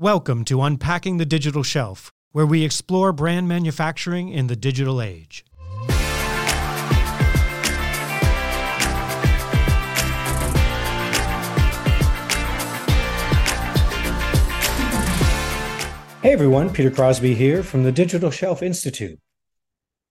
Welcome 0.00 0.46
to 0.46 0.62
Unpacking 0.62 1.18
the 1.18 1.26
Digital 1.26 1.62
Shelf, 1.62 2.10
where 2.32 2.46
we 2.46 2.64
explore 2.64 3.12
brand 3.12 3.48
manufacturing 3.48 4.30
in 4.30 4.46
the 4.46 4.56
digital 4.56 5.02
age. 5.02 5.44
Hey 16.22 16.32
everyone, 16.32 16.72
Peter 16.72 16.90
Crosby 16.90 17.34
here 17.34 17.62
from 17.62 17.82
the 17.82 17.92
Digital 17.92 18.30
Shelf 18.30 18.62
Institute. 18.62 19.20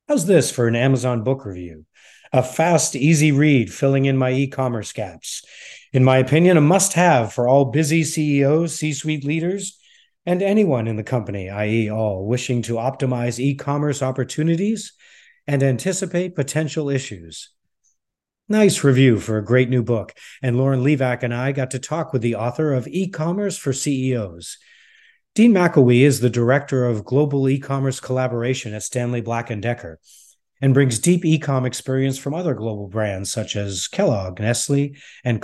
How's 0.08 0.28
this 0.28 0.52
for 0.52 0.68
an 0.68 0.76
Amazon 0.76 1.24
book 1.24 1.46
review? 1.46 1.88
A 2.32 2.44
fast, 2.44 2.96
easy 2.96 3.32
read 3.32 3.74
filling 3.74 4.06
in 4.06 4.18
my 4.20 4.30
e 4.30 4.46
commerce 4.46 4.92
gaps. 4.92 5.44
In 5.92 6.04
my 6.04 6.18
opinion, 6.18 6.58
a 6.58 6.62
must 6.62 6.94
have 6.94 7.34
for 7.34 7.48
all 7.48 7.66
busy 7.66 8.04
CEOs, 8.04 8.76
C 8.76 8.94
suite 8.94 9.24
leaders, 9.24 9.79
and 10.30 10.43
anyone 10.43 10.88
in 10.88 10.96
the 10.96 11.02
company, 11.02 11.50
i.e., 11.50 11.89
all 11.89 12.28
wishing 12.28 12.61
to 12.61 12.75
optimize 12.75 13.39
e 13.39 13.56
commerce 13.56 14.04
opportunities 14.04 14.93
and 15.47 15.64
anticipate 15.64 16.36
potential 16.36 16.88
issues. 16.88 17.50
Nice 18.47 18.83
review 18.83 19.19
for 19.19 19.39
a 19.39 19.43
great 19.43 19.71
new 19.71 19.82
book. 19.82 20.14
And 20.43 20.55
Lauren 20.55 20.83
Livak 20.83 21.24
and 21.24 21.33
I 21.33 21.52
got 21.52 21.71
to 21.71 21.79
talk 21.79 22.14
with 22.14 22.21
the 22.21 22.36
author 22.36 22.75
of 22.75 22.88
E 22.88 23.10
Commerce 23.10 23.57
for 23.57 23.74
CEOs. 23.74 24.60
Dean 25.33 25.52
McElwee 25.52 26.02
is 26.02 26.19
the 26.19 26.30
director 26.30 26.86
of 26.86 27.05
global 27.05 27.50
e 27.50 27.57
commerce 27.57 28.00
collaboration 28.00 28.75
at 28.75 28.83
Stanley 28.83 29.21
Black 29.21 29.47
& 29.60 29.61
Decker 29.61 30.00
and 30.61 30.75
brings 30.75 31.00
deep 31.00 31.25
e-com 31.25 31.66
experience 31.66 32.19
from 32.19 32.36
other 32.36 32.53
global 32.53 32.88
brands 32.88 33.31
such 33.31 33.55
as 33.55 33.88
Kellogg, 33.88 34.39
Nestle, 34.39 34.91
and 35.23 35.41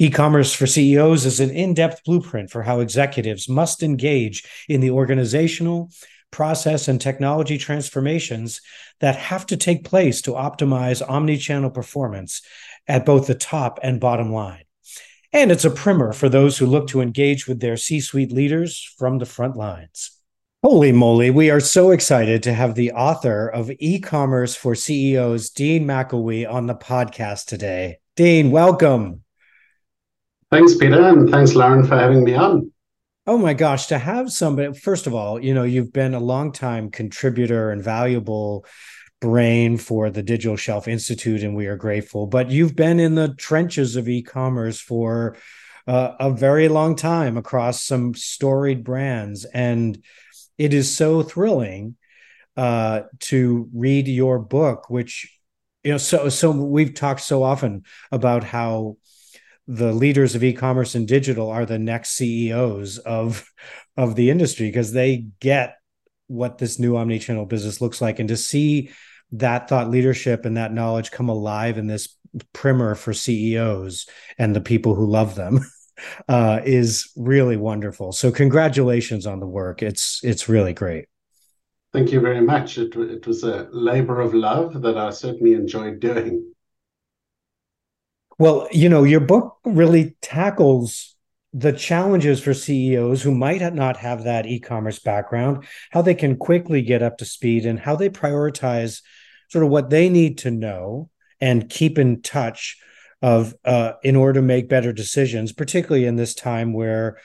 Coca-Cola. 0.00 0.08
E-commerce 0.08 0.52
for 0.52 0.66
CEOs 0.66 1.24
is 1.26 1.40
an 1.40 1.50
in-depth 1.50 2.04
blueprint 2.04 2.50
for 2.50 2.62
how 2.62 2.80
executives 2.80 3.48
must 3.48 3.82
engage 3.82 4.44
in 4.68 4.80
the 4.80 4.90
organizational, 4.90 5.90
process, 6.30 6.88
and 6.88 7.00
technology 7.00 7.58
transformations 7.58 8.60
that 9.00 9.16
have 9.16 9.46
to 9.46 9.56
take 9.56 9.84
place 9.84 10.22
to 10.22 10.32
optimize 10.32 11.06
omni-channel 11.06 11.70
performance 11.70 12.42
at 12.88 13.06
both 13.06 13.26
the 13.26 13.34
top 13.34 13.78
and 13.82 14.00
bottom 14.00 14.32
line. 14.32 14.64
And 15.32 15.50
it's 15.50 15.64
a 15.64 15.70
primer 15.70 16.12
for 16.12 16.28
those 16.28 16.58
who 16.58 16.66
look 16.66 16.88
to 16.88 17.00
engage 17.00 17.48
with 17.48 17.60
their 17.60 17.76
C-suite 17.76 18.32
leaders 18.32 18.94
from 18.98 19.18
the 19.18 19.26
front 19.26 19.56
lines. 19.56 20.10
Holy 20.62 20.92
moly, 20.92 21.30
we 21.30 21.50
are 21.50 21.60
so 21.60 21.90
excited 21.90 22.42
to 22.44 22.54
have 22.54 22.74
the 22.74 22.92
author 22.92 23.48
of 23.48 23.70
E-commerce 23.78 24.54
for 24.54 24.74
CEOs, 24.74 25.50
Dean 25.50 25.84
McElwee, 25.84 26.50
on 26.50 26.66
the 26.66 26.74
podcast 26.74 27.46
today. 27.46 27.98
Dean, 28.16 28.50
welcome. 28.50 29.23
Thanks, 30.50 30.76
Peter, 30.76 31.00
and 31.00 31.30
thanks, 31.30 31.54
Lauren, 31.54 31.86
for 31.86 31.96
having 31.96 32.24
me 32.24 32.34
on. 32.34 32.70
Oh 33.26 33.38
my 33.38 33.54
gosh, 33.54 33.86
to 33.86 33.98
have 33.98 34.30
somebody, 34.30 34.78
first 34.78 35.06
of 35.06 35.14
all, 35.14 35.42
you 35.42 35.54
know, 35.54 35.62
you've 35.62 35.92
been 35.92 36.14
a 36.14 36.20
long 36.20 36.52
time 36.52 36.90
contributor 36.90 37.70
and 37.70 37.82
valuable 37.82 38.66
brain 39.20 39.78
for 39.78 40.10
the 40.10 40.22
Digital 40.22 40.56
Shelf 40.56 40.86
Institute, 40.86 41.42
and 41.42 41.56
we 41.56 41.66
are 41.66 41.76
grateful. 41.76 42.26
But 42.26 42.50
you've 42.50 42.76
been 42.76 43.00
in 43.00 43.14
the 43.14 43.34
trenches 43.34 43.96
of 43.96 44.08
e 44.08 44.22
commerce 44.22 44.78
for 44.78 45.36
uh, 45.86 46.12
a 46.20 46.30
very 46.30 46.68
long 46.68 46.96
time 46.96 47.36
across 47.36 47.82
some 47.82 48.14
storied 48.14 48.84
brands. 48.84 49.44
And 49.46 50.02
it 50.58 50.74
is 50.74 50.94
so 50.94 51.22
thrilling 51.22 51.96
uh, 52.56 53.02
to 53.20 53.68
read 53.74 54.08
your 54.08 54.38
book, 54.38 54.90
which, 54.90 55.38
you 55.82 55.92
know, 55.92 55.98
so, 55.98 56.28
so 56.28 56.50
we've 56.50 56.94
talked 56.94 57.22
so 57.22 57.42
often 57.42 57.84
about 58.12 58.44
how 58.44 58.96
the 59.66 59.92
leaders 59.92 60.34
of 60.34 60.44
e-commerce 60.44 60.94
and 60.94 61.08
digital 61.08 61.50
are 61.50 61.64
the 61.64 61.78
next 61.78 62.10
CEOs 62.10 62.98
of 62.98 63.48
of 63.96 64.14
the 64.14 64.30
industry 64.30 64.68
because 64.68 64.92
they 64.92 65.26
get 65.40 65.76
what 66.26 66.58
this 66.58 66.78
new 66.78 66.96
omni-channel 66.96 67.46
business 67.46 67.80
looks 67.80 68.00
like 68.00 68.18
and 68.18 68.28
to 68.28 68.36
see 68.36 68.90
that 69.32 69.68
thought 69.68 69.90
leadership 69.90 70.44
and 70.44 70.56
that 70.56 70.72
knowledge 70.72 71.10
come 71.10 71.28
alive 71.28 71.78
in 71.78 71.86
this 71.86 72.16
primer 72.52 72.94
for 72.94 73.12
CEOs 73.12 74.06
and 74.38 74.54
the 74.54 74.60
people 74.60 74.94
who 74.94 75.06
love 75.06 75.34
them 75.34 75.60
uh, 76.28 76.60
is 76.64 77.10
really 77.16 77.56
wonderful. 77.56 78.12
So 78.12 78.30
congratulations 78.32 79.26
on 79.26 79.40
the 79.40 79.46
work. 79.46 79.82
It's 79.82 80.20
it's 80.22 80.48
really 80.48 80.72
great. 80.72 81.06
Thank 81.92 82.10
you 82.10 82.20
very 82.20 82.40
much. 82.40 82.76
It, 82.76 82.96
it 82.96 83.26
was 83.26 83.44
a 83.44 83.68
labor 83.70 84.20
of 84.20 84.34
love 84.34 84.82
that 84.82 84.98
I 84.98 85.10
certainly 85.10 85.52
enjoyed 85.52 86.00
doing. 86.00 86.53
Well, 88.38 88.68
you 88.72 88.88
know, 88.88 89.04
your 89.04 89.20
book 89.20 89.58
really 89.64 90.16
tackles 90.20 91.14
the 91.52 91.72
challenges 91.72 92.40
for 92.40 92.52
CEOs 92.52 93.22
who 93.22 93.32
might 93.32 93.60
not 93.74 93.96
have 93.98 94.24
that 94.24 94.44
e 94.46 94.58
commerce 94.58 94.98
background, 94.98 95.64
how 95.90 96.02
they 96.02 96.14
can 96.14 96.36
quickly 96.36 96.82
get 96.82 97.02
up 97.02 97.18
to 97.18 97.24
speed, 97.24 97.64
and 97.64 97.78
how 97.78 97.94
they 97.94 98.10
prioritize 98.10 99.02
sort 99.48 99.64
of 99.64 99.70
what 99.70 99.90
they 99.90 100.08
need 100.08 100.38
to 100.38 100.50
know 100.50 101.10
and 101.40 101.70
keep 101.70 101.96
in 101.98 102.22
touch 102.22 102.76
of 103.22 103.54
uh, 103.64 103.92
in 104.02 104.16
order 104.16 104.40
to 104.40 104.46
make 104.46 104.68
better 104.68 104.92
decisions, 104.92 105.52
particularly 105.52 106.06
in 106.06 106.16
this 106.16 106.34
time 106.34 106.72
where 106.72 107.18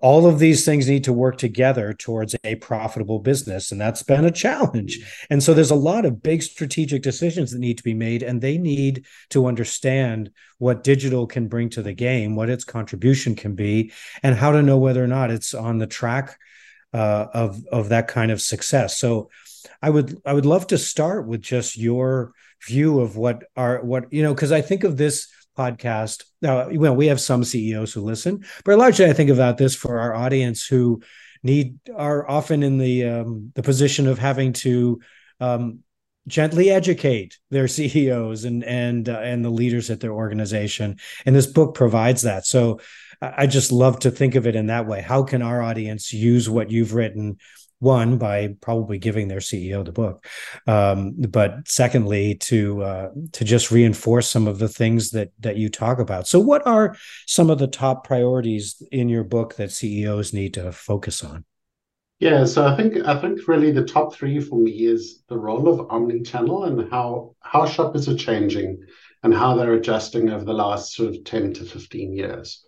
all 0.00 0.26
of 0.26 0.38
these 0.38 0.64
things 0.64 0.88
need 0.88 1.04
to 1.04 1.12
work 1.12 1.38
together 1.38 1.92
towards 1.92 2.34
a 2.44 2.54
profitable 2.56 3.18
business 3.18 3.72
and 3.72 3.80
that's 3.80 4.02
been 4.02 4.24
a 4.24 4.30
challenge. 4.30 4.98
And 5.28 5.42
so 5.42 5.52
there's 5.52 5.70
a 5.70 5.76
lot 5.76 6.04
of 6.04 6.22
big 6.22 6.42
strategic 6.42 7.02
decisions 7.02 7.50
that 7.50 7.58
need 7.58 7.78
to 7.78 7.84
be 7.84 7.94
made 7.94 8.22
and 8.22 8.40
they 8.40 8.58
need 8.58 9.04
to 9.30 9.46
understand 9.46 10.30
what 10.58 10.84
digital 10.84 11.26
can 11.26 11.48
bring 11.48 11.68
to 11.70 11.82
the 11.82 11.92
game 11.92 12.36
what 12.36 12.48
its 12.48 12.64
contribution 12.64 13.34
can 13.34 13.54
be 13.54 13.92
and 14.22 14.36
how 14.36 14.52
to 14.52 14.62
know 14.62 14.78
whether 14.78 15.02
or 15.02 15.08
not 15.08 15.30
it's 15.30 15.54
on 15.54 15.78
the 15.78 15.86
track 15.86 16.38
uh, 16.94 17.26
of 17.34 17.60
of 17.72 17.88
that 17.88 18.08
kind 18.08 18.30
of 18.30 18.40
success. 18.40 18.98
So 18.98 19.30
i 19.80 19.90
would 19.90 20.20
i 20.24 20.32
would 20.32 20.46
love 20.46 20.66
to 20.68 20.78
start 20.78 21.26
with 21.26 21.42
just 21.42 21.76
your 21.76 22.32
view 22.66 23.00
of 23.00 23.16
what 23.16 23.44
are 23.56 23.82
what 23.82 24.12
you 24.12 24.22
know 24.22 24.34
because 24.34 24.52
i 24.52 24.60
think 24.60 24.84
of 24.84 24.96
this 24.96 25.28
podcast. 25.56 26.24
Now, 26.40 26.68
well, 26.70 26.96
we 26.96 27.06
have 27.06 27.20
some 27.20 27.44
CEOs 27.44 27.92
who 27.92 28.02
listen, 28.02 28.44
but 28.64 28.78
largely 28.78 29.06
I 29.06 29.12
think 29.12 29.30
about 29.30 29.58
this 29.58 29.74
for 29.74 29.98
our 29.98 30.14
audience 30.14 30.66
who 30.66 31.02
need 31.42 31.78
are 31.94 32.28
often 32.28 32.62
in 32.62 32.78
the 32.78 33.04
um, 33.04 33.52
the 33.54 33.62
position 33.62 34.06
of 34.06 34.18
having 34.18 34.52
to 34.54 35.00
um, 35.40 35.80
gently 36.28 36.70
educate 36.70 37.38
their 37.50 37.68
CEOs 37.76 38.44
and 38.44 38.64
and 38.64 39.08
uh, 39.08 39.20
and 39.20 39.44
the 39.44 39.50
leaders 39.50 39.90
at 39.90 40.00
their 40.00 40.12
organization. 40.12 40.98
And 41.26 41.34
this 41.34 41.46
book 41.46 41.74
provides 41.74 42.22
that. 42.22 42.46
So 42.46 42.80
I 43.20 43.46
just 43.46 43.70
love 43.70 44.00
to 44.00 44.10
think 44.10 44.34
of 44.34 44.48
it 44.48 44.56
in 44.56 44.66
that 44.66 44.86
way. 44.86 45.00
How 45.00 45.22
can 45.22 45.42
our 45.42 45.62
audience 45.62 46.12
use 46.12 46.50
what 46.50 46.72
you've 46.72 46.92
written 46.92 47.38
one 47.82 48.16
by 48.16 48.54
probably 48.60 48.98
giving 48.98 49.28
their 49.28 49.40
CEO 49.40 49.84
the 49.84 49.92
book, 49.92 50.24
um, 50.66 51.14
but 51.28 51.56
secondly 51.66 52.36
to 52.36 52.82
uh, 52.82 53.08
to 53.32 53.44
just 53.44 53.70
reinforce 53.70 54.30
some 54.30 54.46
of 54.46 54.58
the 54.58 54.68
things 54.68 55.10
that 55.10 55.32
that 55.40 55.56
you 55.56 55.68
talk 55.68 55.98
about. 55.98 56.28
So, 56.28 56.38
what 56.38 56.66
are 56.66 56.96
some 57.26 57.50
of 57.50 57.58
the 57.58 57.66
top 57.66 58.06
priorities 58.06 58.82
in 58.92 59.08
your 59.08 59.24
book 59.24 59.56
that 59.56 59.72
CEOs 59.72 60.32
need 60.32 60.54
to 60.54 60.72
focus 60.72 61.24
on? 61.24 61.44
Yeah, 62.20 62.44
so 62.44 62.64
I 62.64 62.76
think 62.76 63.04
I 63.04 63.20
think 63.20 63.48
really 63.48 63.72
the 63.72 63.84
top 63.84 64.14
three 64.14 64.38
for 64.38 64.56
me 64.56 64.84
is 64.84 65.24
the 65.28 65.36
role 65.36 65.66
of 65.68 65.90
omni-channel 65.90 66.64
and 66.64 66.88
how 66.88 67.34
how 67.40 67.66
shoppers 67.66 68.08
are 68.08 68.16
changing 68.16 68.78
and 69.24 69.34
how 69.34 69.56
they're 69.56 69.74
adjusting 69.74 70.30
over 70.30 70.44
the 70.44 70.52
last 70.52 70.94
sort 70.94 71.10
of 71.10 71.24
10 71.24 71.54
to 71.54 71.64
15 71.64 72.12
years. 72.12 72.64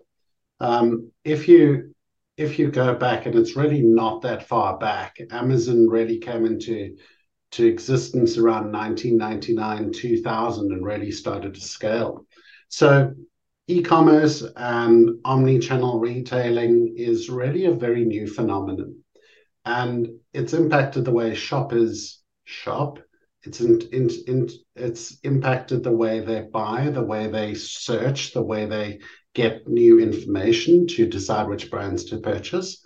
Um, 0.61 1.13
if 1.25 1.49
you 1.49 1.94
if 2.37 2.59
you 2.59 2.71
go 2.71 2.95
back, 2.95 3.27
and 3.27 3.35
it's 3.35 3.57
really 3.57 3.83
not 3.83 4.23
that 4.23 4.49
far 4.49 4.79
back, 4.79 5.19
Amazon 5.31 5.89
really 5.89 6.19
came 6.19 6.45
into 6.45 6.97
to 7.53 7.67
existence 7.67 8.37
around 8.37 8.73
1999, 8.73 9.93
2000, 9.93 10.73
and 10.73 10.85
really 10.85 11.13
started 11.13 11.55
to 11.55 11.61
scale. 11.61 12.27
So 12.69 13.15
e-commerce 13.69 14.45
and 14.57 15.21
omni-channel 15.25 16.01
retailing 16.01 16.95
is 16.97 17.31
really 17.31 17.67
a 17.67 17.73
very 17.73 18.05
new 18.05 18.27
phenomenon. 18.27 18.97
And 19.65 20.09
it's 20.33 20.53
impacted 20.53 21.05
the 21.05 21.13
way 21.13 21.35
shoppers 21.35 22.21
shop. 22.45 22.99
It's 23.45 23.61
in, 23.61 23.81
in, 23.93 24.11
in, 24.27 24.49
it's 24.75 25.19
impacted 25.21 25.83
the 25.83 25.93
way 25.93 26.21
they 26.21 26.43
buy, 26.43 26.91
the 26.91 27.05
way 27.05 27.27
they 27.27 27.55
search, 27.55 28.33
the 28.33 28.43
way 28.43 28.67
they 28.67 29.01
get 29.35 29.69
new 29.69 30.01
information 30.01 30.87
to 30.87 31.07
decide 31.07 31.49
which 31.49 31.71
brands 31.71 32.05
to 32.07 32.19
purchase. 32.19 32.85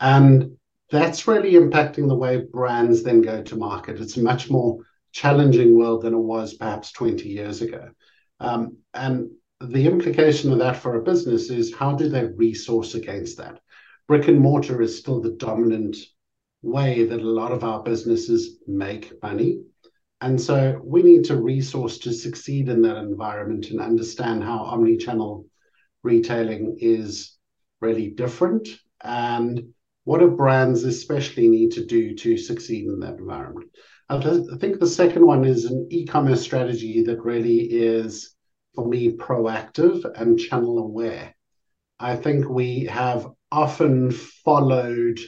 And 0.00 0.56
that's 0.90 1.28
really 1.28 1.52
impacting 1.52 2.08
the 2.08 2.16
way 2.16 2.38
brands 2.52 3.02
then 3.02 3.22
go 3.22 3.42
to 3.42 3.56
market. 3.56 4.00
It's 4.00 4.16
a 4.16 4.22
much 4.22 4.50
more 4.50 4.78
challenging 5.12 5.76
world 5.76 6.02
than 6.02 6.14
it 6.14 6.18
was 6.18 6.54
perhaps 6.54 6.92
20 6.92 7.28
years 7.28 7.62
ago. 7.62 7.90
Um, 8.40 8.78
and 8.92 9.30
the 9.60 9.86
implication 9.86 10.52
of 10.52 10.58
that 10.58 10.76
for 10.76 10.96
a 10.96 11.02
business 11.02 11.50
is 11.50 11.74
how 11.74 11.94
do 11.94 12.08
they 12.08 12.24
resource 12.24 12.94
against 12.94 13.36
that? 13.38 13.60
Brick 14.08 14.28
and 14.28 14.40
mortar 14.40 14.82
is 14.82 14.98
still 14.98 15.20
the 15.20 15.30
dominant 15.30 15.96
way 16.62 17.04
that 17.04 17.20
a 17.20 17.24
lot 17.24 17.52
of 17.52 17.64
our 17.64 17.82
businesses 17.82 18.58
make 18.66 19.12
money. 19.22 19.62
And 20.22 20.40
so 20.40 20.80
we 20.84 21.02
need 21.02 21.24
to 21.24 21.36
resource 21.36 21.98
to 21.98 22.12
succeed 22.12 22.68
in 22.68 22.80
that 22.82 22.96
environment 22.96 23.70
and 23.70 23.80
understand 23.80 24.44
how 24.44 24.58
omni-channel 24.58 25.46
retailing 26.04 26.76
is 26.80 27.36
really 27.80 28.10
different 28.10 28.68
and 29.02 29.74
what 30.04 30.20
do 30.20 30.30
brands 30.30 30.84
especially 30.84 31.48
need 31.48 31.72
to 31.72 31.84
do 31.84 32.14
to 32.14 32.36
succeed 32.36 32.86
in 32.86 33.00
that 33.00 33.18
environment? 33.18 33.70
I 34.08 34.20
think 34.60 34.78
the 34.78 34.86
second 34.86 35.26
one 35.26 35.44
is 35.44 35.64
an 35.64 35.88
e-commerce 35.90 36.40
strategy 36.40 37.02
that 37.02 37.24
really 37.24 37.58
is, 37.58 38.32
for 38.76 38.86
me, 38.86 39.16
proactive 39.16 40.04
and 40.14 40.38
channel 40.38 40.78
aware. 40.78 41.34
I 41.98 42.14
think 42.14 42.48
we 42.48 42.84
have 42.84 43.26
often 43.50 44.12
followed 44.12 45.18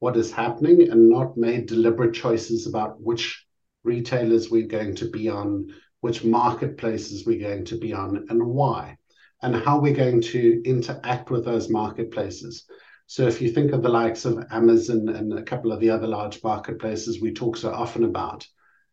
what 0.00 0.16
is 0.16 0.32
happening 0.32 0.90
and 0.90 1.08
not 1.08 1.36
made 1.36 1.66
deliberate 1.66 2.14
choices 2.14 2.66
about 2.66 3.00
which 3.00 3.44
retailers 3.84 4.50
we're 4.50 4.66
going 4.66 4.94
to 4.96 5.10
be 5.10 5.28
on, 5.28 5.72
which 6.00 6.24
marketplaces 6.24 7.26
we're 7.26 7.40
going 7.40 7.64
to 7.66 7.78
be 7.78 7.92
on, 7.92 8.26
and 8.28 8.42
why, 8.42 8.96
and 9.42 9.54
how 9.54 9.78
we're 9.78 9.94
going 9.94 10.20
to 10.20 10.62
interact 10.64 11.30
with 11.30 11.44
those 11.44 11.70
marketplaces. 11.70 12.64
So 13.06 13.26
if 13.26 13.40
you 13.40 13.50
think 13.50 13.72
of 13.72 13.82
the 13.82 13.88
likes 13.88 14.24
of 14.24 14.44
Amazon 14.50 15.08
and 15.08 15.32
a 15.32 15.42
couple 15.42 15.72
of 15.72 15.80
the 15.80 15.90
other 15.90 16.06
large 16.06 16.42
marketplaces 16.44 17.20
we 17.20 17.32
talk 17.32 17.56
so 17.56 17.72
often 17.72 18.04
about, 18.04 18.46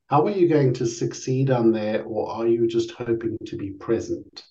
how 0.07 0.25
are 0.25 0.31
you 0.31 0.47
going 0.47 0.73
to 0.75 0.85
succeed 0.85 1.49
on 1.49 1.71
there, 1.71 2.03
or 2.03 2.31
are 2.31 2.47
you 2.47 2.67
just 2.67 2.91
hoping 2.91 3.37
to 3.45 3.57
be 3.57 3.71
present? 3.71 4.43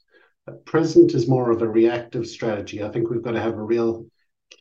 Present 0.66 1.14
is 1.14 1.28
more 1.28 1.50
of 1.50 1.62
a 1.62 1.68
reactive 1.68 2.26
strategy. 2.26 2.82
I 2.82 2.90
think 2.90 3.08
we've 3.08 3.22
got 3.22 3.32
to 3.32 3.40
have 3.40 3.54
a 3.54 3.62
real 3.62 4.06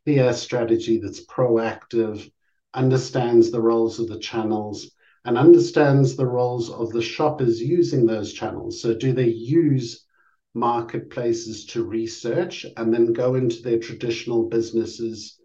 clear 0.05 0.31
strategy 0.33 0.99
that's 0.99 1.25
proactive, 1.25 2.31
understands 2.73 3.51
the 3.51 3.61
roles 3.61 3.99
of 3.99 4.07
the 4.07 4.19
channels, 4.19 4.91
and 5.25 5.37
understands 5.37 6.15
the 6.15 6.27
roles 6.27 6.69
of 6.69 6.91
the 6.91 7.01
shoppers 7.01 7.61
using 7.61 8.05
those 8.05 8.33
channels. 8.33 8.81
So, 8.81 8.93
do 8.93 9.13
they 9.13 9.29
use 9.29 10.05
marketplaces 10.53 11.65
to 11.67 11.83
research 11.83 12.65
and 12.77 12.93
then 12.93 13.13
go 13.13 13.35
into 13.35 13.61
their 13.61 13.79
traditional 13.79 14.49
businesses 14.49 15.39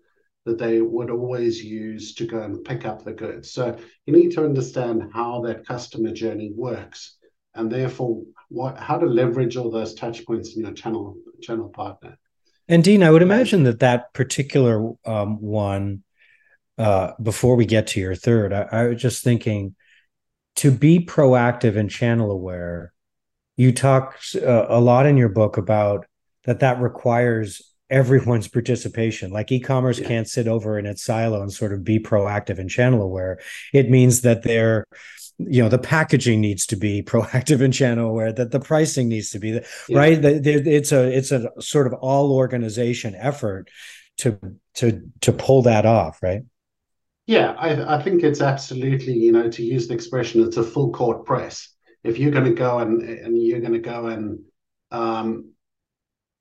that 0.45 0.59
they 0.59 0.81
would 0.81 1.11
always 1.11 1.63
use 1.63 2.15
to 2.15 2.27
go 2.27 2.43
and 2.43 2.65
pick 2.65 2.85
up 2.85 3.05
the 3.05 3.13
goods? 3.13 3.53
So, 3.53 3.79
you 4.07 4.13
need 4.13 4.33
to 4.33 4.45
understand 4.45 5.11
how 5.13 5.43
that 5.43 5.67
customer 5.67 6.13
journey 6.13 6.53
works 6.55 7.17
and 7.55 7.71
therefore 7.71 8.23
what 8.49 8.79
how 8.79 8.99
to 8.99 9.07
leverage 9.07 9.57
all 9.57 9.71
those 9.71 9.95
touch 9.95 10.25
points 10.25 10.57
in 10.57 10.63
your 10.63 10.73
channel 10.73 11.17
channel 11.43 11.69
partner. 11.69 12.19
And 12.69 12.85
Dean, 12.85 13.03
I 13.03 13.11
would 13.11 13.23
imagine 13.23 13.63
that 13.65 13.81
that 13.81 14.13
particular 14.13 14.93
um, 15.07 15.41
one 15.41 16.03
uh, 16.79 17.13
before 17.21 17.57
we 17.57 17.67
get 17.67 17.89
to 17.89 18.01
your 18.01 18.15
third, 18.15 18.53
I, 18.53 18.69
I 18.71 18.87
was 18.89 19.03
just 19.03 19.25
thinking 19.25 19.75
to 20.57 20.71
be 20.71 21.05
proactive 21.05 21.77
and 21.77 21.91
channel 21.91 22.31
aware. 22.31 22.93
You 23.57 23.73
talk 23.73 24.19
uh, 24.37 24.67
a 24.69 24.81
lot 24.81 25.07
in 25.07 25.17
your 25.17 25.29
book 25.29 25.57
about 25.57 26.07
that 26.45 26.61
that 26.61 26.81
requires 26.81 27.63
everyone's 27.91 28.49
participation. 28.49 29.31
Like 29.31 29.51
e-commerce 29.51 29.99
yeah. 29.99 30.09
can't 30.09 30.29
sit 30.29 30.47
over 30.47 30.79
in 30.79 30.87
its 30.87 31.03
silo 31.03 31.43
and 31.43 31.53
sort 31.53 31.73
of 31.73 31.85
be 31.85 31.99
proactive 31.99 32.59
and 32.59 32.71
channel 32.71 33.03
aware. 33.03 33.41
It 33.73 33.91
means 33.91 34.23
that 34.23 34.43
they're 34.43 34.87
you 35.39 35.63
know 35.63 35.69
the 35.69 35.79
packaging 35.79 36.41
needs 36.41 36.67
to 36.67 36.77
be 36.77 37.03
proactive 37.07 37.61
and 37.61 37.73
channel 37.73 38.09
aware 38.09 38.33
that 38.33 38.51
the 38.51 38.61
pricing 38.61 39.09
needs 39.09 39.31
to 39.31 39.39
be 39.39 39.61
yeah. 39.89 39.99
right 39.99 40.25
it's 40.25 40.91
a 40.91 41.17
it's 41.17 41.31
a 41.31 41.49
sort 41.61 41.87
of 41.87 41.93
all 41.95 42.33
organization 42.33 43.15
effort 43.15 43.69
to 44.17 44.37
to 44.75 45.09
to 45.21 45.33
pull 45.33 45.63
that 45.63 45.87
off 45.87 46.21
right 46.23 46.43
yeah, 47.29 47.53
I, 47.59 47.97
I 47.97 48.03
think 48.03 48.23
it's 48.23 48.41
absolutely, 48.41 49.13
you 49.13 49.33
know, 49.33 49.51
to 49.51 49.63
use 49.63 49.87
the 49.87 49.93
expression, 49.93 50.43
it's 50.43 50.57
a 50.57 50.63
full 50.63 50.93
court 50.93 51.27
press. 51.27 51.69
If 52.03 52.19
you're 52.19 52.31
going 52.31 52.47
to 52.47 52.55
go 52.55 52.79
and 52.79 53.03
and 53.03 53.41
you're 53.41 53.61
going 53.61 53.75
to 53.75 53.79
go 53.81 54.07
and 54.07 54.39
um, 54.91 55.53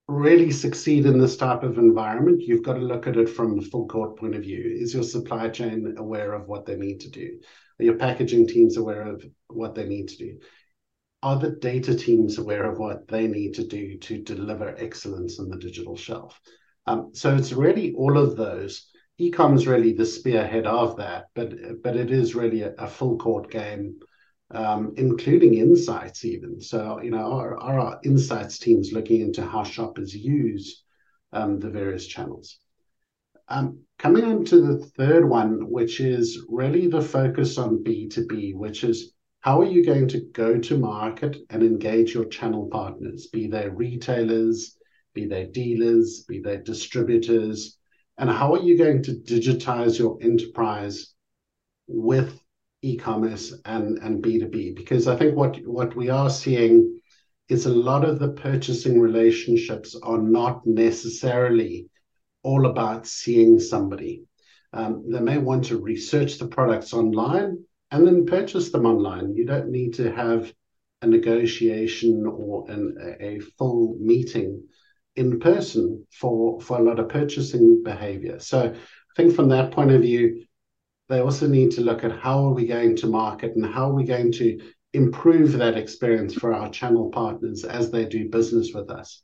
really 0.07 0.49
succeed 0.49 1.05
in 1.05 1.19
this 1.19 1.35
type 1.35 1.63
of 1.63 1.77
environment, 1.77 2.41
you've 2.41 2.63
got 2.63 2.75
to 2.75 2.79
look 2.79 3.05
at 3.05 3.17
it 3.17 3.27
from 3.27 3.57
the 3.57 3.65
full 3.65 3.85
court 3.89 4.17
point 4.17 4.33
of 4.33 4.43
view. 4.43 4.63
Is 4.79 4.93
your 4.93 5.03
supply 5.03 5.49
chain 5.49 5.95
aware 5.97 6.31
of 6.31 6.47
what 6.47 6.65
they 6.65 6.77
need 6.77 7.01
to 7.01 7.09
do? 7.09 7.37
Are 7.81 7.83
your 7.83 7.97
packaging 7.97 8.47
teams 8.47 8.77
aware 8.77 9.01
of 9.01 9.25
what 9.49 9.75
they 9.75 9.85
need 9.85 10.07
to 10.07 10.17
do? 10.17 10.39
Are 11.21 11.37
the 11.37 11.51
data 11.51 11.95
teams 11.95 12.37
aware 12.37 12.63
of 12.63 12.79
what 12.79 13.09
they 13.09 13.27
need 13.27 13.55
to 13.55 13.67
do 13.67 13.97
to 13.97 14.23
deliver 14.23 14.73
excellence 14.77 15.37
on 15.37 15.49
the 15.49 15.57
digital 15.57 15.97
shelf? 15.97 16.39
Um, 16.85 17.09
so 17.13 17.35
it's 17.35 17.51
really 17.51 17.93
all 17.93 18.17
of 18.17 18.37
those 18.37 18.89
ecom 19.19 19.55
is 19.55 19.67
really 19.67 19.93
the 19.93 20.05
spearhead 20.05 20.67
of 20.67 20.97
that, 20.97 21.25
but 21.33 21.81
but 21.81 21.95
it 21.95 22.11
is 22.11 22.35
really 22.35 22.61
a, 22.61 22.73
a 22.77 22.87
full 22.87 23.17
court 23.17 23.49
game, 23.49 23.99
um, 24.51 24.93
including 24.97 25.55
insights 25.55 26.23
even. 26.25 26.61
So 26.61 27.01
you 27.01 27.11
know, 27.11 27.33
our, 27.33 27.57
our 27.57 27.99
insights 28.03 28.59
teams 28.59 28.93
looking 28.93 29.21
into 29.21 29.45
how 29.45 29.63
shoppers 29.63 30.13
use 30.15 30.83
um, 31.33 31.59
the 31.59 31.69
various 31.69 32.05
channels. 32.05 32.59
Um, 33.49 33.79
coming 33.97 34.25
on 34.25 34.45
to 34.45 34.61
the 34.61 34.85
third 34.97 35.27
one, 35.27 35.69
which 35.69 35.99
is 35.99 36.45
really 36.49 36.87
the 36.87 37.01
focus 37.01 37.57
on 37.57 37.83
B2B, 37.83 38.55
which 38.55 38.83
is 38.83 39.13
how 39.39 39.61
are 39.61 39.65
you 39.65 39.85
going 39.85 40.09
to 40.09 40.19
go 40.33 40.59
to 40.59 40.77
market 40.77 41.37
and 41.49 41.63
engage 41.63 42.13
your 42.13 42.25
channel 42.25 42.67
partners, 42.69 43.27
be 43.27 43.47
they 43.47 43.69
retailers, 43.69 44.77
be 45.13 45.25
they 45.25 45.45
dealers, 45.45 46.25
be 46.27 46.41
they 46.41 46.57
distributors, 46.57 47.76
and 48.17 48.29
how 48.29 48.53
are 48.53 48.59
you 48.61 48.77
going 48.77 49.03
to 49.03 49.11
digitize 49.11 49.99
your 49.99 50.17
enterprise 50.21 51.13
with 51.87 52.39
e-commerce 52.81 53.53
and, 53.65 53.99
and 53.99 54.23
B2B? 54.23 54.75
Because 54.75 55.07
I 55.07 55.15
think 55.15 55.35
what, 55.35 55.57
what 55.65 55.95
we 55.95 56.09
are 56.09 56.29
seeing 56.29 56.99
is 57.49 57.65
a 57.65 57.73
lot 57.73 58.03
of 58.03 58.19
the 58.19 58.29
purchasing 58.29 58.99
relationships 58.99 59.95
are 60.01 60.17
not 60.17 60.65
necessarily 60.65 61.89
all 62.43 62.65
about 62.65 63.07
seeing 63.07 63.59
somebody. 63.59 64.23
Um, 64.73 65.05
they 65.09 65.21
may 65.21 65.37
want 65.37 65.65
to 65.65 65.77
research 65.77 66.37
the 66.37 66.47
products 66.47 66.93
online 66.93 67.63
and 67.91 68.05
then 68.05 68.25
purchase 68.25 68.71
them 68.71 68.85
online. 68.85 69.35
You 69.35 69.45
don't 69.45 69.69
need 69.69 69.93
to 69.95 70.11
have 70.11 70.51
a 71.01 71.07
negotiation 71.07 72.25
or 72.25 72.69
an, 72.69 73.17
a 73.19 73.39
full 73.57 73.95
meeting 73.99 74.63
in 75.17 75.39
person 75.39 76.05
for 76.11 76.61
for 76.61 76.77
a 76.77 76.83
lot 76.83 76.99
of 76.99 77.09
purchasing 77.09 77.83
behavior. 77.83 78.39
So 78.39 78.73
I 78.73 79.13
think 79.15 79.35
from 79.35 79.49
that 79.49 79.71
point 79.71 79.91
of 79.91 80.01
view, 80.01 80.45
they 81.09 81.19
also 81.19 81.47
need 81.47 81.71
to 81.71 81.81
look 81.81 82.03
at 82.03 82.17
how 82.17 82.45
are 82.45 82.53
we 82.53 82.65
going 82.65 82.95
to 82.97 83.07
market 83.07 83.55
and 83.55 83.65
how 83.65 83.89
are 83.89 83.93
we 83.93 84.03
going 84.03 84.31
to 84.33 84.59
improve 84.93 85.53
that 85.53 85.75
experience 85.75 86.33
for 86.33 86.53
our 86.53 86.69
channel 86.69 87.09
partners 87.09 87.63
as 87.63 87.91
they 87.91 88.05
do 88.05 88.29
business 88.29 88.71
with 88.73 88.89
us. 88.89 89.23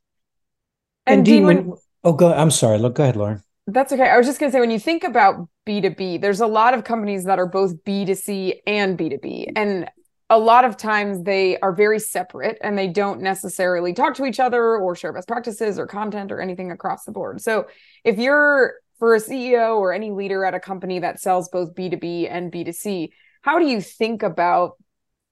And, 1.06 1.19
and 1.19 1.25
Dean, 1.25 1.45
when, 1.45 1.74
oh, 2.04 2.13
go. 2.13 2.34
I'm 2.34 2.51
sorry. 2.51 2.80
Look, 2.80 2.95
go 2.95 3.04
ahead, 3.04 3.16
Lauren. 3.16 3.44
That's 3.68 3.94
okay. 3.94 4.10
I 4.10 4.18
was 4.18 4.28
just 4.28 4.40
going 4.40 4.51
to 4.51 4.56
say, 4.56 4.60
when 4.60 4.72
you 4.72 4.80
think 4.80 5.04
about 5.04 5.47
B2B, 5.66 6.21
there's 6.21 6.42
a 6.42 6.47
lot 6.47 6.73
of 6.73 6.83
companies 6.83 7.23
that 7.26 7.40
are 7.40 7.45
both 7.45 7.83
B2C 7.83 8.56
and 8.68 8.97
B2B. 8.97 9.54
And 9.56 9.90
a 10.33 10.37
lot 10.37 10.66
of 10.66 10.78
times 10.78 11.23
they 11.23 11.59
are 11.59 11.71
very 11.71 11.99
separate 11.99 12.57
and 12.61 12.75
they 12.75 12.87
don't 12.87 13.21
necessarily 13.21 13.94
talk 13.94 14.16
to 14.16 14.25
each 14.25 14.40
other 14.40 14.78
or 14.78 14.95
share 14.95 15.13
best 15.13 15.28
practices 15.28 15.78
or 15.78 15.85
content 15.85 16.31
or 16.31 16.42
anything 16.42 16.71
across 16.71 17.06
the 17.06 17.11
board. 17.11 17.40
So 17.40 17.68
if 18.04 18.18
you're 18.18 18.73
for 18.97 19.13
a 19.13 19.19
CEO 19.19 19.78
or 19.78 19.94
any 19.94 20.09
leader 20.09 20.44
at 20.44 20.56
a 20.56 20.59
company 20.59 20.97
that 20.99 21.19
sells 21.19 21.49
both 21.49 21.75
B2B 21.75 22.28
and 22.31 22.52
B2C, 22.52 23.09
how 23.44 23.59
do 23.59 23.68
you 23.68 23.80
think 23.80 24.23
about 24.23 24.78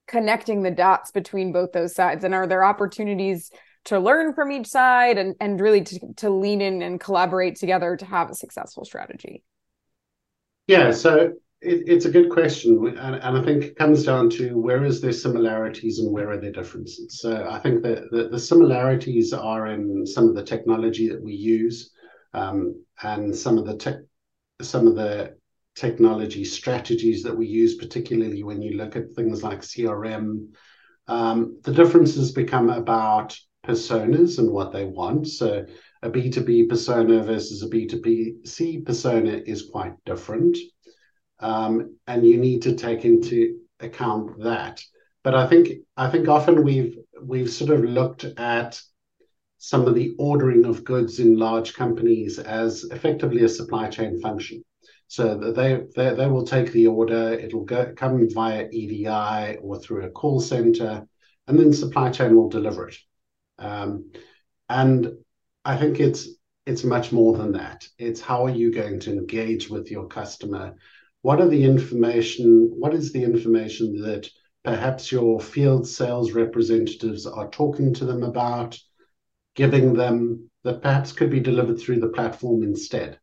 connecting 0.06 0.62
the 0.62 0.70
dots 0.70 1.10
between 1.10 1.52
both 1.52 1.72
those 1.72 1.96
sides? 1.96 2.22
And 2.22 2.32
are 2.32 2.46
there 2.46 2.62
opportunities 2.62 3.50
to 3.86 3.98
learn 3.98 4.34
from 4.34 4.52
each 4.52 4.68
side 4.68 5.18
and, 5.18 5.34
and 5.40 5.60
really 5.60 5.82
to, 5.82 6.12
to 6.18 6.30
lean 6.30 6.60
in 6.60 6.80
and 6.80 7.00
collaborate 7.00 7.56
together 7.56 7.96
to 7.96 8.04
have 8.04 8.30
a 8.30 8.34
successful 8.34 8.84
strategy? 8.84 9.42
Yeah, 10.68 10.92
so 10.92 11.32
it, 11.62 11.84
it's 11.86 12.04
a 12.04 12.10
good 12.10 12.30
question, 12.30 12.86
and, 12.86 13.16
and, 13.16 13.38
I 13.38 13.42
think 13.42 13.64
it 13.64 13.76
comes 13.76 14.04
down 14.04 14.30
to 14.30 14.58
where 14.58 14.84
is 14.84 15.00
there 15.00 15.12
similarities 15.12 15.98
and 15.98 16.12
where 16.12 16.30
are 16.30 16.36
there 16.36 16.52
differences. 16.52 17.20
So 17.20 17.48
I 17.48 17.58
think 17.58 17.82
that 17.82 18.10
the, 18.10 18.28
the 18.28 18.38
similarities 18.38 19.32
are 19.32 19.68
in 19.68 20.06
some 20.06 20.28
of 20.28 20.34
the 20.34 20.44
technology 20.44 21.08
that 21.08 21.22
we 21.22 21.34
use, 21.34 21.90
um, 22.34 22.84
and 23.02 23.34
some 23.34 23.58
of 23.58 23.66
the 23.66 24.06
some 24.60 24.86
of 24.86 24.96
the 24.96 25.36
technology 25.74 26.44
strategies 26.44 27.22
that 27.22 27.36
we 27.36 27.46
use, 27.46 27.76
particularly 27.76 28.42
when 28.42 28.60
you 28.60 28.76
look 28.76 28.96
at 28.96 29.12
things 29.14 29.42
like 29.42 29.60
CRM. 29.60 30.48
Um, 31.08 31.58
the 31.62 31.72
differences 31.72 32.32
become 32.32 32.70
about 32.70 33.36
personas 33.64 34.38
and 34.38 34.50
what 34.50 34.72
they 34.72 34.84
want. 34.84 35.28
So 35.28 35.64
a 36.02 36.10
B2B 36.10 36.68
persona 36.68 37.22
versus 37.22 37.62
a 37.62 37.68
B2C 37.68 38.84
persona 38.84 39.40
is 39.46 39.68
quite 39.70 39.92
different. 40.04 40.56
Um, 41.42 41.96
and 42.06 42.26
you 42.26 42.38
need 42.38 42.62
to 42.62 42.74
take 42.74 43.04
into 43.04 43.58
account 43.80 44.42
that. 44.42 44.82
But 45.24 45.34
I 45.34 45.46
think 45.46 45.68
I 45.96 46.08
think 46.10 46.28
often 46.28 46.64
we've 46.64 46.96
we've 47.22 47.50
sort 47.50 47.70
of 47.70 47.84
looked 47.84 48.24
at 48.24 48.80
some 49.58 49.86
of 49.86 49.94
the 49.94 50.14
ordering 50.18 50.64
of 50.64 50.82
goods 50.84 51.20
in 51.20 51.38
large 51.38 51.74
companies 51.74 52.38
as 52.38 52.84
effectively 52.84 53.44
a 53.44 53.48
supply 53.48 53.88
chain 53.88 54.20
function. 54.20 54.64
So 55.06 55.36
they 55.52 55.82
they, 55.94 56.14
they 56.14 56.26
will 56.26 56.44
take 56.44 56.72
the 56.72 56.86
order, 56.86 57.34
it'll 57.34 57.64
go 57.64 57.92
come 57.96 58.28
via 58.32 58.68
EDI 58.72 59.58
or 59.60 59.78
through 59.78 60.04
a 60.06 60.10
call 60.10 60.40
center, 60.40 61.06
and 61.46 61.58
then 61.58 61.72
supply 61.72 62.10
chain 62.10 62.34
will 62.34 62.48
deliver 62.48 62.88
it. 62.88 62.96
Um, 63.58 64.10
and 64.68 65.12
I 65.64 65.76
think 65.76 66.00
it's 66.00 66.28
it's 66.66 66.82
much 66.82 67.12
more 67.12 67.36
than 67.36 67.52
that. 67.52 67.86
It's 67.98 68.20
how 68.20 68.46
are 68.46 68.50
you 68.50 68.72
going 68.72 69.00
to 69.00 69.12
engage 69.12 69.68
with 69.68 69.90
your 69.90 70.06
customer? 70.06 70.76
What 71.22 71.40
are 71.40 71.48
the 71.48 71.64
information? 71.64 72.72
What 72.78 72.94
is 72.94 73.12
the 73.12 73.22
information 73.22 74.00
that 74.02 74.28
perhaps 74.64 75.10
your 75.10 75.40
field 75.40 75.86
sales 75.86 76.32
representatives 76.32 77.26
are 77.26 77.48
talking 77.48 77.94
to 77.94 78.04
them 78.04 78.22
about, 78.22 78.78
giving 79.54 79.94
them 79.94 80.50
that 80.64 80.82
perhaps 80.82 81.12
could 81.12 81.30
be 81.30 81.40
delivered 81.40 81.78
through 81.78 82.00
the 82.00 82.08
platform 82.08 82.62
instead 82.62 83.18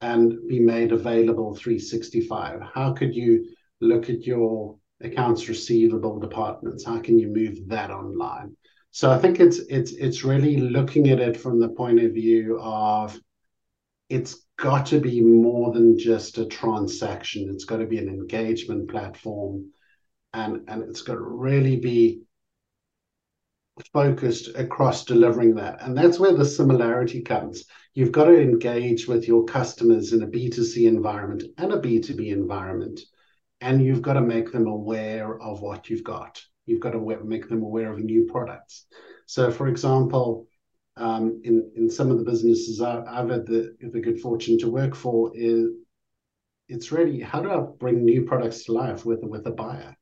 and 0.00 0.34
be 0.48 0.60
made 0.60 0.92
available 0.92 1.54
365? 1.54 2.60
How 2.74 2.92
could 2.92 3.14
you 3.14 3.46
look 3.80 4.08
at 4.10 4.26
your 4.26 4.76
accounts 5.00 5.48
receivable 5.48 6.18
departments? 6.18 6.84
How 6.84 7.00
can 7.00 7.18
you 7.18 7.28
move 7.28 7.68
that 7.68 7.90
online? 7.90 8.56
So 8.90 9.10
I 9.10 9.18
think 9.18 9.40
it's 9.40 9.58
it's 9.58 9.92
it's 9.92 10.24
really 10.24 10.56
looking 10.56 11.10
at 11.10 11.20
it 11.20 11.36
from 11.36 11.60
the 11.60 11.68
point 11.68 12.00
of 12.00 12.12
view 12.12 12.58
of 12.60 13.18
it's 14.10 14.44
got 14.56 14.86
to 14.86 15.00
be 15.00 15.20
more 15.22 15.72
than 15.72 15.98
just 15.98 16.36
a 16.38 16.44
transaction. 16.44 17.48
It's 17.48 17.64
got 17.64 17.78
to 17.78 17.86
be 17.86 17.98
an 17.98 18.08
engagement 18.08 18.90
platform, 18.90 19.70
and 20.34 20.68
and 20.68 20.82
it's 20.82 21.02
got 21.02 21.14
to 21.14 21.20
really 21.20 21.76
be 21.76 22.22
focused 23.94 24.48
across 24.56 25.04
delivering 25.04 25.54
that. 25.54 25.80
And 25.80 25.96
that's 25.96 26.18
where 26.18 26.34
the 26.34 26.44
similarity 26.44 27.22
comes. 27.22 27.64
You've 27.94 28.12
got 28.12 28.24
to 28.24 28.38
engage 28.38 29.08
with 29.08 29.26
your 29.26 29.44
customers 29.44 30.12
in 30.12 30.22
a 30.22 30.26
B2C 30.26 30.86
environment 30.86 31.44
and 31.56 31.72
a 31.72 31.78
B2B 31.78 32.30
environment, 32.30 33.00
and 33.60 33.82
you've 33.82 34.02
got 34.02 34.14
to 34.14 34.20
make 34.20 34.52
them 34.52 34.66
aware 34.66 35.40
of 35.40 35.62
what 35.62 35.88
you've 35.88 36.04
got. 36.04 36.42
You've 36.66 36.80
got 36.80 36.92
to 36.92 37.24
make 37.24 37.48
them 37.48 37.62
aware 37.62 37.92
of 37.92 38.00
new 38.00 38.26
products. 38.30 38.86
So, 39.26 39.50
for 39.50 39.68
example, 39.68 40.46
in 40.96 41.70
in 41.76 41.90
some 41.90 42.10
of 42.10 42.18
the 42.18 42.24
businesses 42.24 42.80
I, 42.80 43.04
have 43.14 43.30
had 43.30 43.46
the 43.46 44.00
good 44.02 44.20
fortune 44.20 44.58
to 44.58 44.70
work 44.70 44.94
for, 44.94 45.32
is 45.34 45.70
it's 46.68 46.92
really 46.92 47.20
how 47.20 47.40
do 47.40 47.50
I 47.50 47.60
bring 47.78 48.04
new 48.04 48.24
products 48.24 48.64
to 48.64 48.72
life 48.72 49.04
with 49.04 49.22
with 49.22 49.46
a 49.46 49.50
buyer? 49.50 49.96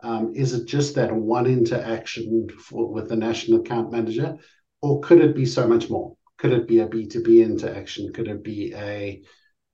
Um, 0.00 0.34
is 0.34 0.52
it 0.52 0.66
just 0.66 0.94
that 0.94 1.14
one 1.14 1.46
interaction 1.46 2.48
with 2.70 3.08
the 3.08 3.16
national 3.16 3.60
account 3.60 3.90
manager, 3.90 4.36
or 4.82 5.00
could 5.00 5.20
it 5.20 5.34
be 5.34 5.46
so 5.46 5.66
much 5.66 5.88
more? 5.88 6.16
Could 6.38 6.52
it 6.52 6.68
be 6.68 6.80
a 6.80 6.86
B2B 6.86 7.44
interaction? 7.44 8.12
Could 8.12 8.28
it 8.28 8.44
be 8.44 8.74
a 8.74 9.22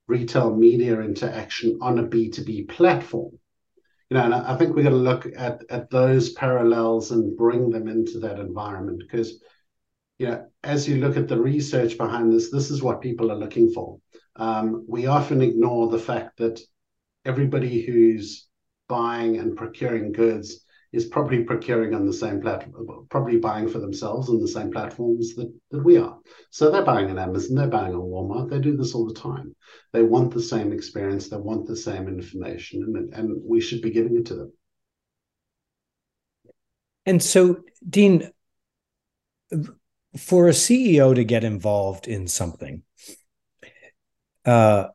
retail 0.07 0.55
media 0.55 0.99
interaction 1.01 1.77
on 1.81 1.99
a 1.99 2.03
B2B 2.03 2.69
platform? 2.69 3.37
You 4.09 4.17
know, 4.17 4.23
and 4.23 4.33
I 4.33 4.55
think 4.57 4.75
we're 4.75 4.83
going 4.83 4.95
to 4.95 4.99
look 4.99 5.27
at, 5.35 5.63
at 5.69 5.89
those 5.89 6.33
parallels 6.33 7.11
and 7.11 7.35
bring 7.35 7.69
them 7.69 7.87
into 7.87 8.19
that 8.19 8.39
environment 8.39 8.99
because, 8.99 9.41
you 10.17 10.27
know, 10.27 10.45
as 10.63 10.87
you 10.87 10.97
look 10.97 11.17
at 11.17 11.27
the 11.27 11.39
research 11.39 11.97
behind 11.97 12.31
this, 12.31 12.51
this 12.51 12.69
is 12.69 12.81
what 12.81 13.01
people 13.01 13.31
are 13.31 13.37
looking 13.37 13.71
for. 13.71 13.99
Um, 14.35 14.85
we 14.87 15.07
often 15.07 15.41
ignore 15.41 15.89
the 15.89 15.99
fact 15.99 16.37
that 16.37 16.59
everybody 17.25 17.81
who's 17.81 18.47
buying 18.87 19.37
and 19.37 19.55
procuring 19.55 20.11
goods 20.11 20.63
is 20.91 21.05
probably 21.05 21.43
procuring 21.43 21.95
on 21.95 22.05
the 22.05 22.13
same 22.13 22.39
platform, 22.39 23.07
probably 23.09 23.37
buying 23.37 23.67
for 23.67 23.79
themselves 23.79 24.29
on 24.29 24.39
the 24.39 24.47
same 24.47 24.71
platforms 24.71 25.33
that, 25.33 25.51
that 25.71 25.83
we 25.83 25.97
are. 25.97 26.19
So 26.51 26.69
they're 26.69 26.85
buying 26.85 27.09
on 27.09 27.17
Amazon, 27.17 27.55
they're 27.55 27.67
buying 27.67 27.95
on 27.95 28.01
Walmart, 28.01 28.51
they 28.51 28.59
do 28.59 28.77
this 28.77 28.93
all 28.93 29.07
the 29.07 29.13
time. 29.13 29.55
They 29.91 30.03
want 30.03 30.31
the 30.31 30.41
same 30.41 30.71
experience, 30.71 31.29
they 31.29 31.37
want 31.37 31.65
the 31.65 31.75
same 31.75 32.07
information, 32.07 32.83
and, 32.83 33.13
and 33.13 33.41
we 33.43 33.59
should 33.59 33.81
be 33.81 33.89
giving 33.89 34.17
it 34.17 34.27
to 34.27 34.35
them. 34.35 34.53
And 37.07 37.21
so, 37.21 37.61
Dean, 37.89 38.31
for 40.17 40.47
a 40.47 40.51
CEO 40.51 41.13
to 41.15 41.23
get 41.23 41.43
involved 41.43 42.07
in 42.07 42.27
something, 42.27 42.83
uh, 44.45 44.87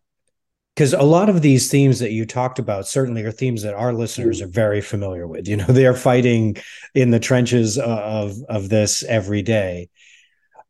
because 0.74 0.92
a 0.92 1.02
lot 1.02 1.28
of 1.28 1.42
these 1.42 1.70
themes 1.70 1.98
that 1.98 2.12
you 2.12 2.24
talked 2.24 2.60
about 2.60 2.86
certainly 2.86 3.24
are 3.24 3.32
themes 3.32 3.62
that 3.62 3.74
our 3.74 3.92
listeners 3.92 4.40
are 4.40 4.46
very 4.46 4.80
familiar 4.80 5.26
with. 5.26 5.48
You 5.48 5.56
know 5.56 5.66
they 5.68 5.86
are 5.86 5.94
fighting 5.94 6.56
in 6.94 7.10
the 7.10 7.20
trenches 7.20 7.78
of 7.78 8.36
of 8.48 8.68
this 8.68 9.02
every 9.04 9.42
day. 9.42 9.88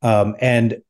Um, 0.02 0.36
and 0.40 0.80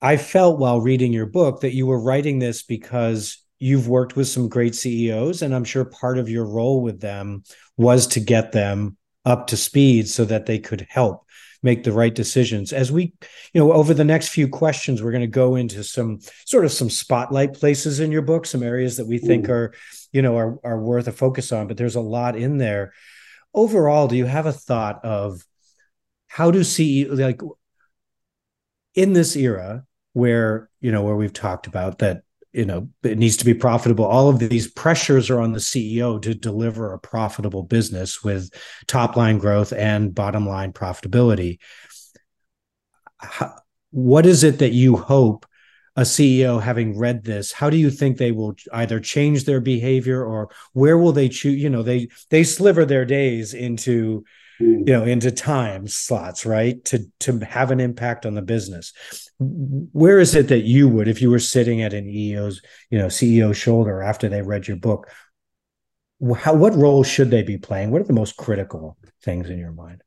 i 0.00 0.16
felt 0.16 0.58
while 0.58 0.80
reading 0.80 1.12
your 1.12 1.26
book 1.26 1.60
that 1.60 1.74
you 1.74 1.86
were 1.86 2.00
writing 2.00 2.38
this 2.38 2.62
because 2.62 3.44
you've 3.58 3.88
worked 3.88 4.16
with 4.16 4.28
some 4.28 4.48
great 4.48 4.74
ceos 4.74 5.42
and 5.42 5.54
i'm 5.54 5.64
sure 5.64 5.84
part 5.84 6.18
of 6.18 6.28
your 6.28 6.44
role 6.44 6.82
with 6.82 7.00
them 7.00 7.42
was 7.76 8.06
to 8.06 8.20
get 8.20 8.52
them 8.52 8.96
up 9.24 9.48
to 9.48 9.56
speed 9.56 10.08
so 10.08 10.24
that 10.24 10.46
they 10.46 10.58
could 10.58 10.86
help 10.88 11.26
make 11.62 11.84
the 11.84 11.92
right 11.92 12.14
decisions. 12.14 12.72
As 12.72 12.92
we, 12.92 13.12
you 13.52 13.60
know, 13.60 13.72
over 13.72 13.94
the 13.94 14.04
next 14.04 14.28
few 14.28 14.48
questions, 14.48 15.02
we're 15.02 15.12
going 15.12 15.22
to 15.22 15.26
go 15.26 15.56
into 15.56 15.82
some 15.82 16.20
sort 16.46 16.64
of 16.64 16.72
some 16.72 16.90
spotlight 16.90 17.54
places 17.54 18.00
in 18.00 18.12
your 18.12 18.22
book, 18.22 18.46
some 18.46 18.62
areas 18.62 18.96
that 18.96 19.06
we 19.06 19.18
think 19.18 19.48
Ooh. 19.48 19.52
are, 19.52 19.74
you 20.12 20.22
know, 20.22 20.36
are 20.36 20.58
are 20.64 20.80
worth 20.80 21.08
a 21.08 21.12
focus 21.12 21.52
on. 21.52 21.66
But 21.66 21.76
there's 21.76 21.96
a 21.96 22.00
lot 22.00 22.36
in 22.36 22.58
there. 22.58 22.92
Overall, 23.54 24.08
do 24.08 24.16
you 24.16 24.26
have 24.26 24.46
a 24.46 24.52
thought 24.52 25.04
of 25.04 25.44
how 26.28 26.50
do 26.50 26.60
CEO 26.60 27.18
like 27.18 27.40
in 28.94 29.12
this 29.12 29.36
era 29.36 29.84
where 30.12 30.68
you 30.80 30.92
know 30.92 31.02
where 31.02 31.16
we've 31.16 31.32
talked 31.32 31.66
about 31.66 31.98
that 31.98 32.22
you 32.52 32.64
know 32.64 32.88
it 33.02 33.18
needs 33.18 33.36
to 33.38 33.44
be 33.44 33.54
profitable. 33.54 34.04
All 34.04 34.28
of 34.28 34.38
these 34.38 34.70
pressures 34.70 35.30
are 35.30 35.40
on 35.40 35.52
the 35.52 35.58
ceo 35.58 36.20
to 36.22 36.34
deliver 36.34 36.92
a 36.92 36.98
profitable 36.98 37.62
business 37.62 38.22
with 38.22 38.50
top 38.86 39.16
line 39.16 39.38
growth 39.38 39.72
and 39.72 40.14
bottom 40.14 40.46
line 40.46 40.72
profitability. 40.72 41.58
What 43.90 44.26
is 44.26 44.44
it 44.44 44.58
that 44.58 44.72
you 44.72 44.96
hope 44.96 45.46
a 45.96 46.02
ceo 46.02 46.62
having 46.62 46.96
read 46.96 47.24
this 47.24 47.50
how 47.50 47.68
do 47.68 47.76
you 47.76 47.90
think 47.90 48.16
they 48.16 48.30
will 48.30 48.54
either 48.72 49.00
change 49.00 49.44
their 49.44 49.60
behavior 49.60 50.24
or 50.24 50.48
where 50.72 50.96
will 50.96 51.10
they 51.10 51.28
choose 51.28 51.60
you 51.60 51.68
know 51.68 51.82
they 51.82 52.06
they 52.30 52.44
sliver 52.44 52.84
their 52.84 53.04
days 53.04 53.52
into 53.52 54.22
Hmm. 54.58 54.82
you 54.86 54.92
know 54.92 55.04
into 55.04 55.30
time 55.30 55.86
slots 55.86 56.44
right? 56.44 56.84
To 56.86 57.04
to 57.20 57.38
have 57.40 57.70
an 57.70 57.80
impact 57.80 58.26
on 58.26 58.34
the 58.34 58.42
business. 58.42 58.92
Where 59.38 60.18
is 60.18 60.34
it 60.34 60.48
that 60.48 60.64
you 60.64 60.88
would 60.88 61.08
if 61.08 61.22
you 61.22 61.30
were 61.30 61.38
sitting 61.38 61.82
at 61.82 61.94
an 61.94 62.08
EO's 62.08 62.60
you 62.90 62.98
know 62.98 63.06
CEO 63.06 63.54
shoulder 63.54 64.02
after 64.02 64.28
they 64.28 64.42
read 64.42 64.66
your 64.66 64.76
book 64.76 65.08
how 66.36 66.54
what 66.54 66.74
role 66.74 67.04
should 67.04 67.30
they 67.30 67.42
be 67.42 67.58
playing? 67.58 67.90
What 67.90 68.00
are 68.00 68.06
the 68.06 68.12
most 68.12 68.36
critical 68.36 68.96
things 69.22 69.48
in 69.50 69.58
your 69.58 69.72
mind? 69.72 70.02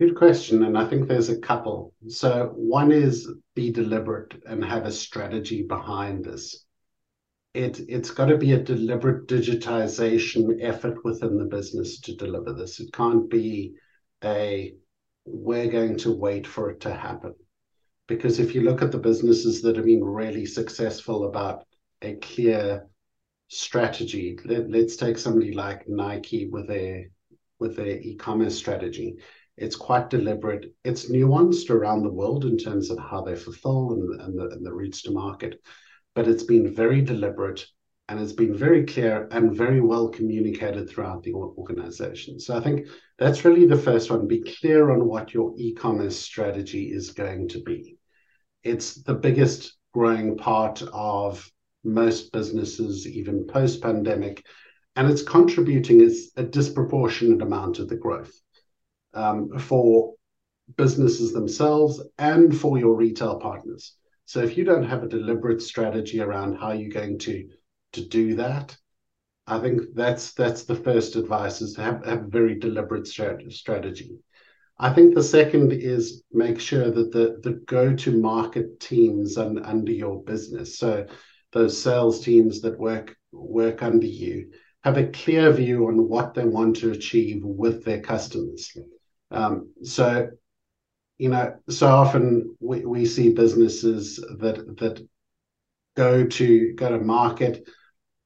Good 0.00 0.16
question 0.16 0.64
and 0.64 0.76
i 0.76 0.88
think 0.88 1.06
there's 1.06 1.28
a 1.28 1.38
couple. 1.38 1.94
So 2.08 2.52
one 2.56 2.90
is 2.90 3.30
be 3.54 3.70
deliberate 3.70 4.34
and 4.46 4.64
have 4.64 4.84
a 4.84 4.92
strategy 4.92 5.62
behind 5.62 6.24
this 6.24 6.64
it 7.54 7.80
it's 7.88 8.10
got 8.10 8.26
to 8.26 8.38
be 8.38 8.52
a 8.52 8.62
deliberate 8.62 9.26
digitization 9.28 10.58
effort 10.62 11.04
within 11.04 11.36
the 11.36 11.44
business 11.44 12.00
to 12.00 12.16
deliver 12.16 12.52
this. 12.52 12.80
It 12.80 12.92
can't 12.92 13.28
be 13.28 13.74
a 14.24 14.74
we're 15.24 15.68
going 15.68 15.98
to 15.98 16.12
wait 16.12 16.46
for 16.46 16.70
it 16.70 16.80
to 16.80 16.94
happen. 16.94 17.34
Because 18.08 18.38
if 18.38 18.54
you 18.54 18.62
look 18.62 18.82
at 18.82 18.90
the 18.90 18.98
businesses 18.98 19.62
that 19.62 19.76
have 19.76 19.84
been 19.84 20.04
really 20.04 20.46
successful 20.46 21.28
about 21.28 21.64
a 22.02 22.14
clear 22.16 22.86
strategy, 23.48 24.36
let, 24.44 24.74
us 24.74 24.96
take 24.96 25.18
somebody 25.18 25.52
like 25.52 25.88
Nike 25.88 26.48
with 26.48 26.66
their 26.66 27.06
with 27.58 27.76
their 27.76 27.98
e-commerce 27.98 28.56
strategy. 28.56 29.16
It's 29.56 29.76
quite 29.76 30.10
deliberate. 30.10 30.74
It's 30.84 31.10
nuanced 31.10 31.70
around 31.70 32.02
the 32.02 32.12
world 32.12 32.46
in 32.46 32.56
terms 32.56 32.90
of 32.90 32.98
how 32.98 33.20
they 33.20 33.36
fulfill 33.36 33.92
and, 33.92 34.20
and, 34.22 34.38
the, 34.38 34.48
and 34.48 34.66
the 34.66 34.72
routes 34.72 35.02
to 35.02 35.12
market 35.12 35.60
but 36.14 36.28
it's 36.28 36.44
been 36.44 36.74
very 36.74 37.00
deliberate 37.02 37.66
and 38.08 38.20
it's 38.20 38.32
been 38.32 38.54
very 38.54 38.84
clear 38.84 39.28
and 39.30 39.56
very 39.56 39.80
well 39.80 40.08
communicated 40.08 40.88
throughout 40.88 41.22
the 41.22 41.32
organization. 41.32 42.38
So 42.38 42.56
I 42.56 42.60
think 42.60 42.86
that's 43.18 43.44
really 43.44 43.66
the 43.66 43.78
first 43.78 44.10
one. 44.10 44.26
Be 44.26 44.42
clear 44.60 44.90
on 44.90 45.06
what 45.06 45.32
your 45.32 45.54
e 45.56 45.72
commerce 45.72 46.18
strategy 46.18 46.92
is 46.92 47.12
going 47.12 47.48
to 47.48 47.62
be. 47.62 47.96
It's 48.62 49.02
the 49.02 49.14
biggest 49.14 49.76
growing 49.94 50.36
part 50.36 50.82
of 50.92 51.48
most 51.84 52.32
businesses, 52.32 53.06
even 53.06 53.46
post 53.46 53.80
pandemic, 53.82 54.44
and 54.96 55.10
it's 55.10 55.22
contributing 55.22 56.08
a 56.36 56.42
disproportionate 56.42 57.42
amount 57.42 57.78
of 57.78 57.88
the 57.88 57.96
growth 57.96 58.32
um, 59.14 59.58
for 59.58 60.14
businesses 60.76 61.32
themselves 61.32 62.02
and 62.18 62.56
for 62.56 62.78
your 62.78 62.94
retail 62.94 63.38
partners. 63.38 63.96
So 64.26 64.40
if 64.40 64.56
you 64.56 64.64
don't 64.64 64.84
have 64.84 65.02
a 65.02 65.08
deliberate 65.08 65.62
strategy 65.62 66.20
around 66.20 66.56
how 66.56 66.72
you're 66.72 66.90
going 66.90 67.18
to 67.20 67.48
to 67.92 68.08
do 68.08 68.36
that, 68.36 68.76
I 69.46 69.58
think 69.58 69.82
that's 69.94 70.32
that's 70.32 70.64
the 70.64 70.76
first 70.76 71.16
advice 71.16 71.60
is 71.60 71.74
to 71.74 71.82
have, 71.82 72.06
have 72.06 72.24
a 72.24 72.28
very 72.28 72.58
deliberate 72.58 73.06
strategy. 73.06 74.18
I 74.78 74.92
think 74.92 75.14
the 75.14 75.22
second 75.22 75.72
is 75.72 76.22
make 76.32 76.58
sure 76.58 76.90
that 76.90 77.12
the, 77.12 77.38
the 77.42 77.60
go-to 77.66 78.18
market 78.18 78.80
teams 78.80 79.36
and 79.36 79.64
under 79.64 79.92
your 79.92 80.22
business, 80.24 80.78
so 80.78 81.06
those 81.52 81.80
sales 81.80 82.20
teams 82.24 82.62
that 82.62 82.78
work 82.78 83.14
work 83.32 83.82
under 83.82 84.06
you, 84.06 84.50
have 84.84 84.96
a 84.96 85.06
clear 85.08 85.52
view 85.52 85.86
on 85.88 86.08
what 86.08 86.34
they 86.34 86.44
want 86.44 86.76
to 86.76 86.90
achieve 86.90 87.42
with 87.44 87.84
their 87.84 88.00
customers. 88.00 88.76
Um, 89.30 89.72
so 89.82 90.28
you 91.22 91.28
know, 91.28 91.54
so 91.68 91.86
often 91.86 92.56
we, 92.58 92.84
we 92.84 93.06
see 93.06 93.32
businesses 93.32 94.16
that 94.40 94.56
that 94.78 95.06
go 95.96 96.26
to 96.26 96.72
go 96.74 96.88
to 96.88 96.98
market, 96.98 97.68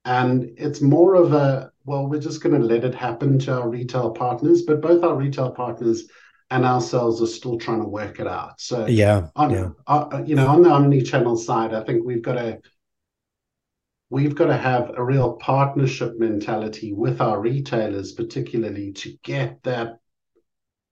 and 0.03 0.49
it's 0.57 0.81
more 0.81 1.13
of 1.13 1.31
a 1.31 1.71
well, 1.85 2.07
we're 2.07 2.19
just 2.19 2.41
going 2.41 2.59
to 2.59 2.67
let 2.67 2.83
it 2.83 2.95
happen 2.95 3.37
to 3.37 3.53
our 3.53 3.69
retail 3.69 4.09
partners, 4.09 4.63
but 4.63 4.81
both 4.81 5.03
our 5.03 5.15
retail 5.15 5.51
partners 5.51 6.05
and 6.49 6.65
ourselves 6.65 7.21
are 7.21 7.27
still 7.27 7.59
trying 7.59 7.83
to 7.83 7.87
work 7.87 8.19
it 8.19 8.25
out. 8.25 8.59
So 8.59 8.87
yeah, 8.87 9.27
on, 9.35 9.51
yeah. 9.51 9.69
Uh, 9.85 10.23
you 10.25 10.33
know, 10.33 10.47
on 10.47 10.63
the 10.63 10.71
omni-channel 10.71 11.37
side, 11.37 11.75
I 11.75 11.83
think 11.83 12.03
we've 12.03 12.23
got 12.23 12.33
to 12.33 12.59
we've 14.09 14.33
got 14.33 14.47
to 14.47 14.57
have 14.57 14.93
a 14.97 15.03
real 15.03 15.33
partnership 15.33 16.17
mentality 16.17 16.93
with 16.93 17.21
our 17.21 17.39
retailers, 17.39 18.13
particularly 18.13 18.93
to 18.93 19.15
get 19.23 19.61
that 19.61 19.99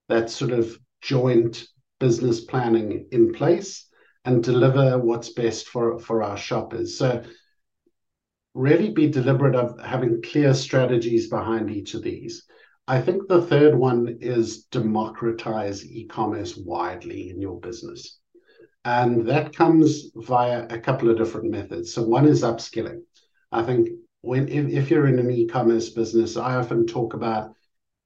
that 0.08 0.30
sort 0.30 0.52
of 0.52 0.78
joint 1.02 1.66
business 2.00 2.42
planning 2.42 3.08
in 3.12 3.34
place 3.34 3.88
and 4.26 4.44
deliver 4.44 4.98
what's 4.98 5.30
best 5.30 5.68
for 5.68 6.00
for 6.00 6.24
our 6.24 6.38
shoppers. 6.38 6.98
So 6.98 7.24
really 8.54 8.90
be 8.90 9.08
deliberate 9.10 9.56
of 9.56 9.80
having 9.84 10.22
clear 10.22 10.54
strategies 10.54 11.30
behind 11.30 11.70
each 11.70 11.94
of 11.94 12.04
these. 12.04 12.44
I 12.88 13.02
think 13.02 13.28
the 13.28 13.42
third 13.42 13.76
one 13.76 14.18
is 14.22 14.66
democratize 14.66 15.86
e-commerce 15.86 16.56
widely 16.56 17.30
in 17.30 17.42
your 17.42 17.60
business. 17.60 18.20
And 18.86 19.28
that 19.28 19.56
comes 19.56 20.12
via 20.16 20.68
a 20.70 20.80
couple 20.80 21.10
of 21.10 21.18
different 21.18 21.50
methods. 21.50 21.94
So 21.94 22.04
one 22.04 22.28
is 22.28 22.44
upskilling. 22.44 23.02
I 23.52 23.64
think 23.64 23.90
when 24.22 24.48
if, 24.48 24.70
if 24.70 24.92
you're 24.92 25.08
in 25.08 25.20
an 25.20 25.32
e-commerce 25.32 25.90
business, 25.90 26.38
I 26.38 26.56
often 26.56 26.86
talk 26.86 27.14
about 27.16 27.52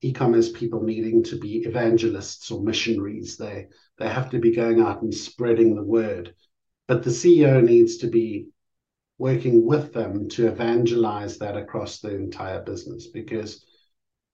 e-commerce 0.01 0.51
people 0.51 0.82
needing 0.82 1.24
to 1.24 1.38
be 1.38 1.58
evangelists 1.60 2.51
or 2.51 2.62
missionaries. 2.62 3.38
They 3.38 3.68
they 3.98 4.08
have 4.08 4.29
to 4.32 4.39
be 4.39 4.56
going 4.56 4.79
out 4.82 5.01
and 5.01 5.13
spreading 5.13 5.75
the 5.75 5.84
word. 5.84 6.34
But 6.88 7.03
the 7.03 7.10
CEO 7.10 7.63
needs 7.63 7.98
to 7.98 8.08
be 8.08 8.48
working 9.18 9.65
with 9.65 9.94
them 9.94 10.29
to 10.29 10.48
evangelize 10.48 11.38
that 11.39 11.58
across 11.58 12.00
the 12.00 12.15
entire 12.15 12.63
business 12.63 13.08
because 13.08 13.65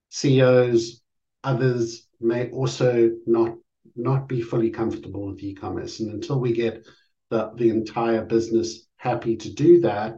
CEOs, 0.10 1.02
others 1.44 2.08
may 2.22 2.50
also 2.52 3.12
not 3.26 3.56
not 3.96 4.28
be 4.28 4.42
fully 4.42 4.70
comfortable 4.70 5.28
with 5.28 5.44
e-commerce. 5.44 6.00
And 6.00 6.12
until 6.12 6.40
we 6.40 6.54
get 6.54 6.86
the, 7.30 7.52
the 7.56 7.70
entire 7.70 8.26
business 8.26 8.88
happy 8.98 9.38
to 9.38 9.54
do 9.54 9.82
that, 9.82 10.16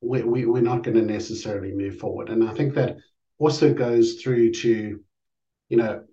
we, 0.00 0.22
we, 0.22 0.46
we're 0.46 0.62
not 0.62 0.82
going 0.82 0.96
to 0.96 1.02
necessarily 1.02 1.72
move 1.72 1.98
forward. 1.98 2.30
And 2.30 2.48
I 2.48 2.54
think 2.54 2.74
that 2.74 2.96
also 3.40 3.72
goes 3.72 4.22
through 4.22 4.52
to, 4.52 5.00
you 5.70 5.76
know, 5.76 6.04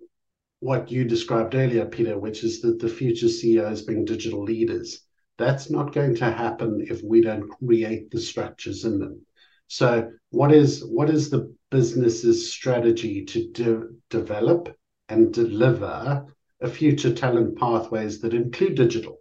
what 0.60 0.90
you 0.90 1.04
described 1.04 1.54
earlier, 1.54 1.84
Peter, 1.84 2.18
which 2.18 2.42
is 2.42 2.62
that 2.62 2.78
the 2.80 2.88
future 2.88 3.28
CEOs 3.28 3.82
being 3.82 4.04
digital 4.04 4.42
leaders. 4.42 5.02
That's 5.36 5.70
not 5.70 5.92
going 5.92 6.16
to 6.16 6.24
happen 6.24 6.84
if 6.88 7.00
we 7.04 7.20
don't 7.20 7.48
create 7.48 8.10
the 8.10 8.20
structures 8.20 8.84
in 8.84 8.98
them. 8.98 9.20
So, 9.68 10.10
what 10.30 10.52
is 10.52 10.82
what 10.84 11.10
is 11.10 11.28
the 11.28 11.54
business's 11.70 12.50
strategy 12.50 13.24
to 13.26 13.48
de- 13.52 13.88
develop 14.08 14.74
and 15.10 15.32
deliver 15.32 16.24
a 16.60 16.68
future 16.68 17.12
talent 17.12 17.58
pathways 17.58 18.20
that 18.22 18.34
include 18.34 18.74
digital, 18.74 19.18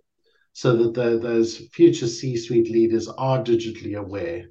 so 0.53 0.75
that 0.77 0.93
the, 0.93 1.19
those 1.19 1.57
future 1.73 2.07
C-suite 2.07 2.71
leaders 2.71 3.09
are 3.09 3.43
digitally 3.43 3.95
aware 3.95 4.47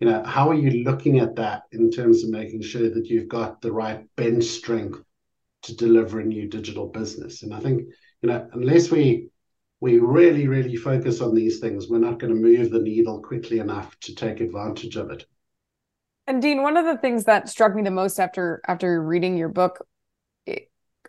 you 0.00 0.08
know, 0.08 0.22
how 0.24 0.50
are 0.50 0.54
you 0.54 0.84
looking 0.84 1.18
at 1.18 1.36
that 1.36 1.62
in 1.72 1.90
terms 1.90 2.22
of 2.22 2.30
making 2.30 2.62
sure 2.62 2.88
that 2.88 3.06
you've 3.06 3.28
got 3.28 3.60
the 3.60 3.72
right 3.72 4.04
bench 4.16 4.44
strength 4.44 5.02
to 5.62 5.76
deliver 5.76 6.20
a 6.20 6.24
new 6.24 6.48
digital 6.48 6.86
business? 6.86 7.42
And 7.42 7.52
I 7.52 7.60
think, 7.60 7.82
you 8.22 8.28
know, 8.28 8.48
unless 8.52 8.90
we 8.90 9.28
we 9.80 9.98
really, 9.98 10.48
really 10.48 10.76
focus 10.76 11.20
on 11.20 11.34
these 11.34 11.60
things, 11.60 11.88
we're 11.88 11.98
not 11.98 12.18
going 12.18 12.34
to 12.34 12.40
move 12.40 12.70
the 12.70 12.80
needle 12.80 13.22
quickly 13.22 13.60
enough 13.60 13.96
to 14.00 14.14
take 14.14 14.40
advantage 14.40 14.96
of 14.96 15.10
it. 15.10 15.24
And 16.26 16.42
Dean, 16.42 16.62
one 16.62 16.76
of 16.76 16.84
the 16.84 16.98
things 16.98 17.24
that 17.24 17.48
struck 17.48 17.74
me 17.74 17.82
the 17.82 17.90
most 17.90 18.18
after 18.18 18.60
after 18.66 19.02
reading 19.02 19.36
your 19.36 19.48
book 19.48 19.86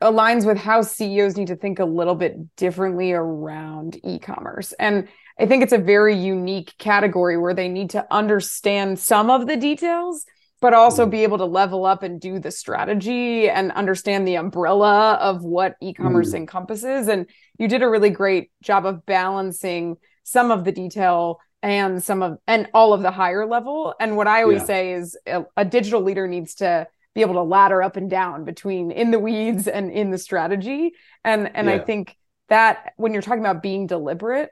aligns 0.02 0.46
with 0.46 0.58
how 0.58 0.82
CEOs 0.82 1.38
need 1.38 1.48
to 1.48 1.56
think 1.56 1.80
a 1.80 1.86
little 1.86 2.16
bit 2.16 2.56
differently 2.56 3.12
around 3.12 4.00
e-commerce. 4.04 4.74
And 4.80 5.08
I 5.40 5.46
think 5.46 5.64
it's 5.64 5.74
a 5.74 5.78
very 5.78 6.16
unique 6.16 6.74
category 6.78 7.38
where 7.38 7.54
they 7.54 7.70
need 7.70 7.92
to 7.92 8.06
understand 8.12 9.00
some 9.00 9.30
of 9.30 9.48
the 9.48 9.58
details, 9.58 10.26
but 10.62 10.74
also 10.74 11.06
mm. 11.06 11.12
be 11.12 11.24
able 11.24 11.38
to 11.38 11.46
level 11.46 11.86
up 11.86 12.04
and 12.04 12.20
do 12.20 12.40
the 12.40 12.52
strategy 12.52 13.50
and 13.50 13.72
understand 13.72 14.28
the 14.28 14.36
umbrella 14.36 15.14
of 15.16 15.44
what 15.44 15.76
e-commerce 15.82 16.32
mm. 16.32 16.38
encompasses. 16.38 17.08
And 17.08 17.26
you 17.58 17.68
did 17.68 17.84
a 17.84 17.90
really 17.90 18.10
great 18.10 18.52
job 18.62 18.86
of 18.86 19.06
balancing 19.06 19.98
some 20.24 20.52
of 20.52 20.66
the 20.66 20.72
detail 20.72 21.40
and 21.62 22.02
some 22.02 22.22
of 22.22 22.38
and 22.48 22.68
all 22.74 22.94
of 22.94 23.02
the 23.02 23.12
higher 23.12 23.46
level. 23.46 23.94
And 24.00 24.16
what 24.16 24.28
I 24.28 24.44
always 24.44 24.62
yeah. 24.62 24.66
say 24.66 24.94
is 24.94 25.18
a, 25.26 25.44
a 25.58 25.66
digital 25.66 26.02
leader 26.02 26.28
needs 26.28 26.56
to 26.56 26.88
be 27.16 27.22
able 27.22 27.36
to 27.36 27.42
ladder 27.42 27.82
up 27.82 27.98
and 27.98 28.10
down 28.10 28.46
between 28.46 28.92
in 28.92 29.12
the 29.12 29.20
weeds 29.20 29.68
and 29.68 29.92
in 29.92 30.12
the 30.12 30.18
strategy. 30.18 30.92
And 31.24 31.54
and 31.56 31.68
yeah. 31.68 31.76
I 31.76 31.80
think 31.80 32.16
that 32.50 32.94
when 32.98 33.14
you're 33.14 33.22
talking 33.22 33.42
about 33.42 33.62
being 33.62 33.88
deliberate, 33.88 34.50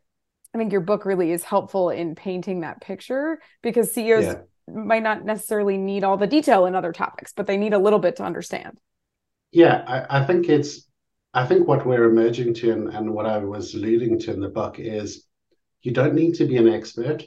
I 0.53 0.57
think 0.57 0.71
your 0.71 0.81
book 0.81 1.05
really 1.05 1.31
is 1.31 1.43
helpful 1.43 1.89
in 1.89 2.15
painting 2.15 2.61
that 2.61 2.81
picture 2.81 3.39
because 3.61 3.93
CEOs 3.93 4.25
yeah. 4.25 4.35
might 4.67 5.03
not 5.03 5.25
necessarily 5.25 5.77
need 5.77 6.03
all 6.03 6.17
the 6.17 6.27
detail 6.27 6.65
in 6.65 6.75
other 6.75 6.91
topics, 6.91 7.33
but 7.33 7.47
they 7.47 7.57
need 7.57 7.73
a 7.73 7.79
little 7.79 7.99
bit 7.99 8.15
to 8.17 8.23
understand. 8.23 8.79
Yeah, 9.51 9.83
I, 9.87 10.19
I 10.19 10.25
think 10.25 10.49
it's 10.49 10.87
I 11.33 11.45
think 11.45 11.67
what 11.67 11.85
we're 11.85 12.09
emerging 12.09 12.55
to 12.55 12.71
and, 12.71 12.89
and 12.89 13.13
what 13.13 13.25
I 13.25 13.37
was 13.37 13.73
alluding 13.75 14.19
to 14.19 14.33
in 14.33 14.41
the 14.41 14.49
book 14.49 14.79
is 14.79 15.25
you 15.81 15.91
don't 15.91 16.15
need 16.15 16.35
to 16.35 16.45
be 16.45 16.57
an 16.57 16.67
expert 16.67 17.23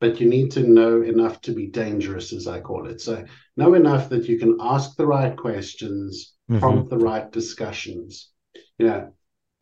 but 0.00 0.20
you 0.20 0.28
need 0.28 0.50
to 0.52 0.60
know 0.60 1.02
enough 1.02 1.40
to 1.42 1.52
be 1.52 1.66
dangerous, 1.68 2.32
as 2.32 2.46
I 2.46 2.60
call 2.60 2.86
it. 2.86 3.00
So, 3.00 3.24
know 3.56 3.74
enough 3.74 4.08
that 4.10 4.28
you 4.28 4.38
can 4.38 4.58
ask 4.60 4.96
the 4.96 5.06
right 5.06 5.36
questions, 5.36 6.34
mm-hmm. 6.50 6.60
prompt 6.60 6.90
the 6.90 6.98
right 6.98 7.30
discussions. 7.30 8.30
You 8.78 8.86
know, 8.86 9.12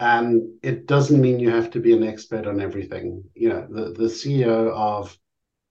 and 0.01 0.42
it 0.62 0.87
doesn't 0.87 1.20
mean 1.20 1.38
you 1.38 1.51
have 1.51 1.70
to 1.70 1.81
be 1.81 1.92
an 1.92 2.03
expert 2.03 2.47
on 2.47 2.61
everything. 2.61 3.25
You 3.35 3.49
know, 3.51 3.66
the, 3.70 3.92
the 3.92 4.09
CEO 4.09 4.70
of 4.70 5.16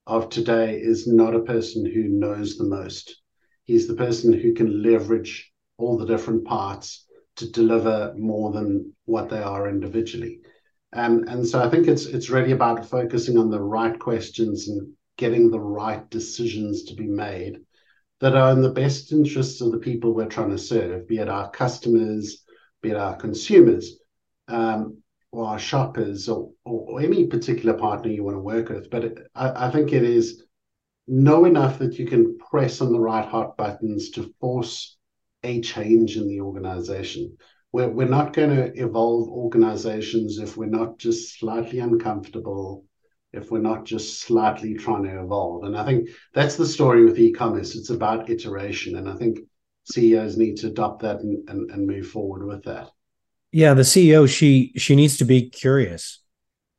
of 0.05 0.29
today 0.29 0.77
is 0.77 1.07
not 1.07 1.35
a 1.35 1.41
person 1.41 1.85
who 1.85 2.03
knows 2.03 2.57
the 2.57 2.65
most. 2.65 3.21
He's 3.63 3.87
the 3.87 3.95
person 3.95 4.33
who 4.33 4.53
can 4.53 4.83
leverage 4.83 5.51
all 5.77 5.97
the 5.97 6.05
different 6.05 6.45
parts 6.45 7.05
to 7.37 7.49
deliver 7.49 8.13
more 8.17 8.51
than 8.51 8.93
what 9.05 9.29
they 9.29 9.41
are 9.41 9.69
individually. 9.69 10.41
And, 10.93 11.27
and 11.27 11.47
so 11.47 11.63
I 11.63 11.69
think 11.69 11.87
it's 11.87 12.05
it's 12.05 12.29
really 12.29 12.51
about 12.51 12.85
focusing 12.85 13.37
on 13.37 13.49
the 13.49 13.61
right 13.61 13.97
questions 13.97 14.67
and 14.67 14.93
getting 15.17 15.49
the 15.49 15.59
right 15.59 16.07
decisions 16.09 16.83
to 16.83 16.95
be 16.95 17.07
made 17.07 17.57
that 18.19 18.35
are 18.35 18.51
in 18.51 18.61
the 18.61 18.69
best 18.69 19.11
interests 19.11 19.59
of 19.61 19.71
the 19.71 19.79
people 19.79 20.13
we're 20.13 20.27
trying 20.27 20.51
to 20.51 20.57
serve, 20.57 21.07
be 21.07 21.17
it 21.17 21.29
our 21.29 21.49
customers, 21.49 22.43
be 22.81 22.91
it 22.91 22.95
our 22.95 23.15
consumers, 23.15 23.99
um, 24.47 24.97
or 25.31 25.47
our 25.47 25.59
shoppers, 25.59 26.29
or, 26.29 26.51
or, 26.63 26.91
or, 26.91 27.01
any 27.01 27.25
particular 27.27 27.73
partner 27.77 28.11
you 28.11 28.23
want 28.23 28.35
to 28.35 28.41
work 28.41 28.69
with. 28.69 28.89
But 28.89 29.03
it, 29.03 29.19
I, 29.35 29.67
I 29.67 29.71
think 29.71 29.91
it 29.91 30.03
is 30.03 30.43
know 31.07 31.45
enough 31.45 31.79
that 31.79 31.95
you 31.95 32.05
can 32.05 32.37
press 32.37 32.81
on 32.81 32.93
the 32.93 32.99
right 32.99 33.25
hot 33.25 33.57
buttons 33.57 34.11
to 34.11 34.33
force 34.39 34.95
a 35.43 35.59
change 35.61 36.15
in 36.15 36.27
the 36.27 36.39
organization 36.39 37.35
we're, 37.73 37.89
we're 37.89 38.07
not 38.07 38.33
going 38.33 38.55
to 38.55 38.81
evolve 38.81 39.27
organizations 39.27 40.37
if 40.37 40.55
we're 40.55 40.67
not 40.67 40.99
just 40.99 41.39
slightly 41.39 41.79
uncomfortable, 41.79 42.85
if 43.33 43.51
we're 43.51 43.59
not 43.59 43.83
just 43.83 44.21
slightly 44.21 44.75
trying 44.75 45.03
to 45.03 45.19
evolve. 45.19 45.63
And 45.63 45.75
I 45.75 45.83
think 45.83 46.09
that's 46.33 46.55
the 46.55 46.67
story 46.67 47.03
with 47.03 47.19
e-commerce. 47.19 47.75
It's 47.75 47.89
about 47.89 48.29
iteration. 48.29 48.95
And 48.95 49.09
I 49.09 49.15
think 49.15 49.39
CEOs 49.85 50.37
need 50.37 50.57
to 50.57 50.67
adopt 50.67 51.01
that 51.01 51.19
and, 51.19 51.49
and, 51.49 51.71
and 51.71 51.87
move 51.87 52.07
forward 52.07 52.45
with 52.45 52.63
that. 52.63 52.89
Yeah, 53.51 53.73
the 53.73 53.83
CEO, 53.83 54.27
she 54.27 54.73
she 54.77 54.95
needs 54.95 55.17
to 55.17 55.25
be 55.25 55.49
curious. 55.49 56.23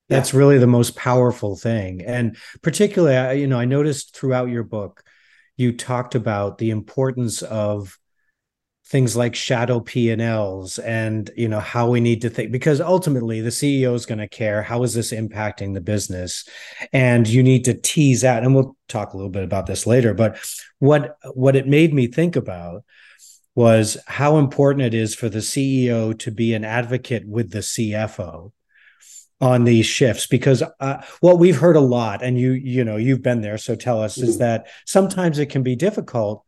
That's 0.09 0.33
yeah. 0.33 0.39
really 0.39 0.59
the 0.59 0.67
most 0.67 0.97
powerful 0.97 1.57
thing. 1.57 2.03
And 2.03 2.37
particularly, 2.63 3.41
you 3.41 3.47
know, 3.47 3.61
I 3.61 3.65
noticed 3.65 4.17
throughout 4.17 4.49
your 4.49 4.65
book, 4.65 5.05
you 5.57 5.77
talked 5.77 6.17
about 6.17 6.59
the 6.59 6.71
importance 6.71 7.43
of 7.43 7.97
things 8.87 9.17
like 9.17 9.35
shadow 9.35 9.81
p&l's 9.81 10.79
and 10.79 11.31
you 11.37 11.49
know 11.49 11.61
how 11.61 11.89
we 11.89 12.01
need 12.01 12.21
to 12.21 12.29
think 12.29 12.53
because 12.53 12.81
ultimately 12.81 13.41
the 13.41 13.51
ceo 13.51 13.95
is 13.95 14.05
going 14.05 14.19
to 14.19 14.29
care 14.29 14.63
how 14.63 14.83
is 14.83 14.93
this 14.93 15.11
impacting 15.11 15.73
the 15.73 15.81
business 15.81 16.47
and 16.93 17.27
you 17.27 17.43
need 17.43 17.65
to 17.65 17.75
tease 17.75 18.25
out 18.25 18.43
and 18.43 18.55
we'll 18.55 18.77
talk 18.89 19.13
a 19.13 19.17
little 19.17 19.31
bit 19.31 19.43
about 19.43 19.67
this 19.67 19.87
later 19.87 20.13
but 20.13 20.39
what 20.81 21.17
what 21.33 21.57
it 21.57 21.67
made 21.67 21.95
me 21.95 22.07
think 22.07 22.37
about 22.37 22.85
was 23.55 23.97
how 24.07 24.37
important 24.37 24.83
it 24.83 24.93
is 24.93 25.15
for 25.15 25.31
the 25.31 25.39
ceo 25.39 26.17
to 26.19 26.31
be 26.31 26.53
an 26.53 26.65
advocate 26.65 27.27
with 27.27 27.51
the 27.51 27.61
cfo 27.61 28.53
on 29.41 29.65
these 29.65 29.87
shifts 29.87 30.27
because 30.27 30.63
uh, 30.81 31.03
what 31.21 31.39
we've 31.39 31.59
heard 31.59 31.77
a 31.77 31.81
lot 31.81 32.23
and 32.23 32.39
you 32.39 32.53
you 32.53 32.85
know 32.85 32.97
you've 32.97 33.23
been 33.23 33.41
there 33.41 33.59
so 33.59 33.75
tell 33.75 34.01
us 34.01 34.17
mm-hmm. 34.17 34.29
is 34.29 34.39
that 34.39 34.69
sometimes 34.87 35.39
it 35.39 35.47
can 35.47 35.63
be 35.63 35.75
difficult 35.75 36.44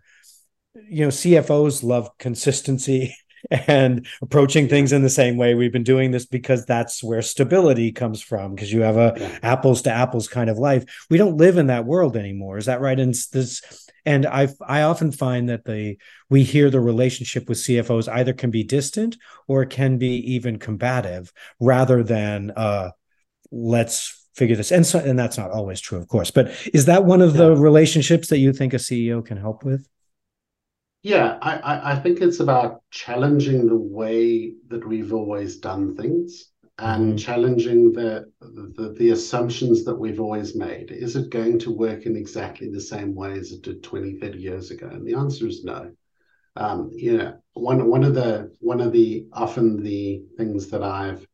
you 0.88 1.04
know 1.04 1.10
cfos 1.10 1.82
love 1.82 2.08
consistency 2.18 3.14
and 3.50 4.06
approaching 4.22 4.68
things 4.68 4.92
in 4.92 5.02
the 5.02 5.10
same 5.10 5.36
way. 5.36 5.54
We've 5.54 5.72
been 5.72 5.82
doing 5.82 6.10
this 6.10 6.26
because 6.26 6.64
that's 6.64 7.02
where 7.02 7.22
stability 7.22 7.92
comes 7.92 8.22
from, 8.22 8.54
because 8.54 8.72
you 8.72 8.82
have 8.82 8.96
a 8.96 9.14
yeah. 9.16 9.38
apples 9.42 9.82
to 9.82 9.90
apples 9.90 10.28
kind 10.28 10.50
of 10.50 10.58
life. 10.58 10.84
We 11.10 11.18
don't 11.18 11.36
live 11.36 11.58
in 11.58 11.68
that 11.68 11.84
world 11.84 12.16
anymore. 12.16 12.58
Is 12.58 12.66
that 12.66 12.80
right? 12.80 12.98
And 12.98 13.14
this 13.32 13.88
and 14.04 14.26
I 14.26 14.48
I 14.66 14.82
often 14.82 15.12
find 15.12 15.48
that 15.48 15.64
the 15.64 15.96
we 16.30 16.42
hear 16.42 16.70
the 16.70 16.80
relationship 16.80 17.48
with 17.48 17.58
CFOs 17.58 18.08
either 18.08 18.32
can 18.32 18.50
be 18.50 18.64
distant 18.64 19.16
or 19.48 19.64
can 19.64 19.98
be 19.98 20.34
even 20.34 20.58
combative 20.58 21.32
rather 21.60 22.02
than 22.02 22.52
uh 22.56 22.90
let's 23.50 24.28
figure 24.34 24.56
this 24.56 24.70
and 24.70 24.84
so 24.84 24.98
and 24.98 25.18
that's 25.18 25.38
not 25.38 25.50
always 25.50 25.80
true 25.80 25.96
of 25.96 26.08
course 26.08 26.30
but 26.30 26.52
is 26.74 26.86
that 26.86 27.04
one 27.04 27.22
of 27.22 27.34
yeah. 27.34 27.42
the 27.42 27.56
relationships 27.56 28.28
that 28.28 28.38
you 28.38 28.52
think 28.52 28.74
a 28.74 28.76
ceo 28.76 29.24
can 29.24 29.38
help 29.38 29.64
with 29.64 29.88
yeah 31.02 31.38
I, 31.40 31.92
I 31.92 31.96
think 31.96 32.20
it's 32.20 32.40
about 32.40 32.82
challenging 32.90 33.66
the 33.66 33.76
way 33.76 34.54
that 34.68 34.86
we've 34.86 35.12
always 35.12 35.58
done 35.58 35.96
things 35.96 36.50
and 36.78 37.08
mm-hmm. 37.08 37.16
challenging 37.16 37.92
the, 37.92 38.30
the, 38.40 38.94
the 38.98 39.10
assumptions 39.10 39.84
that 39.84 39.94
we've 39.94 40.20
always 40.20 40.54
made. 40.54 40.90
Is 40.90 41.16
it 41.16 41.30
going 41.30 41.58
to 41.60 41.74
work 41.74 42.04
in 42.04 42.16
exactly 42.16 42.70
the 42.70 42.82
same 42.82 43.14
way 43.14 43.32
as 43.32 43.50
it 43.52 43.62
did 43.62 43.82
20 43.82 44.18
30 44.18 44.38
years 44.38 44.70
ago? 44.70 44.86
And 44.86 45.06
the 45.06 45.14
answer 45.14 45.46
is 45.46 45.64
no. 45.64 45.92
Um, 46.56 46.90
you 46.92 47.18
know 47.18 47.36
one 47.52 47.86
one 47.86 48.04
of 48.04 48.14
the 48.14 48.54
one 48.60 48.80
of 48.80 48.92
the 48.92 49.26
often 49.32 49.82
the 49.82 50.22
things 50.38 50.68
that 50.68 50.82
i've 50.82 51.26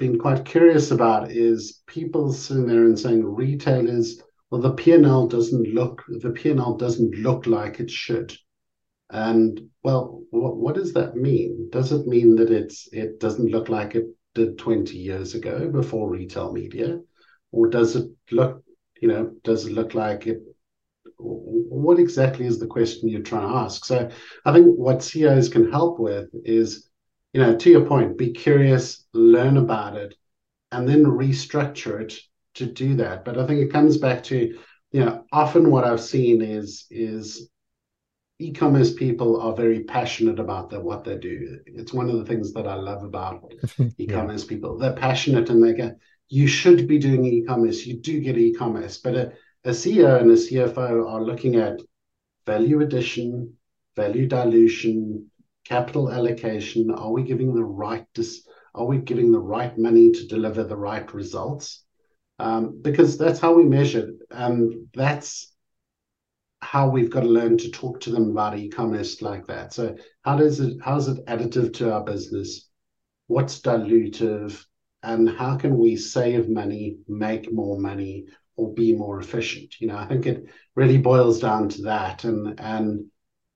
been 0.00 0.18
quite 0.18 0.46
curious 0.46 0.90
about 0.90 1.30
is 1.30 1.82
people 1.86 2.32
sitting 2.32 2.66
there 2.66 2.84
and 2.84 2.98
saying 2.98 3.22
retailers, 3.22 4.22
well, 4.50 4.60
the 4.60 4.72
P&L 4.72 5.28
doesn't 5.28 5.74
look 5.74 6.04
the 6.08 6.30
P&L 6.30 6.76
doesn't 6.76 7.14
look 7.16 7.46
like 7.46 7.80
it 7.80 7.90
should. 7.90 8.36
And 9.10 9.68
well, 9.82 10.22
what, 10.30 10.56
what 10.56 10.74
does 10.74 10.92
that 10.94 11.16
mean? 11.16 11.68
Does 11.70 11.92
it 11.92 12.06
mean 12.06 12.36
that 12.36 12.50
it's 12.50 12.88
it 12.92 13.20
doesn't 13.20 13.50
look 13.50 13.68
like 13.68 13.94
it 13.94 14.06
did 14.34 14.58
20 14.58 14.96
years 14.96 15.34
ago 15.34 15.68
before 15.68 16.10
retail 16.10 16.52
media? 16.52 17.00
Or 17.52 17.68
does 17.68 17.96
it 17.96 18.08
look, 18.30 18.62
you 19.00 19.08
know, 19.08 19.32
does 19.42 19.66
it 19.66 19.72
look 19.72 19.94
like 19.94 20.26
it 20.26 20.42
what 21.16 21.98
exactly 21.98 22.46
is 22.46 22.58
the 22.58 22.66
question 22.66 23.08
you're 23.08 23.22
trying 23.22 23.48
to 23.48 23.56
ask? 23.56 23.84
So 23.84 24.08
I 24.44 24.52
think 24.52 24.66
what 24.78 25.02
CEOs 25.02 25.48
can 25.48 25.70
help 25.70 25.98
with 25.98 26.28
is 26.44 26.90
you 27.32 27.40
know, 27.40 27.56
to 27.56 27.70
your 27.70 27.86
point, 27.86 28.18
be 28.18 28.32
curious, 28.32 29.06
learn 29.12 29.56
about 29.56 29.96
it, 29.96 30.16
and 30.72 30.88
then 30.88 31.04
restructure 31.04 32.00
it 32.00 32.18
to 32.54 32.66
do 32.66 32.96
that. 32.96 33.24
But 33.24 33.38
I 33.38 33.46
think 33.46 33.60
it 33.60 33.72
comes 33.72 33.98
back 33.98 34.22
to, 34.24 34.58
you 34.92 35.04
know, 35.04 35.24
often 35.32 35.70
what 35.70 35.84
I've 35.84 36.00
seen 36.00 36.42
is 36.42 36.86
is 36.90 37.50
e-commerce 38.38 38.94
people 38.94 39.40
are 39.40 39.54
very 39.54 39.84
passionate 39.84 40.38
about 40.38 40.70
the, 40.70 40.80
what 40.80 41.04
they 41.04 41.16
do. 41.18 41.58
It's 41.66 41.92
one 41.92 42.08
of 42.08 42.16
the 42.16 42.24
things 42.24 42.54
that 42.54 42.66
I 42.66 42.74
love 42.74 43.04
about 43.04 43.52
e-commerce 43.98 44.44
yeah. 44.44 44.48
people. 44.48 44.78
They're 44.78 44.94
passionate 44.94 45.50
and 45.50 45.62
they 45.62 45.74
go, 45.74 45.94
you 46.30 46.46
should 46.46 46.88
be 46.88 46.98
doing 46.98 47.26
e-commerce. 47.26 47.84
You 47.84 48.00
do 48.00 48.18
get 48.20 48.38
e-commerce, 48.38 48.96
but 48.96 49.14
a, 49.14 49.32
a 49.64 49.70
CEO 49.70 50.20
and 50.20 50.30
a 50.30 50.34
CFO 50.34 51.06
are 51.06 51.22
looking 51.22 51.56
at 51.56 51.80
value 52.46 52.80
addition, 52.80 53.54
value 53.94 54.26
dilution, 54.26 55.30
capital 55.64 56.10
allocation? 56.10 56.90
Are 56.90 57.12
we 57.12 57.22
giving 57.22 57.54
the 57.54 57.64
right 57.64 58.06
dis- 58.14 58.46
are 58.74 58.86
we 58.86 58.98
giving 58.98 59.32
the 59.32 59.40
right 59.40 59.76
money 59.76 60.12
to 60.12 60.26
deliver 60.26 60.64
the 60.64 60.76
right 60.76 61.12
results? 61.12 61.84
Um, 62.40 62.80
because 62.80 63.18
that's 63.18 63.38
how 63.38 63.52
we 63.52 63.64
measure, 63.64 64.12
and 64.30 64.88
that's 64.94 65.52
how 66.62 66.88
we've 66.88 67.10
got 67.10 67.20
to 67.20 67.26
learn 67.26 67.58
to 67.58 67.70
talk 67.70 68.00
to 68.00 68.10
them 68.10 68.30
about 68.30 68.58
e-commerce 68.58 69.20
like 69.20 69.46
that. 69.46 69.72
So 69.72 69.96
how 70.22 70.36
does 70.36 70.60
it 70.60 70.78
how 70.82 70.96
is 70.96 71.08
it 71.08 71.24
additive 71.26 71.74
to 71.74 71.92
our 71.92 72.02
business? 72.02 72.68
What's 73.26 73.60
dilutive? 73.60 74.64
And 75.02 75.28
how 75.28 75.56
can 75.56 75.78
we 75.78 75.96
save 75.96 76.48
money, 76.48 76.96
make 77.08 77.52
more 77.52 77.78
money, 77.78 78.26
or 78.56 78.74
be 78.74 78.94
more 78.94 79.20
efficient? 79.20 79.80
You 79.80 79.88
know, 79.88 79.96
I 79.96 80.06
think 80.06 80.26
it 80.26 80.44
really 80.74 80.98
boils 80.98 81.40
down 81.40 81.68
to 81.70 81.82
that. 81.82 82.24
And 82.24 82.58
and 82.60 83.06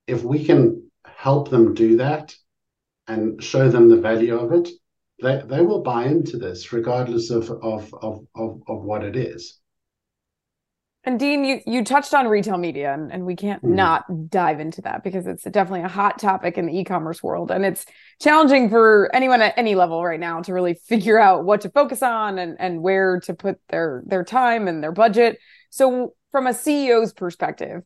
if 0.06 0.22
we 0.22 0.44
can 0.44 0.90
help 1.06 1.48
them 1.48 1.74
do 1.74 1.96
that 1.98 2.34
and 3.06 3.42
show 3.42 3.70
them 3.70 3.88
the 3.88 4.00
value 4.00 4.36
of 4.38 4.52
it, 4.52 4.68
they, 5.24 5.42
they 5.44 5.62
will 5.62 5.82
buy 5.82 6.04
into 6.04 6.36
this 6.36 6.72
regardless 6.72 7.30
of, 7.30 7.50
of, 7.50 7.94
of, 8.02 8.26
of, 8.34 8.62
of 8.68 8.82
what 8.82 9.04
it 9.04 9.16
is. 9.16 9.58
And 11.06 11.20
Dean, 11.20 11.44
you, 11.44 11.60
you 11.66 11.84
touched 11.84 12.14
on 12.14 12.28
retail 12.28 12.56
media, 12.56 12.94
and, 12.94 13.12
and 13.12 13.26
we 13.26 13.36
can't 13.36 13.62
mm. 13.62 13.74
not 13.74 14.30
dive 14.30 14.58
into 14.58 14.80
that 14.82 15.04
because 15.04 15.26
it's 15.26 15.44
definitely 15.44 15.82
a 15.82 15.88
hot 15.88 16.18
topic 16.18 16.56
in 16.56 16.66
the 16.66 16.78
e-commerce 16.78 17.22
world. 17.22 17.50
And 17.50 17.64
it's 17.64 17.84
challenging 18.22 18.70
for 18.70 19.10
anyone 19.12 19.42
at 19.42 19.52
any 19.58 19.74
level 19.74 20.02
right 20.02 20.18
now 20.18 20.40
to 20.40 20.54
really 20.54 20.74
figure 20.74 21.20
out 21.20 21.44
what 21.44 21.60
to 21.62 21.70
focus 21.70 22.02
on 22.02 22.38
and, 22.38 22.56
and 22.58 22.82
where 22.82 23.20
to 23.20 23.34
put 23.34 23.60
their 23.68 24.02
their 24.06 24.24
time 24.24 24.66
and 24.66 24.82
their 24.82 24.92
budget. 24.92 25.38
So 25.68 26.14
from 26.32 26.46
a 26.46 26.50
CEO's 26.50 27.12
perspective, 27.12 27.82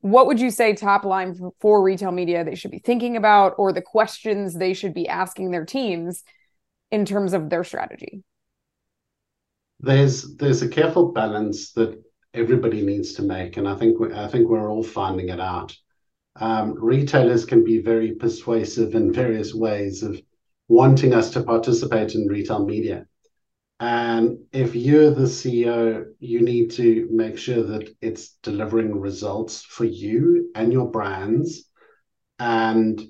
what 0.00 0.26
would 0.26 0.40
you 0.40 0.50
say 0.50 0.74
top 0.74 1.04
line 1.04 1.38
for 1.60 1.82
retail 1.82 2.10
media 2.10 2.42
they 2.42 2.54
should 2.54 2.70
be 2.70 2.80
thinking 2.80 3.16
about 3.16 3.54
or 3.58 3.72
the 3.72 3.82
questions 3.82 4.54
they 4.54 4.72
should 4.72 4.94
be 4.94 5.08
asking 5.08 5.50
their 5.50 5.64
teams 5.64 6.24
in 6.92 7.04
terms 7.04 7.32
of 7.32 7.50
their 7.50 7.64
strategy. 7.64 8.22
There's 9.80 10.36
there's 10.36 10.62
a 10.62 10.68
careful 10.68 11.10
balance 11.10 11.72
that 11.72 12.00
everybody 12.34 12.82
needs 12.82 13.12
to 13.12 13.22
make 13.22 13.58
and 13.58 13.68
i 13.68 13.74
think 13.74 14.00
we, 14.00 14.10
i 14.14 14.26
think 14.26 14.48
we're 14.48 14.70
all 14.70 14.84
finding 14.84 15.28
it 15.30 15.40
out. 15.40 15.76
Um, 16.36 16.74
retailers 16.78 17.44
can 17.44 17.62
be 17.62 17.78
very 17.82 18.12
persuasive 18.14 18.94
in 18.94 19.12
various 19.12 19.52
ways 19.52 20.02
of 20.02 20.18
wanting 20.68 21.12
us 21.12 21.30
to 21.32 21.42
participate 21.42 22.14
in 22.14 22.26
retail 22.26 22.64
media. 22.64 23.06
And 23.80 24.38
if 24.52 24.74
you're 24.74 25.10
the 25.10 25.26
CEO, 25.26 26.04
you 26.20 26.40
need 26.40 26.70
to 26.72 27.08
make 27.10 27.36
sure 27.36 27.62
that 27.64 27.94
it's 28.00 28.38
delivering 28.42 28.98
results 28.98 29.62
for 29.62 29.84
you 29.84 30.50
and 30.54 30.72
your 30.72 30.90
brands. 30.90 31.68
And 32.38 33.02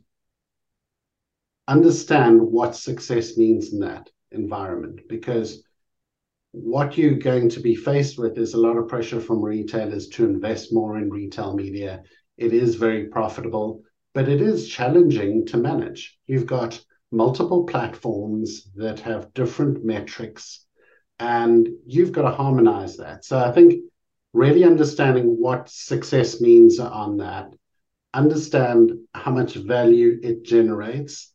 understand 1.69 2.41
what 2.41 2.77
success 2.77 3.37
means 3.37 3.73
in 3.73 3.81
that 3.81 4.09
environment. 4.31 5.01
Because 5.09 5.63
what 6.53 6.99
you're 6.99 7.15
going 7.15 7.49
to 7.51 7.61
be 7.61 7.75
faced 7.75 8.19
with 8.19 8.37
is 8.37 8.55
a 8.55 8.61
lot 8.61 8.77
of 8.77 8.89
pressure 8.89 9.21
from 9.21 9.43
retailers 9.43 10.09
to 10.09 10.25
invest 10.25 10.73
more 10.73 10.99
in 10.99 11.11
retail 11.11 11.55
media. 11.55 12.03
It 12.37 12.53
is 12.53 12.75
very 12.75 13.07
profitable, 13.07 13.83
but 14.15 14.29
it 14.29 14.43
is 14.43 14.69
challenging 14.69 15.47
to 15.47 15.57
manage. 15.57 16.19
You've 16.27 16.47
got 16.47 16.79
multiple 17.11 17.65
platforms 17.65 18.71
that 18.75 19.01
have 19.01 19.33
different 19.35 19.85
metrics, 19.85 20.67
and 21.19 21.69
you've 21.87 22.13
got 22.13 22.23
to 22.23 22.37
harmonize 22.37 22.97
that. 22.97 23.25
So 23.25 23.39
I 23.39 23.53
think 23.53 23.83
really 24.33 24.65
understanding 24.65 25.37
what 25.39 25.69
success 25.69 26.41
means 26.41 26.79
on 26.79 27.19
that, 27.19 27.53
understand 28.15 28.93
how 29.15 29.31
much 29.31 29.55
value 29.55 30.19
it 30.23 30.43
generates, 30.43 31.32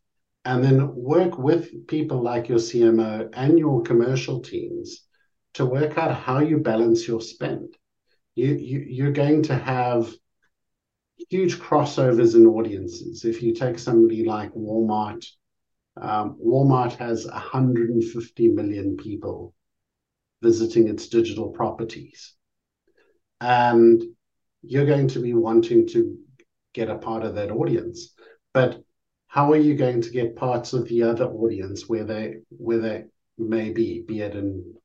and 0.48 0.64
then 0.64 0.96
work 0.96 1.38
with 1.38 1.88
people 1.88 2.24
like 2.24 2.48
your 2.48 2.58
CMO 2.58 3.30
and 3.34 3.60
your 3.60 3.82
commercial 3.82 4.40
teams 4.40 5.04
to 5.56 5.66
work 5.66 5.98
out 5.98 6.16
how 6.16 6.40
you 6.40 6.60
balance 6.60 7.06
your 7.06 7.20
spend. 7.20 7.76
You, 8.34 8.56
you, 8.56 8.80
you're 8.88 9.12
going 9.12 9.44
to 9.44 9.56
have 9.58 10.10
huge 11.30 11.60
crossovers 11.60 12.34
in 12.34 12.46
audiences. 12.46 13.26
If 13.26 13.44
you 13.44 13.54
take 13.54 13.78
somebody 13.78 14.24
like 14.24 14.54
Walmart, 14.54 15.26
um, 16.00 16.38
Walmart 16.42 16.94
has 16.94 17.26
150 17.26 18.48
million 18.48 18.96
people 18.96 19.54
visiting 20.42 20.88
its 20.88 21.10
digital 21.10 21.50
properties. 21.50 22.36
And 23.42 24.02
you're 24.62 24.86
going 24.86 25.10
to 25.10 25.20
be 25.20 25.34
wanting 25.34 25.88
to 25.90 26.18
get 26.74 26.90
a 26.90 27.00
part 27.00 27.24
of 27.24 27.36
that 27.36 27.52
audience. 27.52 28.14
But 28.54 28.82
how 29.28 29.52
are 29.52 29.58
you 29.58 29.76
going 29.76 30.02
to 30.02 30.10
get 30.10 30.36
parts 30.36 30.74
of 30.74 30.88
the 30.88 31.04
other 31.04 31.26
audience 31.26 31.88
where 31.88 32.04
they 32.04 32.38
where 32.50 32.80
they 32.80 33.06
may 33.38 33.72
be, 33.72 34.02
be 34.02 34.22
it 34.22 34.36
in 34.36 34.76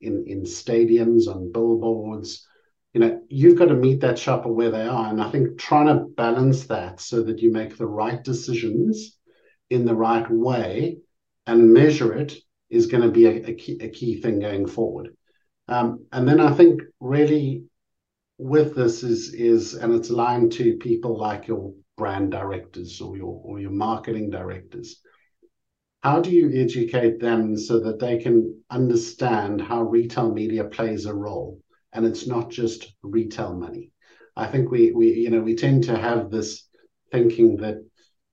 in 0.00 0.24
in 0.26 0.42
stadiums, 0.42 1.26
on 1.26 1.52
billboards? 1.52 2.46
You 2.94 3.00
know, 3.00 3.20
you've 3.28 3.58
got 3.58 3.66
to 3.66 3.74
meet 3.74 4.00
that 4.00 4.18
shopper 4.18 4.50
where 4.50 4.70
they 4.70 4.86
are. 4.86 5.10
And 5.10 5.20
I 5.20 5.30
think 5.30 5.58
trying 5.58 5.86
to 5.88 6.06
balance 6.06 6.66
that 6.66 7.00
so 7.00 7.22
that 7.24 7.40
you 7.40 7.52
make 7.52 7.76
the 7.76 7.86
right 7.86 8.22
decisions 8.24 9.18
in 9.70 9.84
the 9.84 9.94
right 9.94 10.28
way 10.30 10.98
and 11.46 11.72
measure 11.72 12.14
it 12.14 12.36
is 12.70 12.86
going 12.86 13.02
to 13.02 13.10
be 13.10 13.26
a, 13.26 13.50
a, 13.50 13.54
key, 13.54 13.78
a 13.80 13.88
key 13.88 14.20
thing 14.20 14.38
going 14.40 14.66
forward. 14.66 15.14
Um, 15.68 16.06
and 16.12 16.26
then 16.26 16.40
I 16.40 16.52
think 16.52 16.80
really 17.00 17.64
with 18.38 18.74
this 18.74 19.02
is 19.02 19.34
is 19.34 19.74
and 19.74 19.92
it's 19.92 20.10
aligned 20.10 20.52
to 20.52 20.76
people 20.76 21.18
like 21.18 21.48
your 21.48 21.74
brand 21.98 22.30
directors 22.30 23.00
or 23.02 23.16
your 23.16 23.40
or 23.44 23.60
your 23.60 23.70
marketing 23.72 24.30
directors. 24.30 25.00
How 26.00 26.20
do 26.20 26.30
you 26.30 26.62
educate 26.62 27.20
them 27.20 27.56
so 27.56 27.80
that 27.80 27.98
they 27.98 28.18
can 28.18 28.62
understand 28.70 29.60
how 29.60 29.82
retail 29.82 30.32
media 30.32 30.64
plays 30.64 31.04
a 31.04 31.12
role 31.12 31.60
and 31.92 32.06
it's 32.06 32.26
not 32.26 32.50
just 32.50 32.94
retail 33.02 33.54
money? 33.54 33.92
I 34.36 34.46
think 34.46 34.70
we 34.70 34.92
we 34.92 35.08
you 35.12 35.30
know 35.30 35.42
we 35.42 35.56
tend 35.56 35.84
to 35.84 35.98
have 35.98 36.30
this 36.30 36.66
thinking 37.12 37.56
that 37.56 37.78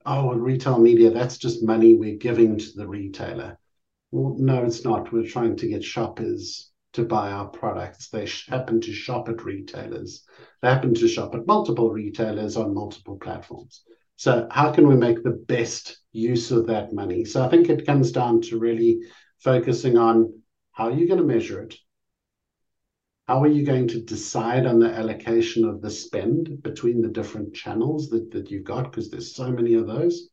oh, 0.06 0.36
retail 0.36 0.78
media, 0.78 1.10
that's 1.10 1.38
just 1.38 1.64
money 1.64 1.96
we're 1.96 2.18
giving 2.18 2.58
to 2.58 2.72
the 2.76 2.88
retailer. 2.88 3.58
Well, 4.12 4.36
no, 4.38 4.64
it's 4.64 4.86
not. 4.86 5.12
We're 5.12 5.26
trying 5.26 5.58
to 5.58 5.68
get 5.68 5.84
shoppers 5.84 6.72
to 6.96 7.04
buy 7.04 7.32
our 7.32 7.48
products. 7.48 8.10
They 8.10 8.28
happen 8.48 8.82
to 8.82 8.94
shop 8.94 9.30
at 9.30 9.44
retailers. 9.44 10.24
They 10.62 10.70
happen 10.70 10.94
to 10.96 11.08
shop 11.08 11.36
at 11.36 11.46
multiple 11.46 11.92
retailers 11.92 12.58
on 12.58 12.74
multiple 12.74 13.18
platforms. 13.18 13.84
So, 14.16 14.48
how 14.50 14.72
can 14.72 14.88
we 14.88 14.96
make 14.96 15.22
the 15.24 15.44
best 15.48 15.98
use 16.14 16.52
of 16.52 16.68
that 16.68 16.94
money? 16.94 17.26
So, 17.26 17.44
I 17.44 17.50
think 17.50 17.70
it 17.70 17.86
comes 17.86 18.12
down 18.12 18.42
to 18.44 18.58
really 18.58 19.02
focusing 19.40 19.98
on 19.98 20.42
how 20.72 20.86
are 20.86 20.94
you 20.94 21.08
going 21.08 21.20
to 21.20 21.26
measure 21.26 21.62
it? 21.64 21.76
How 23.28 23.42
are 23.42 23.48
you 23.48 23.66
going 23.66 23.88
to 23.90 24.02
decide 24.02 24.66
on 24.66 24.80
the 24.80 24.94
allocation 24.94 25.66
of 25.66 25.82
the 25.82 25.90
spend 25.90 26.62
between 26.64 27.02
the 27.02 27.10
different 27.10 27.54
channels 27.54 28.10
that, 28.10 28.32
that 28.32 28.52
you've 28.52 28.64
got? 28.64 28.92
Because 28.92 29.10
there's 29.10 29.36
so 29.36 29.52
many 29.52 29.74
of 29.74 29.88
those. 29.88 30.30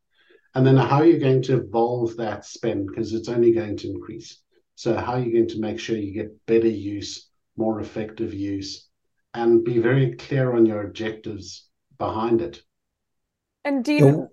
And 0.55 0.67
then 0.67 0.77
how 0.77 0.99
are 0.99 1.07
you 1.07 1.19
going 1.19 1.43
to 1.43 1.57
evolve 1.57 2.17
that 2.17 2.45
spend? 2.45 2.87
Because 2.87 3.15
it's 3.15 3.29
only 3.29 3.53
going 3.53 3.79
to 3.79 3.89
increase. 3.89 4.43
So, 4.83 4.97
how 4.97 5.13
are 5.13 5.21
you 5.21 5.33
going 5.33 5.47
to 5.51 5.61
make 5.61 5.79
sure 5.79 5.97
you 5.97 6.13
get 6.13 6.45
better 6.45 6.67
use, 6.67 7.29
more 7.57 7.79
effective 7.79 8.35
use, 8.35 8.89
and 9.33 9.63
be 9.63 9.79
very 9.79 10.17
clear 10.17 10.57
on 10.57 10.67
your 10.67 10.83
objectives 10.83 11.69
behind 11.99 12.43
it? 12.43 12.63
And 13.65 13.85
Dean, 13.85 14.27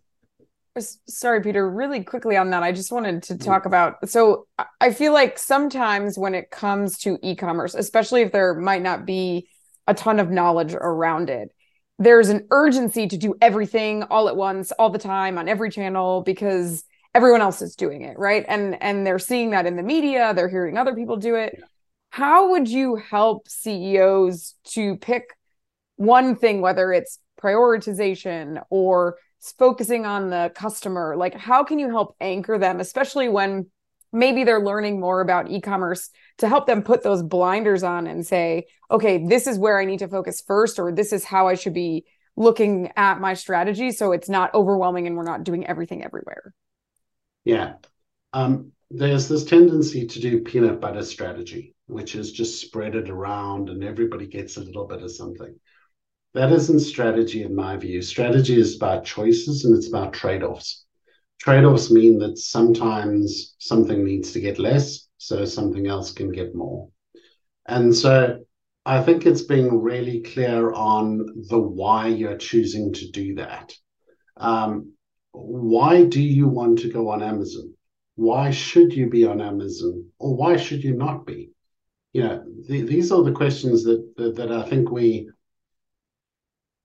sorry, 1.08 1.44
Peter, 1.44 1.70
really 1.70 2.04
quickly 2.04 2.36
on 2.36 2.50
that, 2.50 2.64
I 2.64 2.72
just 2.72 2.92
wanted 2.92 3.22
to 3.26 3.36
mm. 3.36 3.46
talk 3.46 3.68
about. 3.68 4.10
So, 4.10 4.48
I 4.82 4.92
feel 4.92 5.14
like 5.14 5.38
sometimes 5.38 6.18
when 6.18 6.34
it 6.34 6.50
comes 6.50 6.98
to 7.02 7.20
e 7.22 7.36
commerce, 7.36 7.76
especially 7.76 8.24
if 8.24 8.32
there 8.32 8.56
might 8.56 8.82
not 8.82 9.06
be 9.06 9.48
a 9.86 9.94
ton 9.94 10.20
of 10.20 10.32
knowledge 10.32 10.74
around 10.74 11.30
it, 11.30 11.54
there's 12.00 12.30
an 12.30 12.48
urgency 12.50 13.08
to 13.08 13.18
do 13.18 13.36
everything 13.40 14.02
all 14.02 14.28
at 14.28 14.36
once, 14.36 14.72
all 14.72 14.90
the 14.90 14.98
time 14.98 15.38
on 15.38 15.48
every 15.48 15.70
channel 15.70 16.24
because 16.24 16.84
everyone 17.14 17.42
else 17.42 17.62
is 17.62 17.76
doing 17.76 18.02
it, 18.02 18.18
right? 18.18 18.46
And 18.48 18.82
and 18.82 19.06
they're 19.06 19.20
seeing 19.20 19.52
that 19.52 19.66
in 19.66 19.76
the 19.76 19.84
media, 19.84 20.34
they're 20.34 20.50
hearing 20.50 20.78
other 20.78 20.96
people 20.96 21.18
do 21.18 21.36
it. 21.36 21.56
Yeah. 21.58 21.66
How 22.12 22.52
would 22.52 22.68
you 22.68 22.96
help 22.96 23.48
CEOs 23.48 24.56
to 24.70 24.98
pick 24.98 25.36
one 25.96 26.36
thing 26.36 26.62
whether 26.62 26.92
it's 26.92 27.20
prioritization 27.42 28.64
or 28.70 29.18
focusing 29.58 30.06
on 30.06 30.30
the 30.30 30.52
customer? 30.56 31.16
Like 31.16 31.36
how 31.36 31.64
can 31.64 31.80
you 31.80 31.90
help 31.90 32.16
anchor 32.20 32.58
them 32.58 32.80
especially 32.80 33.30
when 33.30 33.68
maybe 34.12 34.44
they're 34.44 34.64
learning 34.64 35.00
more 35.00 35.22
about 35.22 35.52
e-commerce 35.52 36.10
to 36.40 36.48
help 36.48 36.66
them 36.66 36.82
put 36.82 37.04
those 37.04 37.22
blinders 37.22 37.84
on 37.84 38.08
and 38.08 38.26
say 38.26 38.66
okay 38.90 39.26
this 39.28 39.48
is 39.48 39.58
where 39.58 39.80
i 39.80 39.86
need 39.86 40.00
to 40.00 40.08
focus 40.08 40.42
first 40.46 40.80
or 40.80 40.92
this 40.92 41.14
is 41.14 41.24
how 41.24 41.48
i 41.48 41.54
should 41.54 41.74
be 41.74 42.06
looking 42.36 42.92
at 42.96 43.20
my 43.20 43.34
strategy 43.34 43.92
so 43.92 44.12
it's 44.12 44.30
not 44.30 44.54
overwhelming 44.54 45.06
and 45.06 45.16
we're 45.16 45.24
not 45.24 45.44
doing 45.44 45.66
everything 45.68 46.04
everywhere 46.04 46.54
yeah 47.50 47.74
um, 48.34 48.72
there's 48.92 49.28
this 49.28 49.44
tendency 49.44 50.06
to 50.06 50.20
do 50.20 50.42
peanut 50.42 50.80
butter 50.80 51.04
strategy 51.04 51.76
which 51.88 52.16
is 52.16 52.32
just 52.32 52.62
spread 52.62 52.96
it 52.96 53.10
around 53.10 53.70
and 53.70 53.84
everybody 53.84 54.28
gets 54.28 54.58
a 54.58 54.64
little 54.68 54.88
bit 54.88 55.02
of 55.02 55.12
something 55.12 55.56
that 56.34 56.52
isn't 56.52 56.80
strategy 56.80 57.44
in 57.44 57.56
my 57.56 57.76
view 57.76 58.02
strategy 58.02 58.60
is 58.60 58.76
about 58.76 59.06
choices 59.06 59.66
and 59.66 59.76
it's 59.76 59.88
about 59.88 60.14
trade-offs 60.14 60.86
Trade-offs 61.40 61.90
mean 61.90 62.20
that 62.20 62.38
sometimes 62.38 63.56
something 63.60 64.04
needs 64.04 64.34
to 64.34 64.42
get 64.42 64.60
less, 64.60 65.08
so 65.18 65.46
something 65.46 65.88
else 65.88 66.12
can 66.12 66.32
get 66.32 66.54
more. 66.54 66.90
And 67.66 67.96
so 67.96 68.40
I 68.86 69.02
think 69.02 69.26
it's 69.26 69.44
being 69.44 69.82
really 69.82 70.22
clear 70.22 70.74
on 70.74 71.46
the 71.50 71.60
why 71.60 72.08
you're 72.08 72.38
choosing 72.38 72.92
to 72.94 73.10
do 73.12 73.36
that. 73.36 73.74
Um, 74.36 74.94
why 75.42 76.06
do 76.06 76.22
you 76.22 76.48
want 76.48 76.80
to 76.80 76.90
go 76.90 77.10
on 77.10 77.24
Amazon? 77.24 77.74
Why 78.16 78.52
should 78.52 78.94
you 78.94 79.10
be 79.10 79.26
on 79.26 79.42
Amazon, 79.42 80.06
or 80.20 80.36
why 80.36 80.58
should 80.58 80.84
you 80.84 80.94
not 80.94 81.26
be? 81.26 81.52
You 82.14 82.24
know, 82.24 82.46
the, 82.68 82.82
these 82.82 83.12
are 83.12 83.24
the 83.24 83.32
questions 83.32 83.84
that, 83.84 84.14
that 84.18 84.36
that 84.36 84.52
I 84.52 84.64
think 84.64 84.92
we 84.92 85.30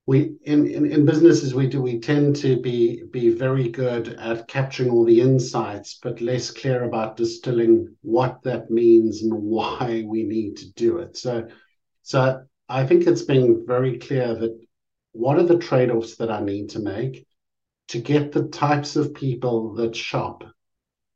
we 0.07 0.37
in, 0.43 0.67
in, 0.67 0.91
in 0.91 1.07
businesses 1.07 1.55
we 1.55 1.67
do 1.67 1.81
we 1.81 1.99
tend 1.99 2.37
to 2.37 2.61
be 2.61 3.03
be 3.11 3.31
very 3.31 3.69
good 3.69 4.09
at 4.09 4.47
capturing 4.49 4.91
all 4.91 5.05
the 5.05 5.21
insights 5.21 5.99
but 6.03 6.21
less 6.21 6.51
clear 6.51 6.85
about 6.85 7.17
distilling 7.17 7.95
what 8.03 8.43
that 8.43 8.71
means 8.71 9.23
and 9.23 9.33
why 9.33 10.05
we 10.07 10.23
need 10.23 10.57
to 10.57 10.73
do 10.75 10.99
it 10.99 11.17
so 11.17 11.47
so 12.03 12.43
i 12.69 12.85
think 12.85 13.07
it's 13.07 13.23
been 13.23 13.65
very 13.67 13.99
clear 13.99 14.35
that 14.35 14.59
what 15.13 15.39
are 15.39 15.45
the 15.45 15.59
trade-offs 15.59 16.17
that 16.17 16.31
i 16.31 16.41
need 16.41 16.69
to 16.69 16.81
make 16.81 17.27
to 17.89 18.01
get 18.01 18.33
the 18.33 18.49
types 18.49 18.97
of 18.97 19.15
people 19.15 19.75
that 19.75 19.95
shop 19.95 20.45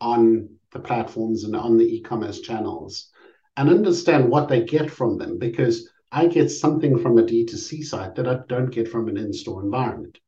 on 0.00 0.48
the 0.72 0.78
platforms 0.78 1.44
and 1.44 1.56
on 1.56 1.76
the 1.76 1.96
e-commerce 1.96 2.40
channels 2.40 3.10
and 3.56 3.68
understand 3.68 4.28
what 4.28 4.48
they 4.48 4.64
get 4.64 4.90
from 4.90 5.18
them 5.18 5.38
because 5.38 5.88
I 6.12 6.26
get 6.26 6.50
something 6.50 6.98
from 6.98 7.18
a 7.18 7.22
D2C 7.22 7.84
site 7.84 8.14
that 8.14 8.28
I 8.28 8.40
don't 8.48 8.70
get 8.70 8.88
from 8.88 9.08
an 9.08 9.16
in-store 9.16 9.62
environment. 9.62 10.18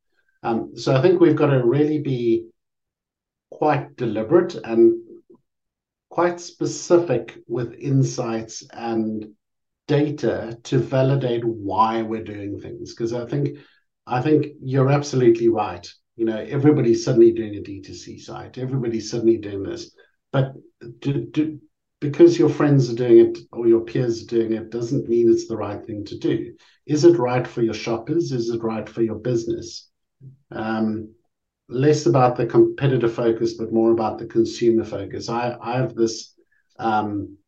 Um, 0.43 0.77
so 0.77 0.95
I 0.95 1.03
think 1.03 1.21
we've 1.21 1.37
got 1.37 1.51
to 1.51 1.65
really 1.65 2.01
be 2.01 2.47
quite 3.51 3.97
deliberate 3.97 4.55
and 4.55 5.01
quite 6.09 6.41
specific 6.41 7.39
with 7.47 7.75
insights 7.75 8.65
and 8.73 9.31
data 9.87 10.59
to 10.65 10.79
validate 10.79 11.45
why 11.45 12.03
we're 12.03 12.25
doing 12.25 12.61
things. 12.61 12.95
Because 12.95 13.13
I 13.13 13.27
think 13.27 13.59
I 14.07 14.21
think 14.21 14.47
you're 14.63 14.91
absolutely 14.91 15.49
right. 15.49 15.87
You 16.21 16.27
know, 16.27 16.37
everybody's 16.37 17.03
suddenly 17.03 17.33
doing 17.33 17.57
a 17.57 17.63
D2C 17.63 18.21
site, 18.21 18.59
everybody's 18.59 19.11
suddenly 19.11 19.39
doing 19.39 19.63
this. 19.63 19.91
But 20.31 20.53
do, 20.99 21.25
do, 21.25 21.59
because 21.99 22.39
your 22.39 22.51
friends 22.51 22.91
are 22.91 22.95
doing 22.95 23.31
it 23.31 23.39
or 23.53 23.67
your 23.67 23.81
peers 23.81 24.23
are 24.23 24.27
doing 24.27 24.53
it 24.53 24.69
doesn't 24.69 25.09
mean 25.09 25.31
it's 25.31 25.49
the 25.49 25.57
right 25.57 25.83
thing 25.83 26.05
to 26.05 26.19
do. 26.19 26.53
Is 26.85 27.07
it 27.07 27.17
right 27.17 27.47
for 27.47 27.63
your 27.63 27.73
shoppers? 27.73 28.33
Is 28.33 28.51
it 28.51 28.63
right 28.63 28.87
for 28.87 29.01
your 29.01 29.15
business? 29.15 29.89
Um, 30.51 31.15
less 31.71 32.05
about 32.05 32.37
the 32.37 32.45
competitor 32.45 33.09
focus, 33.09 33.55
but 33.55 33.73
more 33.73 33.93
about 33.93 34.19
the 34.19 34.27
consumer 34.27 34.85
focus. 34.85 35.31
I, 35.31 35.57
I 35.59 35.79
have 35.79 35.95
this 35.95 36.35
um, 36.79 37.39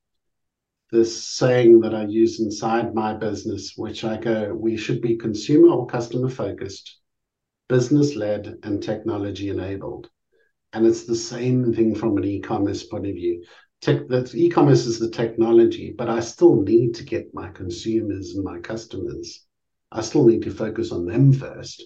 this 0.91 1.27
saying 1.27 1.81
that 1.81 1.95
I 1.95 2.07
use 2.07 2.41
inside 2.41 2.95
my 2.95 3.13
business, 3.13 3.75
which 3.77 4.03
I 4.03 4.17
go, 4.17 4.55
we 4.55 4.79
should 4.79 5.03
be 5.03 5.19
consumer 5.19 5.69
or 5.69 5.87
customer 5.87 6.31
focused, 6.31 7.02
business 7.73 8.17
led, 8.17 8.59
and 8.65 8.83
technology 8.83 9.49
enabled. 9.49 10.11
And 10.75 10.87
it's 10.87 11.07
the 11.07 11.17
same 11.17 11.73
thing 11.73 11.95
from 11.95 12.19
an 12.19 12.25
e-commerce 12.25 12.85
point 12.85 13.07
of 13.07 13.15
view 13.15 13.43
that 13.83 14.35
e-commerce 14.35 14.85
is 14.85 14.99
the 14.99 15.11
technology, 15.11 15.95
but 15.97 16.11
I 16.11 16.21
still 16.21 16.61
need 16.63 16.95
to 16.97 17.05
get 17.05 17.35
my 17.35 17.49
consumers 17.49 18.35
and 18.35 18.45
my 18.45 18.59
customers. 18.59 19.47
I 19.91 20.03
still 20.03 20.27
need 20.27 20.43
to 20.43 20.51
focus 20.51 20.93
on 20.93 21.07
them 21.07 21.33
first. 21.33 21.83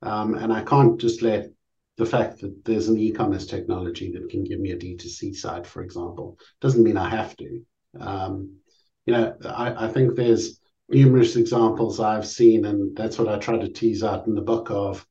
Um, 0.00 0.34
and 0.34 0.50
I 0.50 0.62
can't 0.62 0.98
just 0.98 1.20
let 1.20 1.50
the 1.98 2.06
fact 2.06 2.40
that 2.40 2.64
there's 2.64 2.88
an 2.88 2.98
e-commerce 2.98 3.46
technology 3.46 4.10
that 4.12 4.30
can 4.30 4.42
give 4.42 4.58
me 4.58 4.70
a 4.72 4.78
D2C 4.78 5.36
site, 5.36 5.66
for 5.66 5.82
example, 5.82 6.38
doesn't 6.62 6.82
mean 6.82 6.96
I 6.96 7.10
have 7.10 7.36
to. 7.36 7.60
Um, 8.00 8.56
you 9.04 9.12
know, 9.12 9.36
I 9.44 9.88
think 9.88 10.14
there's 10.14 10.58
numerous 10.88 11.36
examples 11.36 12.00
I've 12.00 12.26
seen, 12.26 12.64
and 12.64 12.96
that's 12.96 13.18
what 13.18 13.28
I 13.28 13.38
try 13.38 13.58
to 13.58 13.68
tease 13.68 14.02
out 14.02 14.26
in 14.26 14.34
the 14.34 14.40
book 14.40 14.70
of 14.70 15.06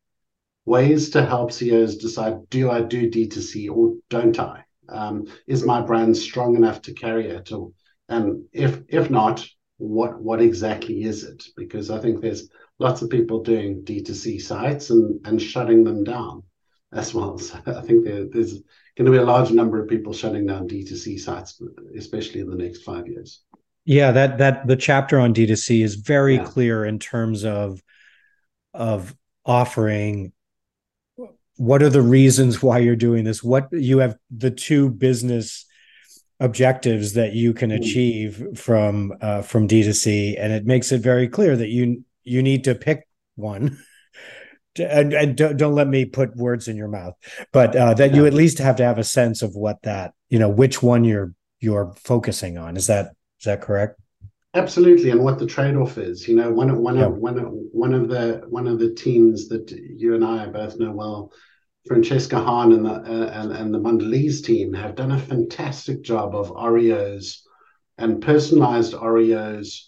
ways 0.66 1.12
to 1.12 1.26
help 1.26 1.52
CEOs 1.52 1.98
decide, 1.98 2.50
do 2.50 2.72
I 2.72 2.82
do 2.82 3.10
D2C 3.10 3.70
or 3.70 3.96
don't 4.10 4.40
I? 4.40 4.64
Um, 4.90 5.26
is 5.48 5.66
my 5.66 5.82
brand 5.82 6.18
strong 6.18 6.56
enough 6.56 6.82
to 6.84 6.94
carry 6.94 7.28
it? 7.30 7.52
Or, 7.52 7.72
and 8.10 8.46
if 8.54 8.82
if 8.88 9.10
not, 9.10 9.46
what 9.78 10.22
what 10.22 10.42
exactly 10.42 11.04
is 11.04 11.24
it? 11.24 11.44
Because 11.56 11.90
I 11.90 12.00
think 12.00 12.22
there's 12.22 12.50
lots 12.80 13.02
of 13.02 13.10
people 13.10 13.42
doing 13.42 13.84
D2C 13.84 14.42
sites 14.42 14.90
and 14.90 15.26
and 15.26 15.42
shutting 15.42 15.84
them 15.84 16.04
down 16.04 16.44
as 16.94 17.14
well. 17.14 17.38
So 17.40 17.60
I 17.66 17.82
think 17.82 18.06
there, 18.06 18.26
there's 18.32 18.54
going 18.96 19.06
to 19.06 19.12
be 19.12 19.18
a 19.18 19.24
large 19.24 19.52
number 19.52 19.82
of 19.82 19.90
people 19.90 20.14
shutting 20.14 20.46
down 20.46 20.68
D2C 20.68 21.20
sites, 21.20 21.62
especially 21.98 22.42
in 22.42 22.50
the 22.50 22.56
next 22.56 22.84
five 22.84 23.08
years. 23.08 23.42
Yeah, 23.86 24.12
that 24.12 24.38
that 24.40 24.68
the 24.68 24.76
chapter 24.76 25.20
on 25.20 25.34
D2C 25.34 25.84
is 25.84 25.96
very 25.96 26.36
yeah. 26.36 26.46
clear 26.46 26.86
in 26.86 27.00
terms 27.00 27.44
of 27.44 27.82
of 28.74 29.16
offering 29.46 30.34
what 31.58 31.82
are 31.82 31.90
the 31.90 32.02
reasons 32.02 32.62
why 32.62 32.80
you're 32.80 32.96
doing 32.96 33.24
this? 33.24 33.44
What 33.44 33.68
you 33.72 34.00
have 34.00 34.18
the 34.36 34.52
two 34.52 34.90
business 34.90 35.66
objectives 36.40 37.14
that 37.14 37.34
you 37.34 37.54
can 37.54 37.70
hmm. 37.70 37.78
achieve 37.78 38.46
from 38.56 39.14
uh, 39.22 39.42
from 39.42 39.68
D2C 39.68 40.36
and 40.38 40.52
it 40.52 40.66
makes 40.66 40.92
it 40.92 41.02
very 41.02 41.28
clear 41.28 41.56
that 41.56 41.70
you 41.70 42.04
you 42.24 42.42
need 42.42 42.64
to 42.66 42.76
pick 42.76 43.08
one. 43.36 43.78
And, 44.78 45.14
and 45.14 45.38
don't, 45.38 45.56
don't 45.56 45.74
let 45.74 45.88
me 45.88 46.04
put 46.04 46.36
words 46.36 46.68
in 46.68 46.76
your 46.76 46.90
mouth 46.90 47.14
but 47.54 47.74
uh, 47.78 47.94
that 47.94 48.14
you 48.14 48.26
at 48.26 48.34
least 48.34 48.58
have 48.58 48.76
to 48.76 48.84
have 48.84 48.98
a 48.98 49.06
sense 49.06 49.42
of 49.42 49.56
what 49.56 49.82
that 49.84 50.14
you 50.28 50.38
know 50.38 50.50
which 50.50 50.84
one 50.84 51.06
you're 51.06 51.34
you're 51.62 51.94
focusing 52.04 52.58
on. 52.58 52.76
Is 52.76 52.88
that 52.88 53.12
is 53.40 53.46
that 53.46 53.62
correct 53.62 54.02
absolutely 54.56 55.10
and 55.10 55.24
what 55.24 55.38
the 55.38 55.46
trade-off 55.46 55.98
is 55.98 56.28
you 56.28 56.36
know 56.36 56.52
one 56.52 56.70
of 56.70 56.78
one 56.78 56.98
yeah. 56.98 57.06
of 57.06 57.18
one 57.18 57.38
of 57.38 57.48
one 57.72 57.94
of 57.94 58.08
the 58.08 58.42
one 58.48 58.68
of 58.68 58.80
the 58.80 58.94
teams 58.94 59.48
that 59.50 59.70
you 59.72 60.16
and 60.16 60.26
i 60.26 60.46
both 60.48 60.80
know 60.80 60.92
well 60.92 61.32
Francesca 61.88 62.40
Hahn 62.40 62.72
and 62.72 62.86
the 62.86 62.94
uh, 62.94 63.42
and, 63.42 63.52
and 63.52 63.74
the 63.74 63.80
Mondelez 63.80 64.44
team 64.44 64.74
have 64.74 64.96
done 64.96 65.12
a 65.12 65.20
fantastic 65.20 66.02
job 66.02 66.34
of 66.34 66.50
Oreos 66.52 67.42
and 67.98 68.22
personalized 68.22 68.94
Oreos 68.94 69.82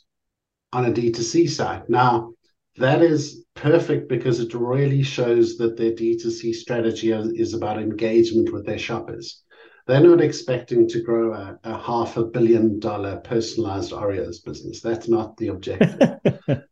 on 0.73 0.85
a 0.85 0.91
D2C 0.91 1.49
site. 1.49 1.89
Now, 1.89 2.33
that 2.77 3.01
is 3.01 3.43
perfect 3.55 4.09
because 4.09 4.39
it 4.39 4.53
really 4.53 5.01
shows 5.01 5.57
that 5.57 5.75
their 5.75 5.91
D2C 5.91 6.53
strategy 6.53 7.11
is 7.11 7.55
about 7.55 7.79
engagement 7.79 8.53
with 8.53 8.65
their 8.65 8.77
shoppers. 8.77 9.41
They're 9.87 10.01
not 10.01 10.21
expecting 10.21 10.87
to 10.89 11.01
grow 11.01 11.33
a, 11.33 11.57
a 11.63 11.77
half 11.77 12.17
a 12.17 12.25
billion 12.25 12.79
dollar 12.79 13.17
personalized 13.17 13.93
Oreos 13.93 14.43
business. 14.43 14.81
That's 14.81 15.07
not 15.07 15.37
the 15.37 15.47
objective. 15.47 15.97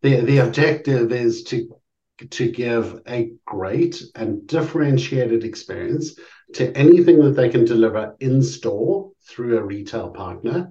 the, 0.01 0.21
the 0.21 0.37
objective 0.39 1.11
is 1.11 1.43
to 1.45 1.69
to 2.29 2.49
give 2.49 3.01
a 3.09 3.33
great 3.45 4.01
and 4.15 4.47
differentiated 4.47 5.43
experience 5.43 6.15
to 6.53 6.71
anything 6.77 7.19
that 7.19 7.35
they 7.35 7.49
can 7.49 7.65
deliver 7.65 8.15
in 8.21 8.41
store 8.41 9.11
through 9.27 9.57
a 9.57 9.63
retail 9.63 10.11
partner 10.11 10.69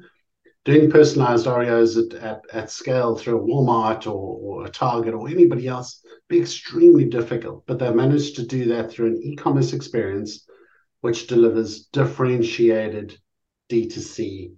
doing 0.64 0.90
personalized 0.90 1.46
Oreos 1.46 1.98
at, 1.98 2.14
at, 2.22 2.40
at 2.52 2.70
scale 2.70 3.16
through 3.16 3.38
a 3.38 3.46
Walmart 3.46 4.07
or, 4.07 4.38
or 4.62 4.66
a 4.66 4.70
Target 4.70 5.14
or 5.14 5.28
anybody 5.28 5.68
else 5.68 6.00
be 6.28 6.40
extremely 6.40 7.04
difficult. 7.04 7.64
But 7.66 7.78
they've 7.78 7.94
managed 7.94 8.37
to 8.37 8.46
do 8.46 8.64
that 8.66 8.90
through 8.90 9.09
an 9.09 9.22
e 9.22 9.37
commerce 9.37 9.72
experience 9.72 10.46
which 11.04 11.26
delivers 11.26 11.84
differentiated 11.92 13.14
D2C. 13.70 14.54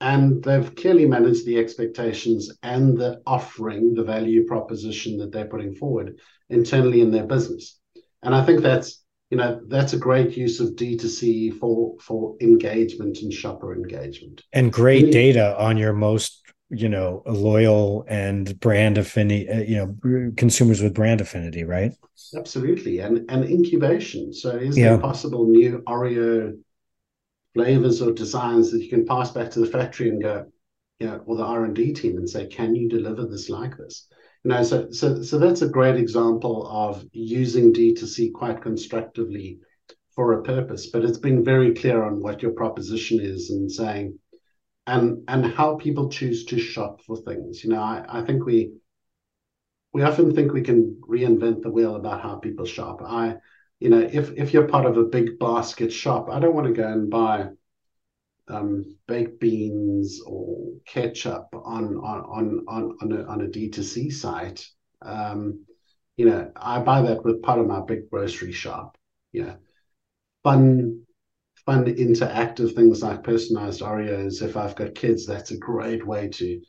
And 0.00 0.42
they've 0.42 0.74
clearly 0.74 1.04
managed 1.04 1.44
the 1.44 1.58
expectations 1.58 2.50
and 2.62 2.96
the 2.96 3.20
offering, 3.26 3.92
the 3.92 4.02
value 4.02 4.46
proposition 4.46 5.18
that 5.18 5.30
they're 5.30 5.44
putting 5.44 5.74
forward 5.74 6.18
internally 6.48 7.02
in 7.02 7.10
their 7.10 7.26
business. 7.26 7.78
And 8.22 8.34
I 8.34 8.42
think 8.46 8.62
that's 8.62 9.04
you 9.28 9.36
know 9.36 9.60
that's 9.68 9.92
a 9.92 9.98
great 9.98 10.36
use 10.36 10.60
of 10.60 10.76
d2c 10.76 11.58
for 11.58 11.96
for 11.98 12.36
engagement 12.40 13.18
and 13.22 13.32
shopper 13.32 13.74
engagement 13.74 14.42
and 14.52 14.70
great 14.70 15.04
mm-hmm. 15.04 15.12
data 15.12 15.58
on 15.58 15.76
your 15.78 15.94
most 15.94 16.43
you 16.74 16.88
know 16.88 17.22
loyal 17.26 18.04
and 18.08 18.58
brand 18.60 18.98
affinity 18.98 19.48
uh, 19.48 19.60
you 19.60 19.76
know 19.76 20.32
consumers 20.36 20.82
with 20.82 20.94
brand 20.94 21.20
affinity 21.20 21.64
right? 21.64 21.92
Absolutely 22.36 23.00
and 23.00 23.30
and 23.30 23.44
incubation. 23.44 24.32
So 24.32 24.50
is 24.50 24.76
yeah. 24.76 24.90
there 24.90 24.98
possible 24.98 25.46
new 25.46 25.82
oreo 25.86 26.58
flavors 27.54 28.02
or 28.02 28.12
designs 28.12 28.72
that 28.72 28.82
you 28.82 28.88
can 28.88 29.06
pass 29.06 29.30
back 29.30 29.50
to 29.52 29.60
the 29.60 29.66
factory 29.66 30.08
and 30.08 30.22
go 30.22 30.46
you 30.98 31.06
know 31.06 31.22
or 31.26 31.36
the 31.36 31.44
r&d 31.44 31.92
team 31.92 32.16
and 32.16 32.28
say 32.28 32.46
can 32.46 32.74
you 32.74 32.88
deliver 32.88 33.26
this 33.26 33.48
like 33.48 33.76
this? 33.76 34.08
You 34.44 34.50
know, 34.50 34.62
so 34.62 34.90
so 34.90 35.22
so 35.22 35.38
that's 35.38 35.62
a 35.62 35.68
great 35.68 35.96
example 35.96 36.68
of 36.68 37.04
using 37.12 37.72
D2C 37.72 38.32
quite 38.32 38.60
constructively 38.60 39.58
for 40.14 40.34
a 40.34 40.42
purpose, 40.42 40.90
but 40.90 41.04
it's 41.04 41.18
being 41.18 41.44
very 41.44 41.74
clear 41.74 42.04
on 42.04 42.20
what 42.20 42.40
your 42.40 42.52
proposition 42.52 43.20
is 43.20 43.50
and 43.50 43.70
saying 43.70 44.18
and 44.86 45.24
and 45.28 45.46
how 45.46 45.76
people 45.76 46.08
choose 46.10 46.44
to 46.46 46.58
shop 46.58 47.02
for 47.02 47.16
things. 47.16 47.64
You 47.64 47.70
know, 47.70 47.80
I, 47.80 48.04
I 48.08 48.22
think 48.22 48.44
we 48.44 48.72
we 49.92 50.02
often 50.02 50.34
think 50.34 50.52
we 50.52 50.62
can 50.62 51.00
reinvent 51.08 51.62
the 51.62 51.70
wheel 51.70 51.96
about 51.96 52.20
how 52.22 52.36
people 52.36 52.66
shop. 52.66 53.00
I, 53.02 53.36
you 53.80 53.88
know, 53.90 54.00
if 54.00 54.32
if 54.36 54.52
you're 54.52 54.68
part 54.68 54.86
of 54.86 54.96
a 54.96 55.04
big 55.04 55.38
basket 55.38 55.92
shop, 55.92 56.28
I 56.30 56.40
don't 56.40 56.54
want 56.54 56.66
to 56.66 56.72
go 56.72 56.86
and 56.86 57.10
buy 57.10 57.48
um, 58.48 58.96
baked 59.06 59.40
beans 59.40 60.20
or 60.26 60.72
ketchup 60.86 61.48
on 61.54 61.96
on 61.96 62.64
on 62.68 62.96
on 63.00 63.12
a, 63.12 63.24
on 63.24 63.40
a 63.40 63.48
D2C 63.48 64.10
site, 64.10 64.66
um, 65.02 65.64
you 66.16 66.26
know, 66.26 66.50
I 66.56 66.80
buy 66.80 67.02
that 67.02 67.24
with 67.24 67.42
part 67.42 67.58
of 67.58 67.66
my 67.66 67.80
big 67.80 68.10
grocery 68.10 68.52
shop. 68.52 68.98
Yeah, 69.32 69.56
fun, 70.44 71.03
fun 71.66 71.84
interactive 71.84 72.74
things 72.74 73.02
like 73.02 73.22
personalized 73.22 73.80
Oreos. 73.80 74.42
If 74.42 74.56
I've 74.56 74.76
got 74.76 74.94
kids, 74.94 75.26
that's 75.26 75.50
a 75.50 75.56
great 75.56 76.06
way 76.06 76.28
to 76.28 76.60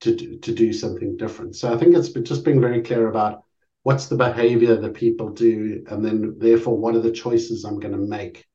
to 0.00 0.38
to 0.38 0.54
do 0.54 0.72
something 0.72 1.16
different. 1.16 1.56
So 1.56 1.72
I 1.72 1.76
think 1.76 1.94
it's 1.94 2.08
just 2.08 2.44
being 2.44 2.60
very 2.60 2.82
clear 2.82 3.08
about 3.08 3.42
what's 3.82 4.06
the 4.06 4.16
behavior 4.16 4.76
that 4.76 4.94
people 4.94 5.30
do, 5.30 5.84
and 5.88 6.04
then 6.04 6.36
therefore 6.38 6.76
what 6.76 6.94
are 6.94 7.00
the 7.00 7.12
choices 7.12 7.64
I'm 7.64 7.78
going 7.78 7.92
to 7.92 7.98
make 7.98 8.46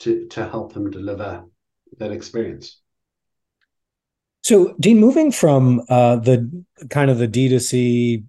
to 0.00 0.26
to 0.28 0.48
help 0.48 0.72
them 0.72 0.90
deliver 0.90 1.44
that 1.98 2.12
experience. 2.12 2.80
So, 4.42 4.74
Dean, 4.78 5.00
moving 5.00 5.32
from 5.32 5.82
uh, 5.88 6.16
the 6.16 6.64
kind 6.88 7.10
of 7.10 7.18
the 7.18 7.26
D2C 7.26 8.24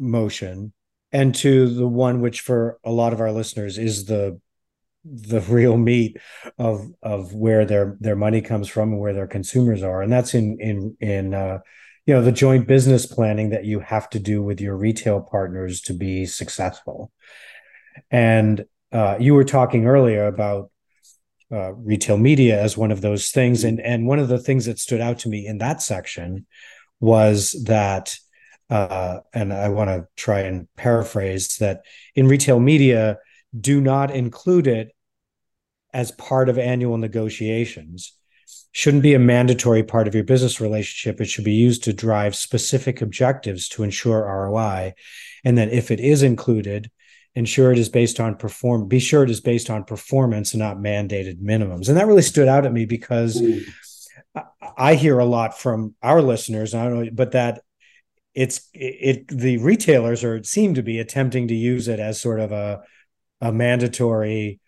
motion 0.00 0.72
and 1.12 1.32
to 1.36 1.72
the 1.72 1.86
one 1.86 2.20
which 2.20 2.40
for 2.40 2.80
a 2.82 2.90
lot 2.90 3.12
of 3.12 3.20
our 3.20 3.30
listeners 3.30 3.78
is 3.78 4.06
the 4.06 4.40
the 5.04 5.40
real 5.42 5.76
meat 5.76 6.16
of 6.58 6.86
of 7.02 7.34
where 7.34 7.64
their 7.64 7.96
their 8.00 8.16
money 8.16 8.40
comes 8.40 8.68
from 8.68 8.92
and 8.92 9.00
where 9.00 9.12
their 9.12 9.26
consumers 9.26 9.82
are 9.82 10.02
and 10.02 10.12
that's 10.12 10.34
in 10.34 10.58
in 10.60 10.96
in 11.00 11.34
uh, 11.34 11.58
you 12.06 12.14
know 12.14 12.22
the 12.22 12.32
joint 12.32 12.66
business 12.66 13.04
planning 13.04 13.50
that 13.50 13.64
you 13.64 13.80
have 13.80 14.08
to 14.08 14.18
do 14.18 14.42
with 14.42 14.60
your 14.60 14.76
retail 14.76 15.20
partners 15.20 15.80
to 15.82 15.92
be 15.92 16.24
successful 16.24 17.12
and 18.10 18.64
uh, 18.92 19.16
you 19.18 19.34
were 19.34 19.44
talking 19.44 19.86
earlier 19.86 20.26
about 20.26 20.70
uh, 21.52 21.72
retail 21.74 22.16
media 22.16 22.60
as 22.60 22.76
one 22.76 22.90
of 22.90 23.00
those 23.00 23.30
things. 23.30 23.64
And 23.64 23.80
and 23.80 24.06
one 24.06 24.18
of 24.18 24.28
the 24.28 24.38
things 24.38 24.66
that 24.66 24.78
stood 24.78 25.00
out 25.00 25.18
to 25.20 25.28
me 25.28 25.46
in 25.46 25.58
that 25.58 25.82
section 25.82 26.46
was 27.00 27.52
that, 27.66 28.16
uh, 28.70 29.20
and 29.32 29.52
I 29.52 29.68
want 29.68 29.90
to 29.90 30.06
try 30.16 30.40
and 30.40 30.68
paraphrase 30.76 31.56
that 31.58 31.82
in 32.14 32.28
retail 32.28 32.60
media, 32.60 33.18
do 33.58 33.80
not 33.80 34.10
include 34.10 34.66
it 34.66 34.92
as 35.92 36.10
part 36.10 36.48
of 36.48 36.58
annual 36.58 36.98
negotiations. 36.98 38.12
Shouldn't 38.72 39.04
be 39.04 39.14
a 39.14 39.20
mandatory 39.20 39.84
part 39.84 40.08
of 40.08 40.14
your 40.14 40.24
business 40.24 40.60
relationship. 40.60 41.20
It 41.20 41.26
should 41.26 41.44
be 41.44 41.52
used 41.52 41.84
to 41.84 41.92
drive 41.92 42.34
specific 42.34 43.00
objectives 43.00 43.68
to 43.70 43.84
ensure 43.84 44.24
ROI. 44.24 44.94
And 45.44 45.56
then 45.56 45.70
if 45.70 45.90
it 45.90 46.00
is 46.00 46.22
included, 46.22 46.90
ensure 47.34 47.72
it 47.72 47.78
is 47.78 47.88
based 47.88 48.20
on 48.20 48.36
perform 48.36 48.86
be 48.86 48.98
sure 48.98 49.24
it 49.24 49.30
is 49.30 49.40
based 49.40 49.70
on 49.70 49.84
performance 49.84 50.54
and 50.54 50.60
not 50.60 50.76
mandated 50.76 51.40
minimums 51.40 51.88
and 51.88 51.96
that 51.96 52.06
really 52.06 52.22
stood 52.22 52.48
out 52.48 52.64
at 52.64 52.72
me 52.72 52.86
because 52.86 53.40
mm. 53.40 53.64
I, 54.76 54.94
hear 54.94 55.18
a 55.18 55.24
lot 55.24 55.58
from 55.58 55.94
our 56.02 56.22
listeners 56.22 56.74
i 56.74 56.84
don't 56.84 57.04
know 57.04 57.10
but 57.12 57.32
that 57.32 57.62
it's 58.34 58.68
it, 58.72 59.26
it 59.28 59.28
the 59.28 59.56
retailers 59.58 60.22
are 60.22 60.42
seem 60.44 60.74
to 60.74 60.82
be 60.82 61.00
attempting 61.00 61.48
to 61.48 61.54
use 61.54 61.88
it 61.88 61.98
as 61.98 62.20
sort 62.20 62.40
of 62.40 62.52
a 62.52 62.82
a 63.40 63.52
mandatory 63.52 64.60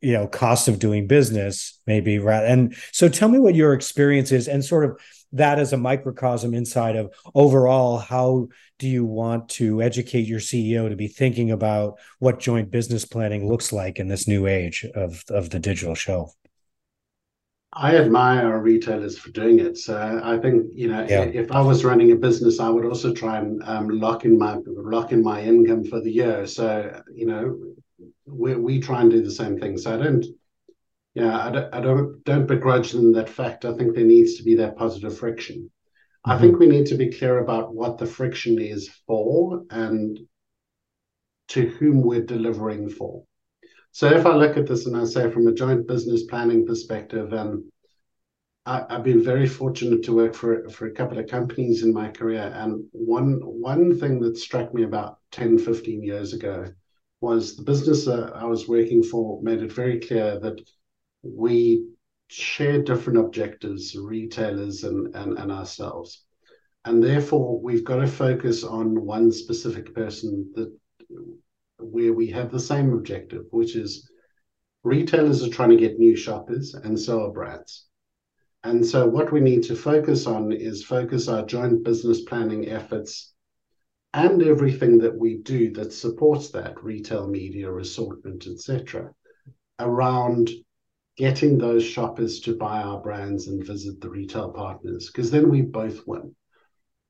you 0.00 0.12
know 0.12 0.26
cost 0.26 0.68
of 0.68 0.78
doing 0.78 1.06
business 1.06 1.78
maybe 1.86 2.18
right 2.18 2.44
and 2.44 2.74
so 2.92 3.08
tell 3.08 3.28
me 3.28 3.38
what 3.38 3.54
your 3.54 3.74
experience 3.74 4.32
is 4.32 4.48
and 4.48 4.64
sort 4.64 4.84
of 4.84 4.98
that 5.32 5.58
as 5.58 5.72
a 5.72 5.76
microcosm 5.76 6.54
inside 6.54 6.96
of 6.96 7.12
overall 7.34 7.98
how 7.98 8.48
do 8.78 8.88
you 8.88 9.04
want 9.04 9.48
to 9.48 9.82
educate 9.82 10.26
your 10.26 10.40
ceo 10.40 10.88
to 10.88 10.96
be 10.96 11.08
thinking 11.08 11.50
about 11.50 11.98
what 12.18 12.40
joint 12.40 12.70
business 12.70 13.04
planning 13.04 13.48
looks 13.48 13.72
like 13.72 13.98
in 13.98 14.08
this 14.08 14.26
new 14.26 14.46
age 14.46 14.86
of 14.94 15.22
of 15.28 15.50
the 15.50 15.58
digital 15.58 15.94
shelf 15.94 16.34
I 17.72 17.96
admire 17.96 18.58
retailers 18.58 19.16
for 19.16 19.30
doing 19.30 19.60
it. 19.60 19.78
So 19.78 20.20
I 20.24 20.38
think 20.38 20.72
you 20.74 20.88
know, 20.88 21.06
yeah. 21.08 21.22
if 21.22 21.52
I 21.52 21.60
was 21.60 21.84
running 21.84 22.10
a 22.10 22.16
business, 22.16 22.58
I 22.58 22.68
would 22.68 22.84
also 22.84 23.14
try 23.14 23.38
and 23.38 23.62
um, 23.62 23.88
lock 23.88 24.24
in 24.24 24.36
my 24.36 24.58
lock 24.66 25.12
in 25.12 25.22
my 25.22 25.40
income 25.40 25.84
for 25.84 26.00
the 26.00 26.10
year. 26.10 26.46
So 26.46 27.00
you 27.14 27.26
know, 27.26 27.56
we 28.30 28.54
we 28.54 28.80
try 28.80 29.00
and 29.02 29.10
do 29.10 29.22
the 29.22 29.30
same 29.30 29.58
thing. 29.58 29.78
So 29.78 29.94
I 29.94 29.96
don't 29.96 30.24
yeah, 31.14 31.46
I 31.46 31.50
don't, 31.50 31.74
I 31.74 31.80
don't 31.80 32.24
don't 32.24 32.46
begrudge 32.46 32.92
them 32.92 33.12
that 33.12 33.28
fact. 33.28 33.64
I 33.64 33.74
think 33.74 33.94
there 33.94 34.04
needs 34.04 34.36
to 34.36 34.44
be 34.44 34.54
that 34.56 34.76
positive 34.76 35.18
friction. 35.18 35.56
Mm-hmm. 35.56 36.30
I 36.30 36.38
think 36.38 36.58
we 36.58 36.66
need 36.66 36.86
to 36.86 36.96
be 36.96 37.10
clear 37.10 37.38
about 37.38 37.74
what 37.74 37.98
the 37.98 38.06
friction 38.06 38.60
is 38.60 38.88
for 39.06 39.64
and 39.70 40.18
to 41.48 41.66
whom 41.66 42.02
we're 42.02 42.24
delivering 42.24 42.88
for. 42.88 43.24
So 43.92 44.08
if 44.08 44.24
I 44.24 44.36
look 44.36 44.56
at 44.56 44.68
this 44.68 44.86
and 44.86 44.96
I 44.96 45.04
say 45.04 45.28
from 45.30 45.48
a 45.48 45.52
joint 45.52 45.88
business 45.88 46.22
planning 46.24 46.64
perspective, 46.64 47.32
and 47.32 47.64
I, 48.64 48.84
have 48.88 49.02
been 49.02 49.24
very 49.24 49.48
fortunate 49.48 50.04
to 50.04 50.14
work 50.14 50.34
for 50.34 50.68
for 50.68 50.86
a 50.86 50.92
couple 50.92 51.18
of 51.18 51.26
companies 51.26 51.82
in 51.82 51.92
my 51.92 52.08
career, 52.10 52.52
and 52.54 52.84
one 52.92 53.40
one 53.42 53.98
thing 53.98 54.20
that 54.20 54.38
struck 54.38 54.72
me 54.72 54.84
about 54.84 55.18
10, 55.32 55.58
15 55.58 56.04
years 56.04 56.34
ago 56.34 56.66
was 57.20 57.56
the 57.56 57.62
business 57.62 58.08
uh, 58.08 58.30
I 58.34 58.44
was 58.44 58.68
working 58.68 59.02
for 59.02 59.42
made 59.42 59.62
it 59.62 59.72
very 59.72 60.00
clear 60.00 60.38
that 60.40 60.60
we 61.22 61.86
share 62.28 62.82
different 62.82 63.18
objectives, 63.18 63.96
retailers 63.96 64.84
and, 64.84 65.14
and, 65.14 65.36
and 65.38 65.50
ourselves. 65.50 66.24
And 66.84 67.02
therefore, 67.02 67.60
we've 67.60 67.84
got 67.84 67.96
to 67.96 68.06
focus 68.06 68.64
on 68.64 69.04
one 69.04 69.32
specific 69.32 69.94
person 69.94 70.50
that 70.54 70.72
where 71.78 72.12
we 72.12 72.28
have 72.28 72.50
the 72.50 72.60
same 72.60 72.92
objective, 72.92 73.44
which 73.50 73.76
is 73.76 74.08
retailers 74.84 75.42
are 75.42 75.50
trying 75.50 75.70
to 75.70 75.76
get 75.76 75.98
new 75.98 76.16
shoppers, 76.16 76.74
and 76.74 76.98
so 76.98 77.26
are 77.26 77.32
brands. 77.32 77.86
And 78.62 78.86
so, 78.86 79.06
what 79.06 79.32
we 79.32 79.40
need 79.40 79.62
to 79.64 79.74
focus 79.74 80.26
on 80.26 80.52
is 80.52 80.84
focus 80.84 81.28
our 81.28 81.44
joint 81.44 81.82
business 81.82 82.22
planning 82.22 82.68
efforts 82.68 83.34
and 84.12 84.42
everything 84.42 84.98
that 84.98 85.16
we 85.16 85.36
do 85.38 85.70
that 85.72 85.92
supports 85.92 86.50
that 86.50 86.82
retail 86.82 87.28
media 87.28 87.72
assortment 87.76 88.46
etc 88.46 89.10
around 89.78 90.50
getting 91.16 91.58
those 91.58 91.84
shoppers 91.84 92.40
to 92.40 92.56
buy 92.56 92.82
our 92.82 93.00
brands 93.00 93.46
and 93.46 93.66
visit 93.66 94.00
the 94.00 94.08
retail 94.08 94.50
partners 94.50 95.10
because 95.12 95.30
then 95.30 95.50
we 95.50 95.60
both 95.60 96.00
win. 96.06 96.34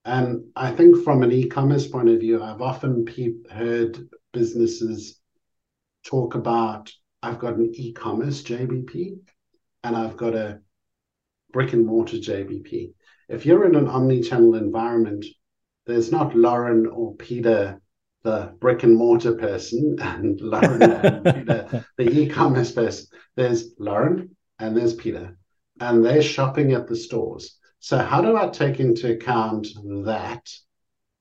And 0.05 0.45
i 0.57 0.71
think 0.73 1.05
from 1.05 1.23
an 1.23 1.33
e-commerce 1.33 1.87
point 1.87 2.09
of 2.09 2.21
view 2.21 2.43
i've 2.43 2.63
often 2.63 3.05
pe- 3.05 3.45
heard 3.51 3.99
businesses 4.33 5.21
talk 6.05 6.35
about 6.35 6.91
i've 7.23 7.39
got 7.39 7.57
an 7.57 7.71
e-commerce 7.75 8.43
jbp 8.43 9.19
and 9.85 9.95
i've 9.95 10.17
got 10.17 10.35
a 10.35 10.61
brick 11.53 11.75
and 11.75 11.87
mortar 11.87 12.17
jbp 12.17 12.93
if 13.29 13.45
you're 13.45 13.67
in 13.67 13.75
an 13.75 13.89
omni-channel 13.89 14.55
environment 14.55 15.27
there's 15.91 16.13
not 16.13 16.37
Lauren 16.37 16.87
or 16.87 17.15
Peter, 17.17 17.81
the 18.23 18.55
brick 18.61 18.83
and 18.83 18.97
mortar 18.97 19.35
person, 19.35 19.97
and 20.03 20.41
Lauren 20.41 20.83
and 20.83 21.25
Peter, 21.25 21.87
the 21.99 22.11
e-commerce 22.11 22.73
person. 22.73 23.07
There's 23.37 23.75
Lauren 23.79 24.37
and 24.59 24.77
there's 24.77 24.95
Peter, 24.95 25.37
and 25.81 26.05
they're 26.05 26.23
shopping 26.23 26.73
at 26.73 26.87
the 26.87 26.97
stores. 26.97 27.57
So 27.81 27.99
how 27.99 28.21
do 28.21 28.37
I 28.37 28.49
take 28.49 28.79
into 28.79 29.13
account 29.13 29.69
that 30.05 30.49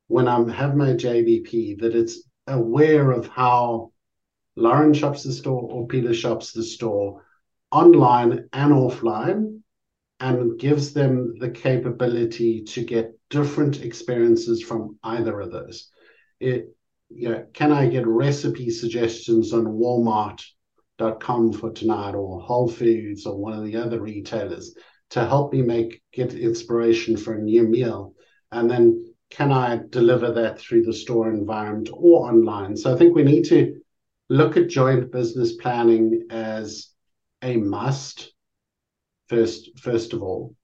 when 0.08 0.28
I 0.28 0.52
have 0.52 0.76
my 0.76 0.90
JBP 0.90 1.80
that 1.80 1.96
it's 1.96 2.24
aware 2.48 3.12
of 3.12 3.28
how 3.28 3.92
Lauren 4.56 4.94
shops 4.94 5.24
the 5.24 5.32
store 5.32 5.62
or 5.62 5.88
Peter 5.88 6.14
shops 6.14 6.52
the 6.52 6.64
store 6.64 7.24
online 7.72 8.50
and 8.52 8.74
offline, 8.74 9.62
and 10.20 10.60
gives 10.60 10.94
them 10.94 11.36
the 11.40 11.50
capability 11.50 12.64
to 12.64 12.84
get 12.84 13.18
different 13.30 13.82
experiences 13.82 14.62
from 14.62 14.98
either 15.04 15.40
of 15.40 15.52
those. 15.52 15.90
It, 16.40 16.76
you 17.10 17.30
know, 17.30 17.46
can 17.54 17.72
I 17.72 17.88
get 17.88 18.06
recipe 18.06 18.70
suggestions 18.70 19.54
on 19.54 19.66
Walmart.com 19.66 21.54
for 21.54 21.72
tonight 21.72 22.16
or 22.16 22.42
Whole 22.42 22.68
Foods 22.68 23.26
or 23.26 23.38
one 23.38 23.54
of 23.54 23.64
the 23.64 23.78
other 23.78 24.02
retailers 24.02 24.76
to 25.12 25.26
help 25.26 25.54
me 25.54 25.62
make 25.62 26.02
get 26.12 26.34
inspiration 26.34 27.18
for 27.18 27.36
a 27.36 27.42
new 27.42 27.64
meal? 27.64 28.14
And 28.52 28.70
then 28.70 29.14
can 29.30 29.52
I 29.52 29.80
deliver 29.90 30.32
that 30.34 30.60
through 30.60 30.84
the 30.84 30.94
store 30.94 31.30
environment 31.30 31.90
or 31.94 32.30
online? 32.30 32.76
So 32.76 32.94
I 32.94 32.98
think 32.98 33.16
we 33.16 33.24
need 33.24 33.46
to 33.46 33.80
look 34.30 34.58
at 34.58 34.70
joint 34.70 35.12
business 35.12 35.56
planning 35.56 36.28
as 36.30 36.90
a 37.42 37.58
must 37.58 38.34
first 39.30 39.70
first 39.80 40.14
of 40.14 40.22
all 40.22 40.56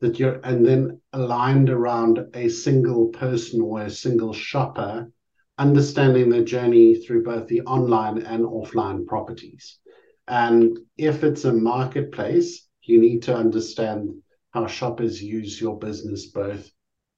that 0.00 0.18
you're 0.18 0.40
and 0.44 0.66
then 0.66 1.00
aligned 1.12 1.70
around 1.70 2.26
a 2.34 2.48
single 2.48 3.08
person 3.08 3.60
or 3.60 3.82
a 3.82 3.90
single 3.90 4.32
shopper 4.32 5.08
understanding 5.56 6.28
the 6.28 6.42
journey 6.42 6.96
through 6.96 7.22
both 7.22 7.46
the 7.46 7.60
online 7.62 8.18
and 8.18 8.44
offline 8.44 9.06
properties. 9.06 9.78
And 10.26 10.76
if 10.98 11.22
it's 11.22 11.44
a 11.44 11.52
marketplace 11.52 12.66
you 12.82 13.00
need 13.00 13.22
to 13.22 13.36
understand 13.36 14.10
how 14.50 14.66
shoppers 14.66 15.22
use 15.22 15.60
your 15.60 15.78
business 15.78 16.26
both 16.26 16.70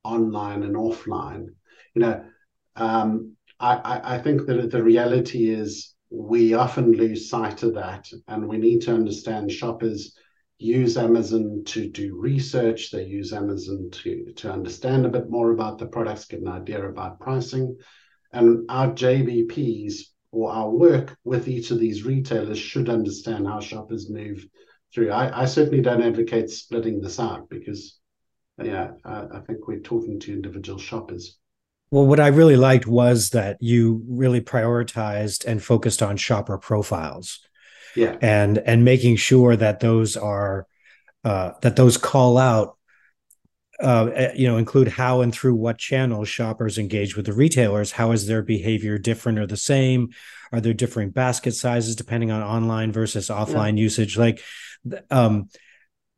online 0.05 0.63
and 0.63 0.77
offline. 0.77 1.47
You 1.95 2.03
know 2.03 2.25
um, 2.77 3.37
I, 3.59 4.01
I 4.05 4.19
think 4.19 4.47
that 4.47 4.71
the 4.71 4.83
reality 4.83 5.49
is 5.49 5.95
we 6.11 6.55
often 6.55 6.93
lose 6.93 7.31
sight 7.31 7.63
of 7.63 7.75
that 7.75 8.07
and 8.29 8.47
we 8.47 8.59
need 8.59 8.83
to 8.83 8.95
understand 8.95 9.51
shoppers 9.51 10.15
use 10.59 10.97
Amazon 10.97 11.63
to 11.67 11.89
do 11.89 12.17
research. 12.19 12.91
They 12.91 13.05
use 13.05 13.33
Amazon 13.33 13.91
to, 13.91 14.33
to 14.37 14.53
understand 14.53 15.05
a 15.05 15.11
bit 15.11 15.29
more 15.29 15.51
about 15.53 15.79
the 15.79 15.87
products, 15.87 16.25
get 16.25 16.41
an 16.41 16.49
idea 16.49 16.87
about 16.89 17.21
pricing. 17.21 17.77
And 18.33 18.65
our 18.69 18.89
JBPs 18.89 20.03
or 20.33 20.51
our 20.51 20.71
work 20.71 21.17
with 21.25 21.49
each 21.49 21.71
of 21.71 21.79
these 21.79 22.05
retailers 22.05 22.59
should 22.59 22.89
understand 22.89 23.47
how 23.47 23.61
shoppers 23.61 24.11
move 24.11 24.47
through. 24.93 25.11
I, 25.11 25.43
I 25.43 25.45
certainly 25.45 25.83
don't 25.83 26.03
advocate 26.03 26.51
splitting 26.51 27.01
this 27.01 27.21
out 27.21 27.49
because, 27.49 27.99
yeah, 28.63 28.93
I, 29.05 29.25
I 29.35 29.41
think 29.41 29.67
we're 29.67 29.81
talking 29.81 30.21
to 30.21 30.33
individual 30.33 30.79
shoppers. 30.79 31.39
Well, 31.91 32.07
what 32.07 32.19
I 32.19 32.29
really 32.29 32.57
liked 32.57 32.87
was 32.87 33.31
that 33.31 33.59
you 33.61 34.03
really 34.09 34.41
prioritized 34.41 35.45
and 35.45 35.63
focused 35.63 36.03
on 36.03 36.17
shopper 36.17 36.59
profiles 36.59 37.46
yeah. 37.97 38.17
And 38.21 38.59
and 38.59 38.85
making 38.85 39.17
sure 39.17 39.57
that 39.57 39.81
those 39.81 40.17
are 40.17 40.67
uh, 41.25 41.53
that 41.63 41.77
those 41.77 41.97
call 41.97 42.39
out 42.39 42.77
uh, 43.81 44.07
eh, 44.15 44.33
you 44.37 44.47
know 44.47 44.57
include 44.57 44.89
how 44.89 45.21
and 45.21 45.35
through 45.35 45.55
what 45.55 45.79
channels 45.79 46.29
shoppers 46.29 46.79
engage 46.79 47.17
with 47.17 47.27
the 47.27 47.33
retailers. 47.33 47.93
How 47.93 48.13
is 48.13 48.27
their 48.27 48.43
behavior 48.43 48.99
different 48.99 49.39
or 49.39 49.47
the 49.47 49.57
same? 49.57 50.11
Are 50.53 50.61
there 50.61 50.75
differing 50.75 51.11
basket 51.11 51.55
sizes 51.55 51.97
depending 51.97 52.31
on 52.31 52.43
online 52.43 52.93
versus 52.93 53.29
offline 53.29 53.77
yeah. 53.77 53.83
usage? 53.83 54.17
Like 54.17 54.43
um 55.11 55.49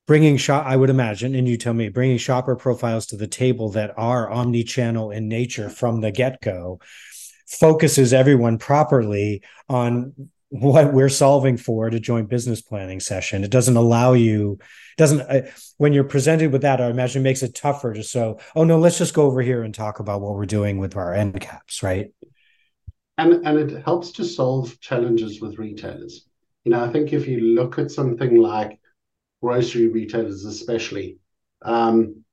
bringing 0.07 0.39
shop 0.39 0.65
i 0.67 0.75
would 0.75 0.91
imagine 0.91 1.35
and 1.35 1.47
you 1.47 1.57
tell 1.57 1.75
me 1.75 1.89
bringing 1.89 2.19
shopper 2.19 2.57
profiles 2.57 3.07
to 3.07 3.17
the 3.17 3.27
table 3.27 3.71
that 3.71 3.93
are 3.97 4.29
omni-channel 4.31 5.11
in 5.11 5.29
nature 5.29 5.69
from 5.69 6.01
the 6.01 6.11
get-go 6.11 6.81
focuses 7.47 8.13
everyone 8.13 8.59
properly 8.59 9.43
on 9.69 10.13
what 10.51 10.95
we're 10.95 11.09
solving 11.09 11.57
for 11.57 11.89
at 11.89 11.95
a 11.95 12.01
joint 12.01 12.29
business 12.29 12.63
planning 12.63 13.01
session. 13.01 13.45
It 13.45 13.51
doesn't 13.51 13.77
allow 13.77 14.15
you, 14.15 14.59
doesn't, 14.97 15.21
uh, 15.21 15.43
when 15.77 15.93
you're 15.93 16.05
presented 16.05 16.53
with 16.53 16.63
that, 16.63 16.81
I 16.81 16.89
imagine 16.89 17.21
it 17.21 17.25
makes 17.25 17.43
it 17.43 17.55
tougher 17.55 17.93
to 17.93 18.03
so, 18.03 18.41
oh 18.57 18.65
no, 18.65 18.79
let's 18.79 18.99
just 18.99 19.15
go 19.15 19.27
over 19.27 19.43
here 19.43 19.63
and 19.63 19.75
talk 19.75 20.01
about 20.01 20.21
what 20.21 20.35
we're 20.35 20.47
doing 20.47 20.79
with 20.79 20.97
our 20.97 21.13
end 21.13 21.39
caps, 21.41 21.83
right? 21.83 22.13
And, 23.19 23.47
and 23.47 23.59
it 23.59 23.85
helps 23.85 24.13
to 24.13 24.25
solve 24.25 24.81
challenges 24.81 25.41
with 25.41 25.59
retailers. 25.59 26.27
You 26.65 26.73
know, 26.73 26.85
I 26.85 26.89
think 26.91 27.13
if 27.13 27.27
you 27.27 27.41
look 27.41 27.79
at 27.79 27.91
something 27.91 28.37
like 28.37 28.81
grocery 29.43 29.89
retailers, 29.89 30.45
especially, 30.45 31.19
um, 31.63 32.25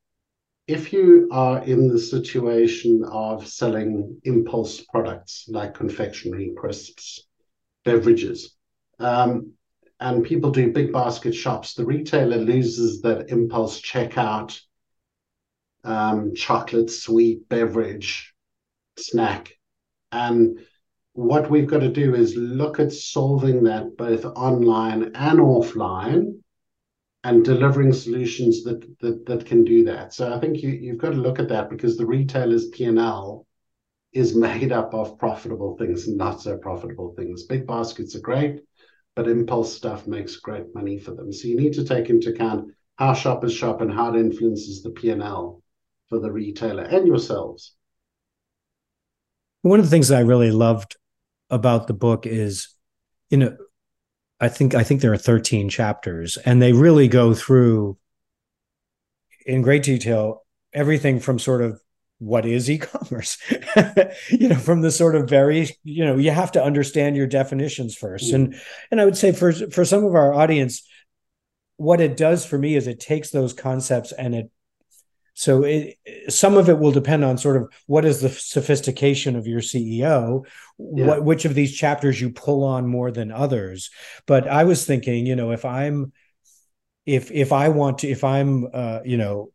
if 0.68 0.92
you 0.92 1.28
are 1.32 1.64
in 1.64 1.88
the 1.88 2.00
situation 2.00 3.04
of 3.06 3.48
selling 3.48 4.20
impulse 4.24 4.82
products 4.82 5.46
like 5.48 5.76
confectionery 5.76 6.54
crisps, 6.58 7.28
beverages. 7.86 8.56
Um, 9.00 9.54
and 10.00 10.26
people 10.26 10.52
do 10.52 10.74
big 10.74 10.92
basket 10.92 11.34
shops, 11.34 11.74
the 11.74 11.86
retailer 11.86 12.38
loses 12.38 13.02
that 13.02 13.30
impulse 13.30 13.82
checkout, 13.82 14.60
um, 15.86 16.36
chocolate, 16.36 16.90
sweet 16.90 17.48
beverage, 17.48 18.34
snack. 18.98 19.54
And 20.12 20.60
what 21.14 21.50
we've 21.50 21.68
got 21.68 21.80
to 21.80 21.90
do 21.90 22.14
is 22.14 22.36
look 22.36 22.80
at 22.80 22.92
solving 22.92 23.64
that 23.64 23.96
both 23.96 24.26
online 24.26 25.12
and 25.16 25.40
offline 25.40 26.40
and 27.24 27.46
delivering 27.46 27.94
solutions 27.94 28.64
that, 28.64 28.86
that, 29.00 29.26
that 29.26 29.46
can 29.46 29.64
do 29.64 29.86
that. 29.86 30.14
So 30.14 30.34
I 30.34 30.40
think 30.40 30.62
you, 30.62 30.70
you've 30.70 30.98
got 30.98 31.12
to 31.12 31.18
look 31.18 31.40
at 31.40 31.50
that 31.50 31.70
because 31.70 31.98
the 31.98 32.06
retailer's 32.06 32.68
P&L 32.68 33.46
is 34.16 34.34
made 34.34 34.72
up 34.72 34.94
of 34.94 35.20
profitable 35.20 35.76
things 35.78 36.08
and 36.08 36.18
not 36.18 36.42
so 36.42 36.58
profitable 36.58 37.14
things. 37.16 37.44
Big 37.44 37.68
baskets 37.68 38.16
are 38.16 38.22
great, 38.22 38.62
but 39.14 39.28
impulse 39.28 39.76
stuff 39.76 40.08
makes 40.08 40.38
great 40.38 40.74
money 40.74 40.98
for 40.98 41.14
them. 41.14 41.34
So 41.34 41.50
you 41.50 41.58
need 41.58 41.74
to 41.74 41.84
take 41.84 42.10
into 42.10 42.30
account 42.30 42.72
how 42.96 43.14
shoppers 43.14 43.54
shop 43.54 43.82
and 43.82 43.94
how 43.94 44.16
it 44.16 44.20
influences 44.20 44.82
the 44.82 44.92
P&L 44.92 45.62
for 46.08 46.20
the 46.20 46.32
retailer 46.32 46.84
and 46.84 47.06
yourselves. 47.06 47.76
One 49.64 49.80
of 49.80 49.86
the 49.86 49.92
things 49.92 50.12
I 50.12 50.22
really 50.22 50.52
loved 50.52 50.96
about 51.50 51.88
the 51.88 51.94
book 51.94 52.26
is, 52.26 52.70
you 53.30 53.38
know, 53.38 53.58
I 54.40 54.48
think 54.48 54.76
I 54.76 54.84
think 54.84 55.02
there 55.02 55.14
are 55.14 55.18
13 55.18 55.70
chapters 55.70 56.38
and 56.38 56.62
they 56.62 56.72
really 56.72 57.08
go 57.08 57.34
through 57.34 57.98
in 59.46 59.62
great 59.62 59.84
detail 59.84 60.44
everything 60.74 61.20
from 61.20 61.40
sort 61.40 61.62
of 61.62 61.82
what 62.20 62.46
is 62.46 62.70
e-commerce 62.70 63.38
you 64.30 64.48
know 64.48 64.56
from 64.56 64.82
the 64.82 64.92
sort 64.92 65.16
of 65.16 65.30
very 65.30 65.68
you 65.84 66.06
know 66.06 66.16
you 66.16 66.32
have 66.32 66.52
to 66.52 66.64
understand 66.64 67.16
your 67.16 67.28
definitions 67.28 67.98
1st 67.98 68.24
mm-hmm. 68.24 68.36
and 68.36 68.56
and 68.92 69.02
i 69.02 69.06
would 69.06 69.18
say 69.18 69.32
for 69.32 69.52
for 69.52 69.84
some 69.84 70.06
of 70.06 70.16
our 70.16 70.34
audience 70.34 70.88
what 71.78 72.00
it 72.00 72.16
does 72.16 72.46
for 72.46 72.58
me 72.58 72.76
is 72.76 72.88
it 72.88 73.00
takes 73.00 73.32
those 73.32 73.54
concepts 73.54 74.14
and 74.14 74.34
it 74.34 74.50
so 75.34 75.64
it, 75.64 75.98
some 76.30 76.56
of 76.56 76.70
it 76.70 76.80
will 76.80 76.94
depend 76.94 77.26
on 77.26 77.38
sort 77.38 77.58
of 77.58 77.70
what 77.88 78.06
is 78.06 78.22
the 78.22 78.30
sophistication 78.30 79.36
of 79.36 79.46
your 79.46 79.60
ceo 79.60 80.46
yeah. 80.80 81.06
what 81.06 81.24
which 81.24 81.44
of 81.44 81.54
these 81.54 81.76
chapters 81.76 82.20
you 82.22 82.30
pull 82.30 82.64
on 82.64 82.88
more 82.88 83.12
than 83.12 83.30
others 83.30 83.90
but 84.26 84.48
i 84.48 84.64
was 84.64 84.86
thinking 84.86 85.26
you 85.26 85.36
know 85.36 85.52
if 85.52 85.66
i'm 85.66 86.14
if 87.06 87.30
if 87.32 87.52
i 87.52 87.68
want 87.68 88.00
to 88.00 88.08
if 88.08 88.24
i'm 88.24 88.68
uh 88.74 89.00
you 89.04 89.18
know 89.18 89.52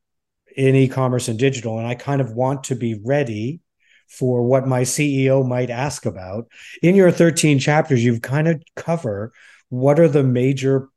in 0.67 0.77
e-commerce 0.77 1.29
and 1.29 1.39
digital 1.39 1.79
and 1.79 1.87
i 1.87 1.95
kind 1.95 2.21
of 2.21 2.33
want 2.33 2.65
to 2.65 2.75
be 2.75 3.01
ready 3.05 3.61
for 4.09 4.43
what 4.43 4.67
my 4.67 4.83
ceo 4.83 5.47
might 5.47 5.71
ask 5.71 6.05
about. 6.05 6.49
In 6.83 6.97
your 6.97 7.11
13 7.11 7.59
chapters 7.59 8.05
you've 8.05 8.23
kind 8.23 8.49
of 8.49 8.63
cover 8.77 9.33
what 9.69 10.01
are 10.01 10.09
the 10.09 10.25
major 10.25 10.89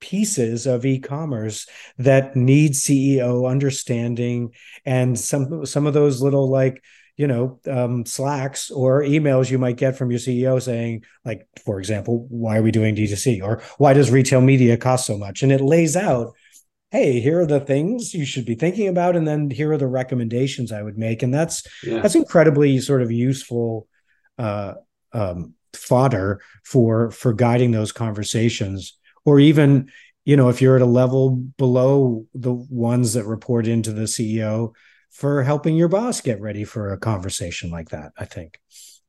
pieces 0.00 0.66
of 0.66 0.86
e-commerce 0.86 1.66
that 1.96 2.36
need 2.36 2.72
ceo 2.72 3.50
understanding 3.50 4.52
and 4.84 5.18
some 5.18 5.66
some 5.66 5.86
of 5.86 5.94
those 5.94 6.22
little 6.22 6.48
like 6.48 6.84
you 7.16 7.26
know 7.26 7.58
um, 7.66 8.06
slacks 8.06 8.70
or 8.70 9.02
emails 9.02 9.50
you 9.50 9.58
might 9.58 9.76
get 9.76 9.96
from 9.96 10.10
your 10.10 10.20
ceo 10.20 10.62
saying 10.62 11.02
like 11.24 11.48
for 11.64 11.80
example 11.80 12.26
why 12.28 12.58
are 12.58 12.62
we 12.62 12.70
doing 12.70 12.94
d2c 12.94 13.42
or 13.42 13.60
why 13.78 13.92
does 13.92 14.12
retail 14.12 14.40
media 14.40 14.76
cost 14.76 15.06
so 15.06 15.18
much? 15.18 15.42
And 15.42 15.50
it 15.50 15.60
lays 15.60 15.96
out 15.96 16.34
hey 16.90 17.20
here 17.20 17.40
are 17.40 17.46
the 17.46 17.60
things 17.60 18.14
you 18.14 18.24
should 18.24 18.46
be 18.46 18.54
thinking 18.54 18.88
about 18.88 19.14
and 19.14 19.28
then 19.28 19.50
here 19.50 19.72
are 19.72 19.76
the 19.76 19.86
recommendations 19.86 20.72
i 20.72 20.82
would 20.82 20.98
make. 20.98 21.22
And 21.22 21.32
that's 21.32 21.62
yeah. 21.82 22.00
that's 22.00 22.14
incredibly 22.14 22.78
sort 22.80 23.02
of 23.02 23.10
useful 23.10 23.86
uh, 24.38 24.74
um, 25.12 25.54
fodder 25.74 26.40
for 26.64 27.10
for 27.10 27.32
guiding 27.32 27.72
those 27.72 27.92
conversations. 27.92 28.96
Or 29.24 29.38
even 29.40 29.90
you 30.24 30.36
know 30.36 30.48
if 30.48 30.60
you're 30.60 30.76
at 30.76 30.82
a 30.82 30.86
level 30.86 31.36
below 31.56 32.26
the 32.34 32.52
ones 32.52 33.14
that 33.14 33.24
report 33.24 33.66
into 33.66 33.92
the 33.92 34.02
ceo 34.02 34.74
for 35.10 35.42
helping 35.42 35.74
your 35.74 35.88
boss 35.88 36.20
get 36.20 36.38
ready 36.38 36.64
for 36.64 36.92
a 36.92 36.98
conversation 36.98 37.70
like 37.70 37.88
that 37.88 38.12
i 38.18 38.26
think 38.26 38.60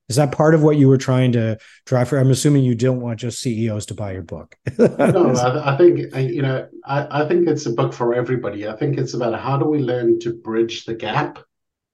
is 0.10 0.16
that 0.16 0.32
part 0.32 0.55
of 0.55 0.64
what 0.64 0.78
you 0.78 0.88
were 0.88 0.97
trying 0.97 1.32
to 1.32 1.57
drive 1.86 2.10
for 2.10 2.18
i'm 2.18 2.32
assuming 2.32 2.64
you 2.64 2.76
don't 2.76 2.99
want 2.99 3.20
just 3.20 3.39
ceos 3.39 3.86
to 3.86 3.93
buy 3.93 4.12
your 4.12 4.24
book 4.24 4.55
no 4.78 5.34
I, 5.36 5.74
I, 5.74 5.78
think 5.78 5.99
you 6.16 6.41
know 6.41 6.68
I, 6.86 7.24
I 7.24 7.28
think 7.28 7.47
it's 7.47 7.66
a 7.66 7.74
book 7.74 7.93
for 7.93 8.14
everybody 8.14 8.68
i 8.68 8.76
think 8.76 8.97
it's 8.97 9.14
about 9.14 9.39
how 9.39 9.57
do 9.57 9.66
we 9.66 9.80
learn 9.80 10.20
to 10.22 10.34
bridge 10.34 10.86
the 10.86 10.95
gap 10.95 11.39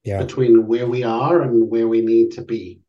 yeah. 0.04 0.22
between 0.22 0.66
where 0.66 0.86
we 0.86 1.02
are 1.02 1.42
and 1.42 1.70
where 1.70 1.88
we 1.88 2.00
need 2.00 2.32
to 2.32 2.42
be 2.42 2.80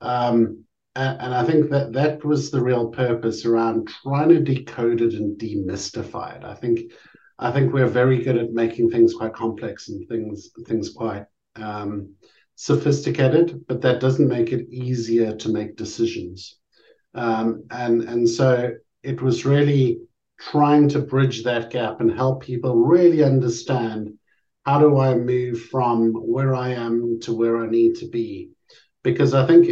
um, 0.00 0.64
and, 0.94 1.20
and 1.20 1.34
I 1.34 1.44
think 1.44 1.70
that 1.70 1.92
that 1.92 2.24
was 2.24 2.50
the 2.50 2.62
real 2.62 2.88
purpose 2.88 3.46
around 3.46 3.88
trying 4.02 4.28
to 4.30 4.40
decode 4.40 5.00
it 5.00 5.14
and 5.14 5.38
demystify 5.38 6.36
it. 6.36 6.44
I 6.44 6.54
think 6.54 6.92
I 7.38 7.50
think 7.50 7.72
we're 7.72 7.86
very 7.86 8.22
good 8.22 8.36
at 8.36 8.52
making 8.52 8.90
things 8.90 9.14
quite 9.14 9.32
complex 9.32 9.88
and 9.88 10.06
things 10.08 10.50
things 10.66 10.90
quite 10.90 11.24
um, 11.56 12.14
sophisticated, 12.54 13.64
but 13.66 13.80
that 13.82 14.00
doesn't 14.00 14.28
make 14.28 14.52
it 14.52 14.68
easier 14.70 15.34
to 15.36 15.48
make 15.48 15.76
decisions. 15.76 16.58
Um, 17.14 17.64
and 17.70 18.02
and 18.02 18.28
so 18.28 18.72
it 19.02 19.20
was 19.20 19.44
really 19.44 20.00
trying 20.40 20.88
to 20.88 21.00
bridge 21.00 21.44
that 21.44 21.70
gap 21.70 22.00
and 22.00 22.10
help 22.10 22.42
people 22.42 22.74
really 22.76 23.22
understand 23.22 24.10
how 24.64 24.78
do 24.78 24.98
I 24.98 25.14
move 25.14 25.60
from 25.60 26.12
where 26.12 26.54
I 26.54 26.70
am 26.70 27.18
to 27.22 27.34
where 27.34 27.62
I 27.62 27.66
need 27.68 27.96
to 27.96 28.08
be, 28.08 28.50
because 29.02 29.34
I 29.34 29.46
think 29.46 29.68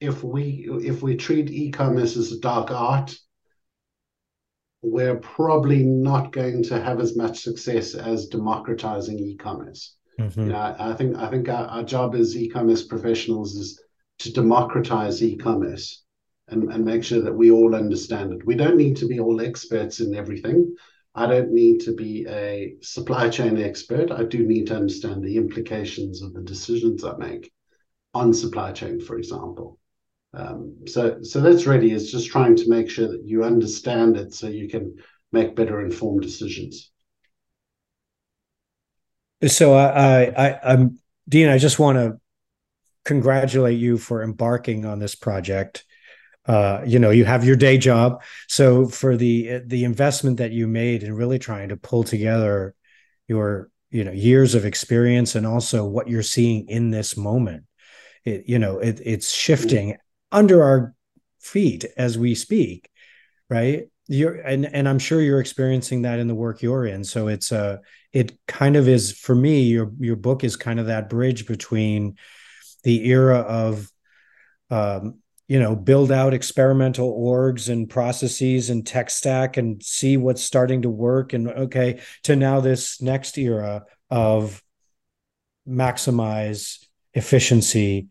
if 0.00 0.22
we 0.22 0.68
if 0.82 1.02
we 1.02 1.16
treat 1.16 1.50
e-commerce 1.50 2.16
as 2.16 2.32
a 2.32 2.40
dark 2.40 2.70
art, 2.70 3.16
we're 4.82 5.16
probably 5.16 5.82
not 5.82 6.32
going 6.32 6.62
to 6.64 6.80
have 6.80 7.00
as 7.00 7.16
much 7.16 7.40
success 7.40 7.94
as 7.94 8.26
democratizing 8.26 9.18
e-commerce. 9.18 9.95
Mm-hmm. 10.18 10.40
You 10.40 10.48
know, 10.48 10.76
I, 10.78 10.94
think 10.94 11.16
I 11.16 11.30
think 11.30 11.48
our, 11.48 11.66
our 11.66 11.82
job 11.82 12.14
as 12.14 12.36
e-commerce 12.36 12.84
professionals 12.84 13.54
is 13.54 13.80
to 14.20 14.32
democratize 14.32 15.22
e-commerce 15.22 16.02
and, 16.48 16.72
and 16.72 16.84
make 16.84 17.04
sure 17.04 17.20
that 17.20 17.34
we 17.34 17.50
all 17.50 17.74
understand 17.74 18.32
it. 18.32 18.46
We 18.46 18.54
don't 18.54 18.76
need 18.76 18.96
to 18.98 19.06
be 19.06 19.20
all 19.20 19.40
experts 19.40 20.00
in 20.00 20.14
everything. 20.14 20.74
I 21.14 21.26
don't 21.26 21.52
need 21.52 21.80
to 21.80 21.94
be 21.94 22.26
a 22.28 22.76
supply 22.82 23.28
chain 23.28 23.58
expert. 23.58 24.10
I 24.10 24.24
do 24.24 24.46
need 24.46 24.66
to 24.68 24.76
understand 24.76 25.22
the 25.22 25.36
implications 25.36 26.22
of 26.22 26.34
the 26.34 26.42
decisions 26.42 27.04
I 27.04 27.16
make 27.16 27.52
on 28.14 28.32
supply 28.32 28.72
chain, 28.72 29.00
for 29.00 29.18
example. 29.18 29.78
Um, 30.34 30.76
so, 30.86 31.22
so 31.22 31.40
that's 31.40 31.66
really 31.66 31.92
is 31.92 32.10
just 32.10 32.28
trying 32.28 32.56
to 32.56 32.68
make 32.68 32.90
sure 32.90 33.08
that 33.08 33.24
you 33.24 33.44
understand 33.44 34.16
it 34.16 34.34
so 34.34 34.48
you 34.48 34.68
can 34.68 34.96
make 35.32 35.56
better 35.56 35.80
informed 35.80 36.22
decisions. 36.22 36.90
So, 39.44 39.74
I, 39.74 40.24
I, 40.24 40.72
I'm 40.72 40.98
Dean. 41.28 41.48
I 41.48 41.58
just 41.58 41.78
want 41.78 41.98
to 41.98 42.18
congratulate 43.04 43.78
you 43.78 43.98
for 43.98 44.22
embarking 44.22 44.84
on 44.84 44.98
this 44.98 45.14
project. 45.14 45.84
Uh, 46.46 46.82
you 46.86 46.98
know, 46.98 47.10
you 47.10 47.24
have 47.24 47.44
your 47.44 47.56
day 47.56 47.76
job, 47.76 48.22
so 48.48 48.86
for 48.86 49.16
the 49.16 49.60
the 49.66 49.84
investment 49.84 50.38
that 50.38 50.52
you 50.52 50.68
made 50.68 51.02
in 51.02 51.12
really 51.12 51.38
trying 51.38 51.70
to 51.70 51.76
pull 51.76 52.04
together 52.04 52.74
your 53.26 53.68
you 53.90 54.04
know 54.04 54.12
years 54.12 54.54
of 54.54 54.64
experience 54.64 55.34
and 55.34 55.46
also 55.46 55.84
what 55.84 56.08
you're 56.08 56.22
seeing 56.22 56.68
in 56.68 56.90
this 56.90 57.16
moment 57.16 57.64
it, 58.24 58.44
you 58.46 58.58
know 58.58 58.78
it, 58.78 59.00
it's 59.04 59.32
shifting 59.32 59.96
under 60.32 60.62
our 60.62 60.94
feet 61.40 61.84
as 61.96 62.18
we 62.18 62.34
speak 62.34 62.90
right 63.48 63.84
you're 64.08 64.34
and 64.34 64.66
and 64.66 64.88
i'm 64.88 64.98
sure 64.98 65.20
you're 65.20 65.40
experiencing 65.40 66.02
that 66.02 66.18
in 66.18 66.26
the 66.26 66.34
work 66.34 66.62
you're 66.62 66.84
in 66.86 67.04
so 67.04 67.28
it's 67.28 67.52
a 67.52 67.80
it 68.16 68.38
kind 68.48 68.76
of 68.76 68.88
is 68.88 69.12
for 69.12 69.34
me 69.34 69.64
your 69.64 69.92
your 69.98 70.16
book 70.16 70.42
is 70.42 70.56
kind 70.56 70.80
of 70.80 70.86
that 70.86 71.10
bridge 71.10 71.46
between 71.46 72.16
the 72.82 73.06
era 73.10 73.40
of 73.40 73.92
um, 74.70 75.18
you 75.48 75.60
know 75.60 75.76
build 75.76 76.10
out 76.10 76.32
experimental 76.32 77.12
orgs 77.12 77.68
and 77.68 77.90
processes 77.90 78.70
and 78.70 78.86
tech 78.86 79.10
stack 79.10 79.58
and 79.58 79.82
see 79.82 80.16
what's 80.16 80.42
starting 80.42 80.80
to 80.80 80.88
work 80.88 81.34
and 81.34 81.46
okay 81.46 82.00
to 82.22 82.34
now 82.34 82.58
this 82.58 83.02
next 83.02 83.36
era 83.36 83.84
of 84.08 84.62
maximize 85.68 86.82
efficiency 87.12 88.08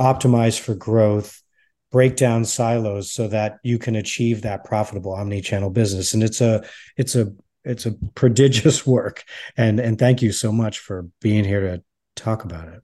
optimize 0.00 0.58
for 0.58 0.74
growth 0.74 1.42
break 1.90 2.16
down 2.16 2.46
silos 2.46 3.12
so 3.12 3.28
that 3.28 3.58
you 3.62 3.78
can 3.78 3.96
achieve 3.96 4.40
that 4.40 4.64
profitable 4.64 5.12
omni-channel 5.12 5.68
business. 5.68 6.14
And 6.14 6.22
it's 6.22 6.40
a 6.40 6.64
it's 6.96 7.14
a 7.14 7.32
it's 7.64 7.86
a 7.86 7.92
prodigious 8.14 8.86
work. 8.86 9.24
And 9.56 9.80
and 9.80 9.98
thank 9.98 10.22
you 10.22 10.32
so 10.32 10.52
much 10.52 10.78
for 10.78 11.08
being 11.20 11.44
here 11.44 11.60
to 11.60 11.82
talk 12.16 12.44
about 12.44 12.68
it. 12.68 12.82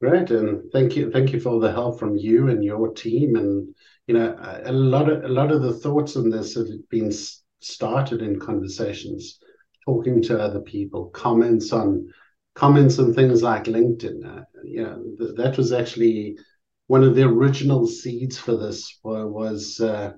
Great. 0.00 0.30
And 0.30 0.70
thank 0.72 0.96
you 0.96 1.10
thank 1.10 1.32
you 1.32 1.40
for 1.40 1.60
the 1.60 1.72
help 1.72 1.98
from 1.98 2.16
you 2.16 2.48
and 2.48 2.62
your 2.62 2.92
team. 2.92 3.36
And 3.36 3.74
you 4.06 4.14
know 4.14 4.36
a 4.64 4.72
lot 4.72 5.08
of 5.08 5.24
a 5.24 5.28
lot 5.28 5.50
of 5.50 5.62
the 5.62 5.74
thoughts 5.74 6.16
on 6.16 6.30
this 6.30 6.54
have 6.54 6.66
been 6.90 7.12
started 7.60 8.22
in 8.22 8.38
conversations 8.38 9.38
talking 9.84 10.20
to 10.20 10.38
other 10.38 10.60
people 10.60 11.06
comments 11.10 11.72
on 11.72 12.12
comments 12.54 12.98
on 12.98 13.14
things 13.14 13.42
like 13.42 13.64
linkedin. 13.64 14.24
Uh, 14.24 14.44
you 14.64 14.82
know 14.82 15.02
th- 15.18 15.36
that 15.36 15.56
was 15.56 15.72
actually 15.72 16.36
one 16.88 17.02
of 17.02 17.16
the 17.16 17.24
original 17.24 17.86
seeds 17.86 18.38
for 18.38 18.56
this 18.56 18.98
was 19.02 19.80
uh, 19.80 20.12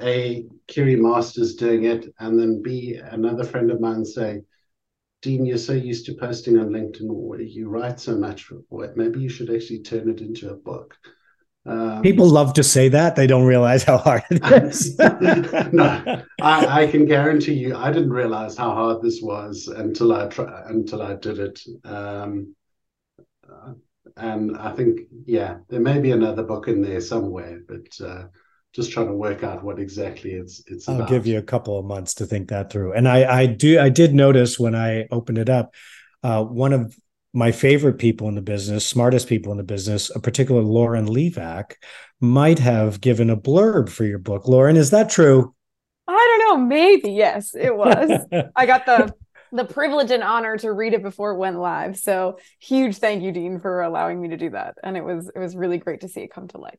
a 0.00 0.46
Kiri 0.66 0.96
Masters 0.96 1.54
doing 1.54 1.84
it, 1.84 2.12
and 2.18 2.38
then 2.38 2.62
B 2.62 2.94
another 3.02 3.44
friend 3.44 3.70
of 3.70 3.80
mine 3.80 4.04
saying, 4.04 4.44
"Dean, 5.22 5.44
you're 5.44 5.58
so 5.58 5.72
used 5.72 6.06
to 6.06 6.14
posting 6.14 6.58
on 6.58 6.70
LinkedIn, 6.70 7.10
or 7.10 7.40
you 7.40 7.68
write 7.68 8.00
so 8.00 8.16
much. 8.16 8.50
Maybe 8.70 9.20
you 9.20 9.28
should 9.28 9.50
actually 9.50 9.80
turn 9.80 10.08
it 10.08 10.20
into 10.20 10.50
a 10.50 10.56
book." 10.56 10.94
Um, 11.66 12.02
People 12.02 12.28
love 12.28 12.54
to 12.54 12.62
say 12.62 12.88
that; 12.88 13.16
they 13.16 13.26
don't 13.26 13.44
realize 13.44 13.82
how 13.82 13.98
hard 13.98 14.22
it 14.30 14.42
is. 14.64 14.96
no, 15.72 16.22
I, 16.40 16.82
I, 16.82 16.86
can 16.86 17.04
guarantee 17.04 17.54
you, 17.54 17.76
I 17.76 17.90
didn't 17.90 18.10
realize 18.10 18.56
how 18.56 18.72
hard 18.72 19.02
this 19.02 19.20
was 19.20 19.66
until 19.68 20.14
I 20.14 20.28
try, 20.28 20.62
until 20.66 21.02
I 21.02 21.16
did 21.16 21.38
it. 21.38 21.60
Um, 21.84 22.54
and 24.16 24.56
I 24.56 24.72
think, 24.72 25.00
yeah, 25.26 25.58
there 25.68 25.80
may 25.80 26.00
be 26.00 26.12
another 26.12 26.42
book 26.42 26.68
in 26.68 26.80
there 26.80 27.00
somewhere, 27.00 27.60
but 27.68 28.06
uh, 28.06 28.24
just 28.74 28.92
trying 28.92 29.06
to 29.06 29.14
work 29.14 29.42
out 29.42 29.64
what 29.64 29.78
exactly 29.78 30.32
it's 30.32 30.62
it's. 30.66 30.88
I'll 30.88 30.96
about. 30.96 31.08
give 31.08 31.26
you 31.26 31.38
a 31.38 31.42
couple 31.42 31.78
of 31.78 31.84
months 31.84 32.14
to 32.14 32.26
think 32.26 32.48
that 32.48 32.70
through. 32.70 32.92
And 32.92 33.08
I 33.08 33.40
I 33.40 33.46
do 33.46 33.78
I 33.78 33.88
did 33.88 34.14
notice 34.14 34.58
when 34.58 34.74
I 34.74 35.06
opened 35.10 35.38
it 35.38 35.48
up, 35.48 35.74
uh, 36.22 36.44
one 36.44 36.72
of 36.72 36.96
my 37.32 37.52
favorite 37.52 37.98
people 37.98 38.28
in 38.28 38.34
the 38.34 38.42
business, 38.42 38.86
smartest 38.86 39.28
people 39.28 39.52
in 39.52 39.58
the 39.58 39.64
business, 39.64 40.14
a 40.14 40.20
particular 40.20 40.62
Lauren 40.62 41.06
Livak, 41.06 41.74
might 42.20 42.58
have 42.58 43.00
given 43.00 43.30
a 43.30 43.36
blurb 43.36 43.88
for 43.88 44.04
your 44.04 44.18
book. 44.18 44.48
Lauren, 44.48 44.76
is 44.76 44.90
that 44.90 45.10
true? 45.10 45.54
I 46.06 46.38
don't 46.38 46.60
know. 46.60 46.66
Maybe 46.66 47.10
yes, 47.12 47.54
it 47.54 47.74
was. 47.74 48.10
I 48.56 48.66
got 48.66 48.86
the 48.86 49.14
the 49.50 49.64
privilege 49.64 50.10
and 50.10 50.22
honor 50.22 50.58
to 50.58 50.70
read 50.72 50.92
it 50.92 51.02
before 51.02 51.32
it 51.32 51.38
went 51.38 51.58
live. 51.58 51.96
So 51.96 52.38
huge 52.60 52.98
thank 52.98 53.22
you, 53.22 53.32
Dean, 53.32 53.60
for 53.60 53.80
allowing 53.80 54.20
me 54.20 54.28
to 54.28 54.36
do 54.36 54.50
that. 54.50 54.74
And 54.82 54.96
it 54.96 55.04
was 55.04 55.30
it 55.34 55.38
was 55.38 55.56
really 55.56 55.78
great 55.78 56.02
to 56.02 56.08
see 56.08 56.20
it 56.20 56.32
come 56.32 56.48
to 56.48 56.58
life. 56.58 56.78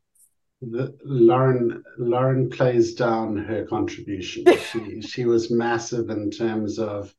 The, 0.62 0.96
Lauren 1.04 1.82
Lauren 1.98 2.50
plays 2.50 2.94
down 2.94 3.36
her 3.36 3.64
contribution. 3.66 4.44
she 4.72 5.00
she 5.00 5.24
was 5.24 5.50
massive 5.50 6.10
in 6.10 6.30
terms 6.30 6.78
of 6.78 7.14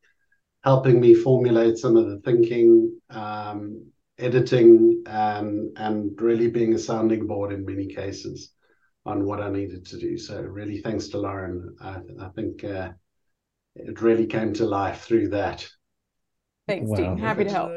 helping 0.64 1.00
me 1.02 1.16
formulate 1.16 1.78
some 1.78 1.98
of 1.98 2.08
the 2.08 2.20
thinking, 2.20 3.00
um, 3.10 3.86
editing, 4.20 5.04
and 5.08 5.76
and 5.78 6.22
really 6.22 6.50
being 6.50 6.74
a 6.74 6.80
sounding 6.80 7.26
board 7.26 7.52
in 7.52 7.66
many 7.66 7.88
cases 7.88 8.54
on 9.06 9.26
what 9.26 9.42
I 9.42 9.50
needed 9.50 9.86
to 9.88 9.98
do. 9.98 10.18
So 10.18 10.40
really, 10.42 10.82
thanks 10.82 11.08
to 11.10 11.18
Lauren. 11.18 11.76
I, 11.82 11.98
I 12.20 12.30
think. 12.36 12.64
Uh, 12.64 12.92
it 13.76 14.02
really 14.02 14.26
came 14.26 14.54
to 14.54 14.66
life 14.66 15.04
through 15.04 15.30
that. 15.30 15.68
Thanks, 16.68 16.90
wow. 16.90 16.98
Dean. 16.98 17.18
Happy 17.18 17.46
to 17.46 17.50
help. 17.50 17.72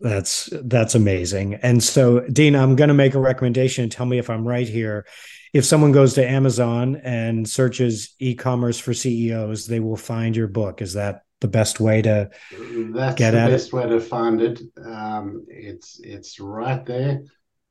That's 0.00 0.48
that's 0.52 0.94
amazing. 0.94 1.54
And 1.54 1.82
so, 1.82 2.20
Dean, 2.20 2.54
I'm 2.54 2.76
going 2.76 2.88
to 2.88 2.94
make 2.94 3.14
a 3.14 3.20
recommendation. 3.20 3.90
Tell 3.90 4.06
me 4.06 4.18
if 4.18 4.30
I'm 4.30 4.46
right 4.46 4.68
here. 4.68 5.06
If 5.52 5.64
someone 5.64 5.92
goes 5.92 6.14
to 6.14 6.28
Amazon 6.28 6.96
and 6.96 7.48
searches 7.48 8.14
e-commerce 8.18 8.78
for 8.78 8.94
CEOs, 8.94 9.66
they 9.66 9.80
will 9.80 9.96
find 9.96 10.36
your 10.36 10.46
book. 10.46 10.82
Is 10.82 10.92
that 10.92 11.22
the 11.40 11.48
best 11.48 11.80
way 11.80 12.02
to 12.02 12.30
That's 12.50 13.14
get 13.16 13.32
the 13.32 13.38
at 13.38 13.50
best 13.50 13.68
it? 13.68 13.72
way 13.72 13.88
to 13.88 14.00
find 14.00 14.40
it. 14.40 14.60
Um, 14.84 15.46
it's 15.48 16.00
it's 16.02 16.38
right 16.38 16.84
there, 16.84 17.22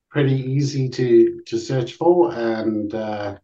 pretty 0.10 0.36
easy 0.36 0.90
to 0.90 1.42
to 1.46 1.58
search 1.58 1.94
for, 1.94 2.34
and 2.34 2.94
uh, 2.94 3.38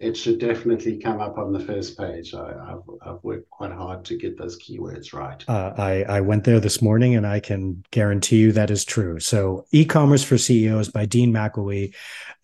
it 0.00 0.16
should 0.16 0.38
definitely 0.38 0.98
come 0.98 1.20
up 1.20 1.38
on 1.38 1.52
the 1.52 1.60
first 1.60 1.98
page. 1.98 2.34
I, 2.34 2.52
I've 2.52 2.82
I've 3.02 3.22
worked 3.22 3.50
quite 3.50 3.72
hard 3.72 4.04
to 4.06 4.16
get 4.16 4.38
those 4.38 4.58
keywords 4.58 5.12
right. 5.12 5.42
Uh, 5.48 5.72
I, 5.76 6.04
I 6.04 6.20
went 6.20 6.44
there 6.44 6.60
this 6.60 6.80
morning 6.80 7.16
and 7.16 7.26
I 7.26 7.40
can 7.40 7.84
guarantee 7.90 8.38
you 8.38 8.52
that 8.52 8.70
is 8.70 8.84
true. 8.84 9.18
So, 9.20 9.66
E 9.72 9.84
Commerce 9.84 10.22
for 10.22 10.38
CEOs 10.38 10.90
by 10.90 11.06
Dean 11.06 11.32
McElwee. 11.32 11.94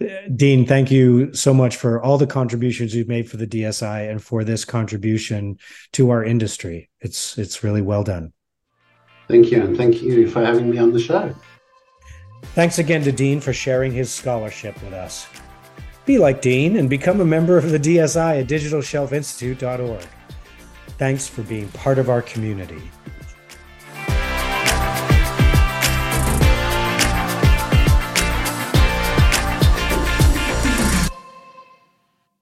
Uh, 0.02 0.06
Dean, 0.34 0.66
thank 0.66 0.90
you 0.90 1.32
so 1.34 1.54
much 1.54 1.76
for 1.76 2.02
all 2.02 2.18
the 2.18 2.26
contributions 2.26 2.94
you've 2.94 3.08
made 3.08 3.30
for 3.30 3.36
the 3.36 3.46
DSI 3.46 4.10
and 4.10 4.22
for 4.22 4.44
this 4.44 4.64
contribution 4.64 5.58
to 5.92 6.10
our 6.10 6.24
industry. 6.24 6.90
It's 7.00 7.38
it's 7.38 7.62
really 7.62 7.82
well 7.82 8.04
done. 8.04 8.32
Thank 9.28 9.50
you, 9.50 9.62
and 9.62 9.76
thank 9.76 10.02
you 10.02 10.28
for 10.28 10.44
having 10.44 10.68
me 10.68 10.78
on 10.78 10.92
the 10.92 11.00
show. 11.00 11.34
Thanks 12.54 12.78
again 12.78 13.02
to 13.04 13.12
Dean 13.12 13.40
for 13.40 13.52
sharing 13.52 13.90
his 13.90 14.12
scholarship 14.12 14.80
with 14.82 14.92
us. 14.92 15.26
Be 16.06 16.18
like 16.18 16.42
Dean 16.42 16.76
and 16.76 16.90
become 16.90 17.20
a 17.20 17.24
member 17.24 17.56
of 17.56 17.70
the 17.70 17.78
DSI 17.78 18.42
at 18.42 18.46
digitalshelfinstitute.org. 18.46 20.06
Thanks 20.98 21.26
for 21.26 21.42
being 21.42 21.68
part 21.68 21.98
of 21.98 22.10
our 22.10 22.22
community. 22.22 22.82